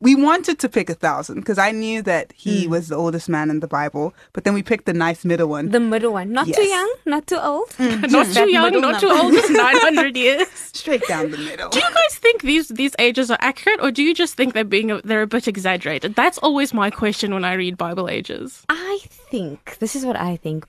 we 0.00 0.14
wanted 0.14 0.58
to 0.58 0.68
pick 0.68 0.88
a 0.88 0.94
thousand 0.94 1.40
because 1.40 1.58
I 1.58 1.72
knew 1.72 2.02
that 2.02 2.32
he 2.34 2.66
mm. 2.66 2.70
was 2.70 2.88
the 2.88 2.96
oldest 2.96 3.28
man 3.28 3.50
in 3.50 3.60
the 3.60 3.68
Bible, 3.68 4.14
but 4.32 4.44
then 4.44 4.54
we 4.54 4.62
picked 4.62 4.86
the 4.86 4.92
nice 4.92 5.24
middle 5.24 5.48
one. 5.48 5.70
The 5.70 5.80
middle 5.80 6.12
one. 6.12 6.32
Not 6.32 6.46
too 6.46 6.62
young, 6.62 6.94
not 7.06 7.26
too 7.26 7.38
old. 7.38 7.68
Mm. 7.70 8.10
Not 8.10 8.26
too 8.26 8.50
young, 8.50 8.64
middle 8.64 8.80
not 8.80 9.00
too 9.00 9.08
old, 9.08 9.32
just 9.32 9.50
900 9.50 10.16
years. 10.16 10.48
Straight 10.48 11.06
down 11.06 11.30
the 11.30 11.38
middle. 11.38 11.68
Do 11.70 11.78
you 11.78 11.94
guys 11.94 12.18
think 12.18 12.42
these 12.42 12.68
these 12.68 12.94
ages 12.98 13.30
are 13.30 13.38
accurate, 13.40 13.80
or 13.82 13.90
do 13.90 14.02
you 14.02 14.14
just 14.14 14.34
think 14.34 14.54
they're 14.54 14.64
being 14.64 14.90
a, 14.90 15.00
they're 15.02 15.22
a 15.22 15.26
bit 15.26 15.48
exaggerated? 15.48 16.14
That's 16.14 16.38
always 16.38 16.72
my 16.72 16.90
question 16.90 17.32
when 17.34 17.44
I 17.44 17.54
read 17.54 17.76
Bible 17.76 18.08
ages. 18.08 18.64
I 18.68 19.00
think 19.04 19.78
this 19.78 19.94
is 19.94 20.04
what 20.04 20.16
I 20.16 20.36
think. 20.36 20.66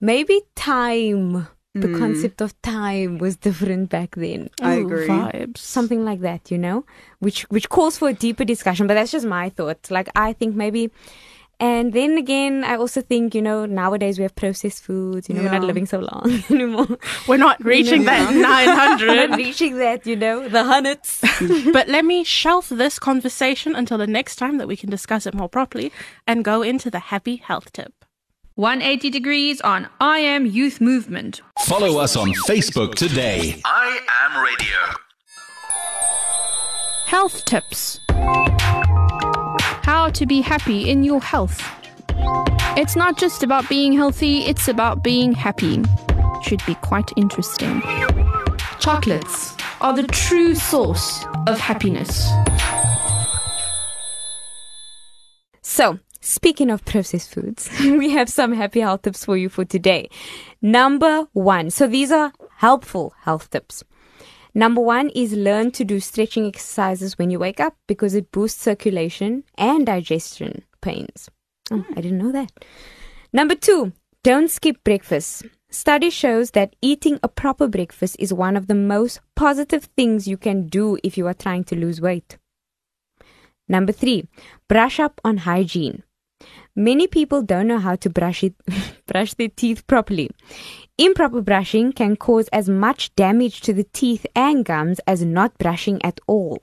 Maybe 0.00 0.40
time, 0.56 1.46
the 1.74 1.88
mm. 1.88 1.98
concept 1.98 2.42
of 2.42 2.60
time 2.60 3.18
was 3.18 3.36
different 3.36 3.88
back 3.88 4.14
then. 4.14 4.50
I 4.60 4.76
Ooh, 4.76 4.86
agree. 4.86 5.08
Vibes. 5.08 5.58
Something 5.58 6.04
like 6.04 6.20
that, 6.20 6.50
you 6.50 6.58
know, 6.58 6.84
which 7.20 7.42
which 7.44 7.68
calls 7.70 7.96
for 7.96 8.10
a 8.10 8.12
deeper 8.12 8.44
discussion. 8.44 8.86
But 8.86 8.94
that's 8.94 9.12
just 9.12 9.26
my 9.26 9.48
thought. 9.48 9.90
Like 9.90 10.08
I 10.14 10.34
think 10.34 10.54
maybe. 10.54 10.90
And 11.60 11.92
then 11.92 12.18
again, 12.18 12.64
I 12.64 12.74
also 12.74 13.00
think, 13.00 13.36
you 13.36 13.42
know, 13.42 13.66
nowadays 13.66 14.18
we 14.18 14.22
have 14.22 14.34
processed 14.34 14.82
foods, 14.82 15.28
you 15.28 15.34
know, 15.36 15.42
we're 15.42 15.52
not 15.52 15.62
living 15.62 15.86
so 15.86 16.00
long 16.00 16.42
anymore. 16.50 16.98
We're 17.28 17.36
not 17.36 17.64
reaching 17.64 18.02
that 18.04 18.30
We're 18.34 18.42
not 18.42 18.98
900. 19.00 19.36
reaching 19.36 19.76
that, 19.76 20.04
you 20.04 20.16
know, 20.16 20.48
the 20.48 20.64
hundreds. 20.64 21.20
but 21.72 21.86
let 21.86 22.04
me 22.04 22.24
shelf 22.24 22.68
this 22.68 22.98
conversation 22.98 23.76
until 23.76 23.96
the 23.96 24.08
next 24.08 24.36
time 24.36 24.58
that 24.58 24.66
we 24.66 24.76
can 24.76 24.90
discuss 24.90 25.24
it 25.24 25.34
more 25.34 25.48
properly 25.48 25.92
and 26.26 26.44
go 26.44 26.62
into 26.62 26.90
the 26.90 26.98
happy 26.98 27.36
health 27.36 27.72
tip. 27.72 28.01
180 28.56 29.08
degrees 29.08 29.62
on 29.62 29.88
I 29.98 30.18
Am 30.18 30.44
Youth 30.44 30.78
Movement. 30.78 31.40
Follow 31.64 31.98
us 31.98 32.16
on 32.16 32.34
Facebook 32.46 32.94
today. 32.94 33.58
I 33.64 33.98
am 34.24 34.44
radio. 34.44 34.76
Health 37.06 37.42
tips. 37.46 37.98
How 39.84 40.10
to 40.10 40.26
be 40.26 40.42
happy 40.42 40.90
in 40.90 41.02
your 41.02 41.22
health. 41.22 41.62
It's 42.76 42.94
not 42.94 43.16
just 43.16 43.42
about 43.42 43.66
being 43.70 43.94
healthy, 43.94 44.40
it's 44.40 44.68
about 44.68 45.02
being 45.02 45.32
happy. 45.32 45.82
Should 46.42 46.62
be 46.66 46.74
quite 46.74 47.10
interesting. 47.16 47.80
Chocolates 48.80 49.56
are 49.80 49.96
the 49.96 50.06
true 50.08 50.54
source 50.54 51.24
of 51.46 51.58
happiness. 51.58 52.28
So, 55.62 55.98
speaking 56.22 56.70
of 56.70 56.84
processed 56.84 57.34
foods, 57.34 57.68
we 57.80 58.10
have 58.10 58.30
some 58.30 58.52
happy 58.52 58.80
health 58.80 59.02
tips 59.02 59.24
for 59.24 59.36
you 59.36 59.48
for 59.48 59.64
today. 59.64 60.08
Number 60.62 61.26
one. 61.32 61.70
So, 61.70 61.86
these 61.86 62.10
are 62.10 62.32
helpful 62.56 63.12
health 63.20 63.50
tips. 63.50 63.84
Number 64.54 64.80
one 64.80 65.08
is 65.10 65.32
learn 65.32 65.70
to 65.72 65.84
do 65.84 65.98
stretching 65.98 66.46
exercises 66.46 67.18
when 67.18 67.30
you 67.30 67.38
wake 67.38 67.58
up 67.60 67.74
because 67.86 68.14
it 68.14 68.30
boosts 68.32 68.62
circulation 68.62 69.44
and 69.56 69.86
digestion 69.86 70.64
pains. 70.82 71.28
Oh, 71.70 71.84
I 71.96 72.00
didn't 72.00 72.18
know 72.18 72.32
that. 72.32 72.52
Number 73.32 73.54
two, 73.54 73.92
don't 74.22 74.50
skip 74.50 74.84
breakfast. 74.84 75.44
Study 75.70 76.10
shows 76.10 76.50
that 76.50 76.76
eating 76.82 77.18
a 77.22 77.28
proper 77.28 77.66
breakfast 77.66 78.14
is 78.18 78.32
one 78.32 78.56
of 78.56 78.66
the 78.66 78.74
most 78.74 79.20
positive 79.34 79.84
things 79.96 80.28
you 80.28 80.36
can 80.36 80.68
do 80.68 80.98
if 81.02 81.16
you 81.16 81.26
are 81.26 81.34
trying 81.34 81.64
to 81.64 81.76
lose 81.76 81.98
weight. 81.98 82.36
Number 83.68 83.92
three, 83.92 84.28
brush 84.68 85.00
up 85.00 85.18
on 85.24 85.38
hygiene. 85.38 86.02
Many 86.74 87.06
people 87.06 87.42
don't 87.42 87.66
know 87.66 87.78
how 87.78 87.96
to 87.96 88.08
brush 88.08 88.42
it, 88.42 88.54
brush 89.06 89.34
their 89.34 89.48
teeth 89.48 89.86
properly. 89.86 90.30
Improper 90.96 91.42
brushing 91.42 91.92
can 91.92 92.16
cause 92.16 92.48
as 92.48 92.68
much 92.68 93.14
damage 93.14 93.60
to 93.62 93.72
the 93.72 93.84
teeth 93.92 94.24
and 94.34 94.64
gums 94.64 94.98
as 95.06 95.24
not 95.24 95.56
brushing 95.58 96.02
at 96.02 96.18
all. 96.26 96.58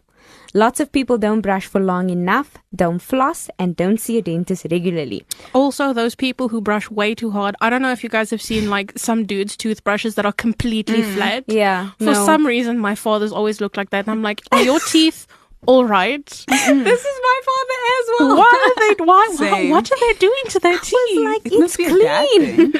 Lots 0.53 0.80
of 0.80 0.91
people 0.91 1.18
don't 1.18 1.41
brush 1.41 1.68
for 1.68 1.80
long 1.80 2.10
enough, 2.10 2.57
don't 2.76 2.99
floss, 2.99 3.49
and 3.60 3.76
don't 3.76 3.99
see 3.99 4.18
a 4.18 4.22
dentist 4.22 4.66
regularly. 4.72 5.24
Also, 5.53 5.93
those 5.93 6.16
people 6.16 6.49
who 6.49 6.60
brush 6.60 6.89
way 6.89 7.14
too 7.14 7.30
hard. 7.30 7.55
I 7.62 7.70
don't 7.70 7.82
know 7.82 7.91
if 7.91 8.03
you 8.03 8.10
guys 8.10 8.32
have 8.32 8.41
seen 8.41 8.70
like 8.70 8.97
some 8.97 9.26
dudes' 9.26 9.55
toothbrushes 9.55 10.16
that 10.16 10.26
are 10.26 10.32
completely 10.32 11.03
mm, 11.03 11.14
flat. 11.14 11.43
Yeah, 11.47 11.91
For 11.99 12.05
no. 12.05 12.26
some 12.26 12.45
reason, 12.47 12.80
my 12.80 12.95
father's 12.95 13.32
always 13.32 13.62
looked 13.62 13.78
like 13.78 13.91
that. 13.91 14.05
And 14.05 14.12
I'm 14.12 14.24
like, 14.24 14.41
are 14.51 14.62
your 14.62 14.80
teeth 14.88 15.28
all 15.68 15.86
right? 15.86 16.26
this 16.26 16.47
is 16.47 17.20
my 17.22 17.39
father 17.45 17.80
as 17.95 18.05
well. 18.20 18.38
Why 18.38 18.74
are 18.78 18.95
they? 18.95 19.03
Why? 19.03 19.28
Same. 19.36 19.70
What 19.70 19.91
are 19.91 19.99
they 19.99 20.14
doing 20.20 20.43
to 20.49 20.60
their 20.60 20.78
teeth? 20.80 21.26
like, 21.26 21.45
It 21.45 21.53
it's 21.53 21.60
must 21.60 21.78
be 21.78 21.86
a 21.86 21.97
dad 21.97 22.28
clean. 22.28 22.74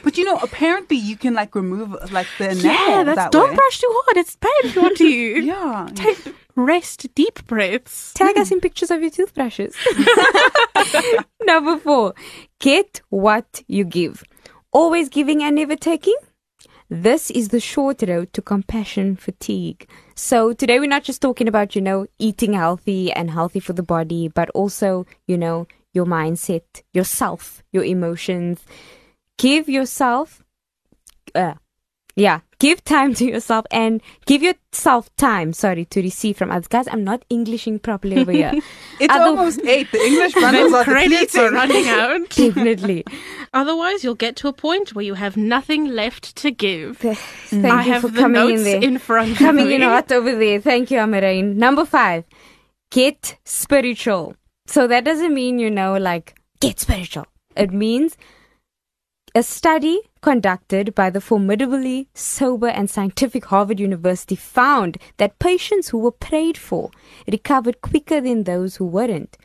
but 0.04 0.18
you 0.18 0.24
know, 0.24 0.36
apparently 0.42 0.96
you 0.96 1.16
can 1.16 1.34
like 1.34 1.54
remove 1.54 1.90
like 2.12 2.26
the 2.38 2.54
yeah, 2.54 3.02
that's 3.04 3.16
that 3.16 3.32
don't 3.32 3.50
way. 3.50 3.56
brush 3.56 3.80
too 3.80 4.00
hard. 4.04 4.16
It's 4.18 4.36
bad 4.36 4.50
if 4.64 4.76
you 4.76 4.82
want 4.82 4.96
to. 4.98 5.06
Yeah. 5.06 5.88
Take 5.94 6.34
rest, 6.54 7.06
deep 7.14 7.46
breaths. 7.46 8.12
Tag 8.14 8.36
us 8.36 8.48
hmm. 8.48 8.54
in 8.54 8.60
pictures 8.60 8.90
of 8.90 9.00
your 9.00 9.10
toothbrushes. 9.10 9.74
Number 11.44 11.78
four, 11.78 12.14
get 12.58 13.00
what 13.08 13.62
you 13.68 13.84
give. 13.84 14.22
Always 14.70 15.08
giving 15.08 15.42
and 15.42 15.56
never 15.56 15.76
taking. 15.76 16.16
This 16.90 17.30
is 17.30 17.48
the 17.48 17.60
short 17.60 18.02
road 18.02 18.32
to 18.32 18.40
compassion 18.40 19.14
fatigue. 19.14 19.86
So 20.14 20.54
today 20.54 20.78
we're 20.78 20.88
not 20.88 21.04
just 21.04 21.20
talking 21.20 21.46
about, 21.46 21.76
you 21.76 21.82
know, 21.82 22.06
eating 22.18 22.54
healthy 22.54 23.12
and 23.12 23.30
healthy 23.30 23.60
for 23.60 23.74
the 23.74 23.82
body, 23.82 24.28
but 24.28 24.48
also, 24.50 25.04
you 25.26 25.36
know, 25.36 25.66
your 25.92 26.06
mindset, 26.06 26.62
yourself, 26.94 27.62
your 27.72 27.84
emotions. 27.84 28.64
Give 29.36 29.68
yourself, 29.68 30.42
uh, 31.34 31.54
yeah, 32.18 32.40
give 32.58 32.82
time 32.82 33.14
to 33.14 33.24
yourself 33.24 33.64
and 33.70 34.02
give 34.26 34.42
yourself 34.42 35.08
time, 35.16 35.52
sorry, 35.52 35.84
to 35.84 36.02
receive 36.02 36.36
from 36.36 36.50
others. 36.50 36.66
Guys, 36.66 36.88
I'm 36.90 37.04
not 37.04 37.24
Englishing 37.30 37.78
properly 37.78 38.18
over 38.18 38.32
here. 38.32 38.52
It's 39.00 39.14
Other- 39.14 39.24
almost 39.30 39.60
eight. 39.64 39.86
The 39.92 40.00
English 40.00 40.34
bundles 40.42 40.72
are 40.72 40.82
credits 40.82 41.36
are 41.36 41.52
running 41.52 41.86
out. 41.88 42.28
Definitely. 42.30 43.04
Otherwise, 43.54 44.02
you'll 44.02 44.16
get 44.16 44.34
to 44.36 44.48
a 44.48 44.52
point 44.52 44.94
where 44.96 45.04
you 45.04 45.14
have 45.14 45.36
nothing 45.36 45.86
left 45.86 46.34
to 46.36 46.50
give. 46.50 46.98
Mm. 46.98 47.16
Thank 47.62 47.64
I 47.66 47.84
you 47.84 47.92
have 47.92 48.02
for 48.02 48.08
the 48.08 48.20
coming 48.20 48.34
notes 48.48 48.58
in 48.58 48.64
there. 48.64 48.82
in 48.82 48.98
front 48.98 49.30
of 49.30 49.36
coming 49.38 49.68
me. 49.68 49.74
in 49.76 49.82
hot 49.82 50.10
over 50.10 50.34
there. 50.34 50.60
Thank 50.60 50.90
you, 50.90 50.98
Amarain. 50.98 51.54
Number 51.54 51.84
five, 51.84 52.24
get 52.90 53.38
spiritual. 53.44 54.34
So 54.66 54.88
that 54.88 55.04
doesn't 55.04 55.32
mean, 55.32 55.60
you 55.60 55.70
know, 55.70 55.96
like, 55.96 56.34
get 56.60 56.80
spiritual. 56.80 57.26
It 57.54 57.70
means 57.72 58.16
a 59.36 59.42
study 59.44 60.00
conducted 60.20 60.94
by 60.94 61.10
the 61.10 61.20
formidably 61.20 62.08
sober 62.14 62.68
and 62.68 62.88
scientific 62.88 63.46
Harvard 63.46 63.80
University 63.80 64.36
found 64.36 64.98
that 65.16 65.38
patients 65.38 65.88
who 65.88 65.98
were 65.98 66.12
prayed 66.12 66.58
for 66.58 66.90
recovered 67.30 67.80
quicker 67.80 68.20
than 68.20 68.44
those 68.44 68.76
who 68.76 68.84
weren't, 68.84 69.36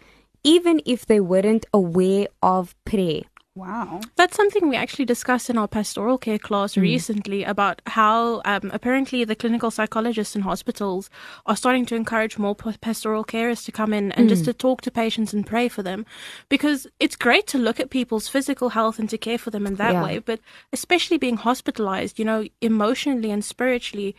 even 0.44 0.82
if 0.86 1.06
they 1.06 1.20
weren't 1.20 1.66
aware 1.74 2.28
of 2.42 2.76
prayer. 2.86 3.22
Wow. 3.56 4.02
That's 4.16 4.36
something 4.36 4.68
we 4.68 4.76
actually 4.76 5.06
discussed 5.06 5.48
in 5.48 5.60
our 5.60 5.68
pastoral 5.68 6.18
care 6.18 6.40
class 6.40 6.76
recently 6.76 7.44
about 7.44 7.84
how 7.86 8.42
um, 8.46 8.72
apparently 8.74 9.24
the 9.26 9.36
clinical 9.36 9.70
psychologists 9.70 10.36
in 10.36 10.42
hospitals 10.42 11.12
are 11.46 11.56
starting 11.56 11.86
to 11.86 11.96
encourage 11.96 12.40
more 12.40 12.56
pastoral 12.56 13.24
carers 13.24 13.64
to 13.66 13.72
come 13.72 13.94
in 13.94 14.12
and 14.14 14.28
just 14.28 14.46
to 14.46 14.54
talk 14.54 14.82
to 14.82 14.90
patients 14.92 15.34
and 15.34 15.46
pray 15.46 15.68
for 15.68 15.84
them. 15.84 16.04
Because 16.50 16.88
it's 17.00 17.16
great 17.16 17.46
to 17.48 17.60
look 17.60 17.80
at 17.80 17.92
people's 17.92 18.28
physical 18.28 18.70
health 18.70 18.98
and 18.98 19.10
to 19.12 19.20
care 19.20 19.38
for 19.38 19.52
them 19.52 19.68
in 19.68 19.76
that 19.76 19.94
Yeah. 19.94 20.04
way, 20.04 20.18
but 20.18 20.40
especially 20.72 21.20
being 21.20 21.38
hospitalized, 21.38 22.18
you 22.18 22.26
know, 22.26 22.48
emotionally 22.60 23.30
and 23.30 23.46
spiritually, 23.46 24.16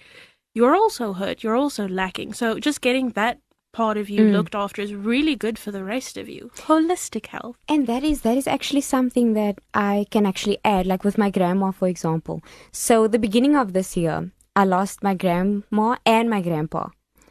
you're 0.55 0.77
also 0.77 1.13
hurt, 1.15 1.43
you're 1.43 1.57
also 1.57 1.89
lacking. 1.89 2.35
So 2.35 2.61
just 2.61 2.81
getting 2.81 3.11
that 3.11 3.41
part 3.75 3.99
of 3.99 4.09
you 4.09 4.23
mm. 4.23 4.33
looked 4.33 4.55
after 4.55 4.81
is 4.81 4.95
really 4.95 5.37
good 5.37 5.59
for 5.59 5.71
the 5.71 5.85
rest 5.85 6.17
of 6.17 6.29
you. 6.29 6.51
Holistic 6.57 7.27
health. 7.27 7.57
And 7.69 7.87
that 7.87 8.03
is 8.03 8.23
that 8.23 8.39
is 8.39 8.47
actually 8.47 8.81
something 8.81 9.35
that 9.35 9.59
I 9.75 10.07
can 10.11 10.25
actually 10.25 10.59
add, 10.65 10.87
like 10.87 11.05
with 11.05 11.19
my 11.19 11.31
grandma, 11.31 11.73
for 11.73 11.89
example. 11.89 12.43
So 12.73 13.07
the 13.07 13.19
beginning 13.19 13.57
of 13.57 13.73
this 13.73 13.97
year, 13.97 14.31
I 14.57 14.65
lost 14.65 15.03
my 15.03 15.15
grandma 15.15 15.97
and 16.07 16.31
my 16.31 16.41
grandpa. 16.41 16.89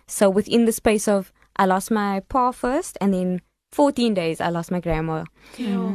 So 0.08 0.30
within 0.30 0.66
the 0.66 0.72
space 0.72 1.08
of 1.08 1.32
I 1.56 1.66
lost 1.66 1.89
my 1.91 2.20
pa 2.20 2.52
first, 2.52 2.98
and 3.00 3.14
then 3.14 3.41
14 3.72 4.14
days 4.14 4.41
I 4.41 4.50
lost 4.50 4.70
my 4.72 4.80
grandma. 4.80 5.24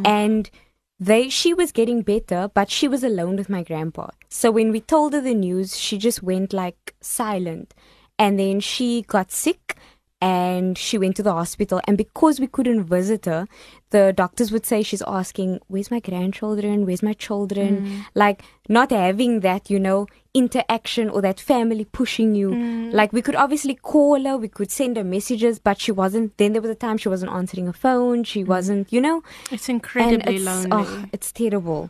And 0.05 0.51
they 0.99 1.28
she 1.28 1.55
was 1.55 1.72
getting 1.72 2.03
better, 2.03 2.51
but 2.53 2.70
she 2.70 2.88
was 2.88 3.05
alone 3.05 3.36
with 3.36 3.49
my 3.49 3.62
grandpa. 3.62 4.09
So 4.28 4.51
when 4.51 4.72
we 4.72 4.80
told 4.80 5.12
her 5.12 5.20
the 5.20 5.34
news, 5.34 5.78
she 5.78 5.99
just 5.99 6.22
went 6.22 6.53
like 6.53 6.94
silent. 7.01 7.74
And 8.18 8.38
then 8.38 8.59
she 8.59 9.03
got 9.03 9.30
sick 9.30 9.77
and 10.20 10.76
she 10.76 10.98
went 10.98 11.16
to 11.16 11.22
the 11.22 11.32
hospital. 11.32 11.80
And 11.86 11.96
because 11.96 12.40
we 12.40 12.46
couldn't 12.46 12.84
visit 12.84 13.26
her 13.26 13.46
the 13.90 14.12
doctors 14.14 14.52
would 14.52 14.66
say 14.66 14.82
she's 14.82 15.02
asking 15.06 15.60
where's 15.68 15.90
my 15.90 16.00
grandchildren? 16.00 16.84
Where's 16.84 17.02
my 17.02 17.14
children? 17.14 17.86
Mm. 17.86 18.04
Like 18.14 18.42
not 18.68 18.90
having 18.90 19.40
that 19.40 19.70
you 19.70 19.78
know 19.78 20.06
interaction 20.34 21.08
or 21.08 21.22
that 21.22 21.40
family 21.40 21.84
pushing 21.84 22.34
you. 22.34 22.50
Mm. 22.50 22.92
Like 22.92 23.12
we 23.12 23.22
could 23.22 23.36
obviously 23.36 23.74
call 23.74 24.22
her 24.24 24.36
we 24.36 24.48
could 24.48 24.70
send 24.70 24.96
her 24.96 25.04
messages 25.04 25.58
but 25.58 25.80
she 25.80 25.92
wasn't 25.92 26.36
then 26.36 26.52
there 26.52 26.62
was 26.62 26.70
a 26.70 26.74
time 26.74 26.98
she 26.98 27.08
wasn't 27.08 27.32
answering 27.32 27.66
her 27.66 27.72
phone 27.72 28.24
she 28.24 28.44
mm. 28.44 28.46
wasn't 28.46 28.92
you 28.92 29.00
know? 29.00 29.22
It's 29.50 29.68
incredibly 29.68 30.36
it's, 30.36 30.44
lonely. 30.44 30.70
oh, 30.72 31.04
it's 31.12 31.32
terrible. 31.32 31.88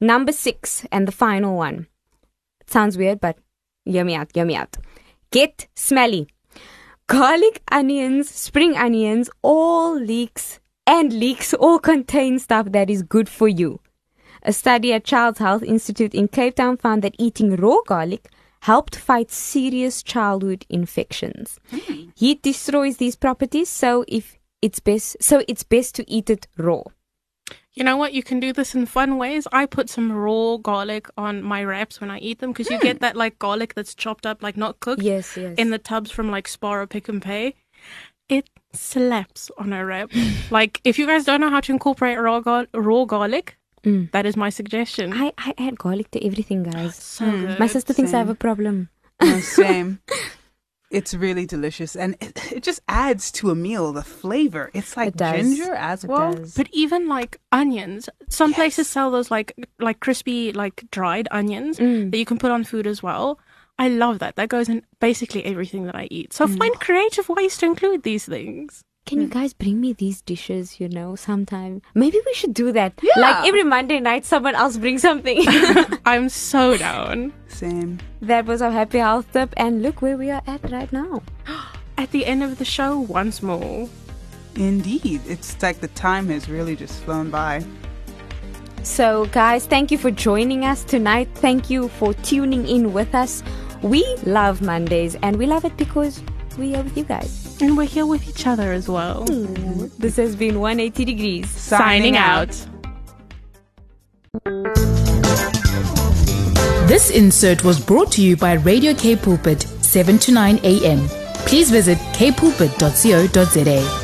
Number 0.00 0.32
six 0.32 0.86
and 0.92 1.08
the 1.08 1.12
final 1.12 1.56
one. 1.56 1.86
It 2.60 2.70
sounds 2.70 2.96
weird 2.96 3.20
but 3.20 3.38
hear 3.84 4.04
me 4.04 4.14
out 4.14 4.30
hear 4.34 4.44
me 4.44 4.54
out. 4.54 4.76
Get 5.30 5.66
smelly 5.74 6.28
garlic, 7.06 7.62
onions, 7.70 8.28
spring 8.28 8.76
onions, 8.76 9.30
all 9.42 9.98
leeks 9.98 10.60
and 10.86 11.12
leeks 11.12 11.54
all 11.54 11.78
contain 11.78 12.38
stuff 12.38 12.72
that 12.72 12.90
is 12.90 13.02
good 13.02 13.28
for 13.28 13.48
you. 13.48 13.80
A 14.42 14.52
study 14.52 14.92
at 14.92 15.04
Child's 15.04 15.38
Health 15.38 15.62
Institute 15.62 16.14
in 16.14 16.28
Cape 16.28 16.56
Town 16.56 16.76
found 16.76 17.02
that 17.02 17.14
eating 17.18 17.56
raw 17.56 17.78
garlic 17.86 18.30
helped 18.60 18.96
fight 18.96 19.30
serious 19.30 20.02
childhood 20.02 20.66
infections. 20.68 21.58
Hmm. 21.70 22.08
Heat 22.14 22.42
destroys 22.42 22.98
these 22.98 23.16
properties, 23.16 23.68
so 23.68 24.04
if 24.08 24.38
it's 24.60 24.80
best 24.80 25.16
so 25.20 25.42
it's 25.48 25.62
best 25.62 25.94
to 25.96 26.10
eat 26.10 26.30
it 26.30 26.46
raw. 26.56 26.82
You 27.74 27.82
know 27.84 27.96
what? 27.96 28.12
You 28.12 28.22
can 28.22 28.38
do 28.38 28.52
this 28.52 28.74
in 28.74 28.86
fun 28.86 29.16
ways. 29.18 29.46
I 29.52 29.66
put 29.66 29.90
some 29.90 30.12
raw 30.12 30.56
garlic 30.58 31.08
on 31.18 31.42
my 31.42 31.64
wraps 31.64 32.00
when 32.00 32.10
I 32.10 32.18
eat 32.18 32.38
them 32.38 32.52
because 32.52 32.70
you 32.70 32.78
get 32.78 33.00
that 33.00 33.16
like 33.16 33.38
garlic 33.40 33.74
that's 33.74 33.94
chopped 33.94 34.26
up, 34.26 34.42
like 34.42 34.56
not 34.56 34.78
cooked, 34.80 35.02
Yes, 35.02 35.36
yes. 35.36 35.54
in 35.58 35.70
the 35.70 35.78
tubs 35.78 36.10
from 36.12 36.30
like 36.30 36.46
Spar 36.46 36.82
or 36.82 36.86
Pick 36.86 37.08
n 37.08 37.20
Pay. 37.20 37.54
It 38.28 38.48
slaps 38.72 39.50
on 39.58 39.72
a 39.72 39.84
wrap. 39.84 40.10
like 40.50 40.80
if 40.84 40.98
you 41.00 41.06
guys 41.06 41.24
don't 41.24 41.40
know 41.40 41.50
how 41.50 41.60
to 41.60 41.72
incorporate 41.72 42.18
raw 42.18 42.40
gar- 42.40 42.68
raw 42.74 43.04
garlic, 43.04 43.56
Mm. 43.84 44.10
that 44.12 44.24
is 44.24 44.34
my 44.34 44.48
suggestion. 44.48 45.12
I, 45.12 45.32
I 45.36 45.52
add 45.58 45.78
garlic 45.78 46.10
to 46.12 46.24
everything, 46.24 46.62
guys. 46.62 46.94
so 47.16 47.30
good. 47.30 47.58
My 47.58 47.66
sister 47.66 47.92
thinks 47.92 48.14
I 48.14 48.18
have 48.18 48.30
a 48.30 48.34
problem. 48.34 48.88
No, 49.20 49.40
same. 49.40 50.00
It's 50.94 51.12
really 51.14 51.46
delicious, 51.46 51.96
and 51.96 52.16
it, 52.20 52.52
it 52.52 52.62
just 52.62 52.80
adds 52.88 53.30
to 53.32 53.50
a 53.50 53.54
meal 53.54 53.92
the 53.92 54.02
flavor. 54.02 54.70
It's 54.74 54.96
like 54.96 55.08
It 55.08 55.18
ginger 55.18 55.74
as 55.74 56.04
It 56.04 56.08
well. 56.10 56.32
does. 56.32 56.54
But 56.54 56.68
even 56.72 57.08
like 57.08 57.40
onions, 57.52 58.08
some 58.28 58.54
places 58.54 58.88
sell 58.88 59.10
those 59.10 59.30
like 59.30 59.52
like 59.78 60.00
crispy 60.00 60.52
like 60.52 60.84
dried 60.90 61.28
onions 61.30 61.78
Mm. 61.78 62.10
that 62.10 62.18
you 62.18 62.24
can 62.24 62.38
put 62.38 62.50
on 62.50 62.64
food 62.64 62.86
as 62.86 63.02
well. 63.02 63.38
I 63.78 63.88
love 63.88 64.20
that. 64.20 64.36
That 64.36 64.48
goes 64.48 64.68
in 64.68 64.82
basically 65.00 65.44
everything 65.44 65.84
that 65.86 65.96
I 65.96 66.06
eat. 66.10 66.32
So 66.32 66.46
find 66.46 66.72
creative 66.78 67.28
ways 67.28 67.56
to 67.58 67.66
include 67.66 68.04
these 68.04 68.24
things. 68.24 68.84
Can 69.06 69.20
you 69.20 69.26
hmm. 69.26 69.38
guys 69.38 69.52
bring 69.52 69.82
me 69.82 69.92
these 69.92 70.22
dishes, 70.22 70.80
you 70.80 70.88
know, 70.88 71.14
sometime? 71.14 71.82
Maybe 71.94 72.18
we 72.24 72.32
should 72.32 72.54
do 72.54 72.72
that. 72.72 72.94
Yeah. 73.02 73.20
Like 73.20 73.46
every 73.46 73.62
Monday 73.62 74.00
night, 74.00 74.24
someone 74.24 74.54
else 74.54 74.78
brings 74.78 75.02
something. 75.02 75.44
I'm 76.06 76.30
so 76.30 76.78
down. 76.78 77.34
Same. 77.48 77.98
that 78.22 78.46
was 78.46 78.62
our 78.62 78.70
happy 78.70 78.98
health 78.98 79.30
tip, 79.32 79.52
and 79.58 79.82
look 79.82 80.00
where 80.00 80.16
we 80.16 80.30
are 80.30 80.42
at 80.46 80.70
right 80.70 80.90
now. 80.92 81.22
At 81.96 82.10
the 82.10 82.26
end 82.26 82.42
of 82.42 82.58
the 82.58 82.64
show, 82.64 82.98
once 82.98 83.40
more. 83.40 83.88
Indeed. 84.56 85.20
It's 85.28 85.62
like 85.62 85.78
the 85.80 85.88
time 85.88 86.28
has 86.28 86.48
really 86.48 86.74
just 86.74 87.00
flown 87.04 87.30
by. 87.30 87.64
So, 88.82 89.26
guys, 89.26 89.66
thank 89.66 89.92
you 89.92 89.98
for 89.98 90.10
joining 90.10 90.64
us 90.64 90.82
tonight. 90.82 91.28
Thank 91.36 91.70
you 91.70 91.88
for 91.88 92.12
tuning 92.14 92.66
in 92.66 92.92
with 92.92 93.14
us. 93.14 93.44
We 93.82 94.02
love 94.24 94.60
Mondays, 94.60 95.14
and 95.22 95.36
we 95.36 95.46
love 95.46 95.64
it 95.64 95.76
because 95.76 96.20
we 96.58 96.74
are 96.74 96.82
with 96.82 96.96
you 96.96 97.04
guys. 97.04 97.60
And 97.60 97.76
we're 97.76 97.84
here 97.84 98.06
with 98.06 98.28
each 98.28 98.46
other 98.46 98.72
as 98.72 98.88
well. 98.88 99.24
Mm. 99.26 99.90
This 99.96 100.16
has 100.16 100.36
been 100.36 100.60
180 100.60 101.04
Degrees. 101.04 101.50
Signing 101.50 102.16
out. 102.16 102.50
This 106.86 107.10
insert 107.10 107.64
was 107.64 107.80
brought 107.80 108.12
to 108.12 108.22
you 108.22 108.36
by 108.36 108.54
Radio 108.54 108.94
Cape 108.94 109.22
Pulpit, 109.22 109.62
7 109.62 110.18
to 110.18 110.32
9 110.32 110.60
a.m. 110.62 111.08
Please 111.46 111.70
visit 111.70 111.98
capepulpit.co.za. 112.12 114.03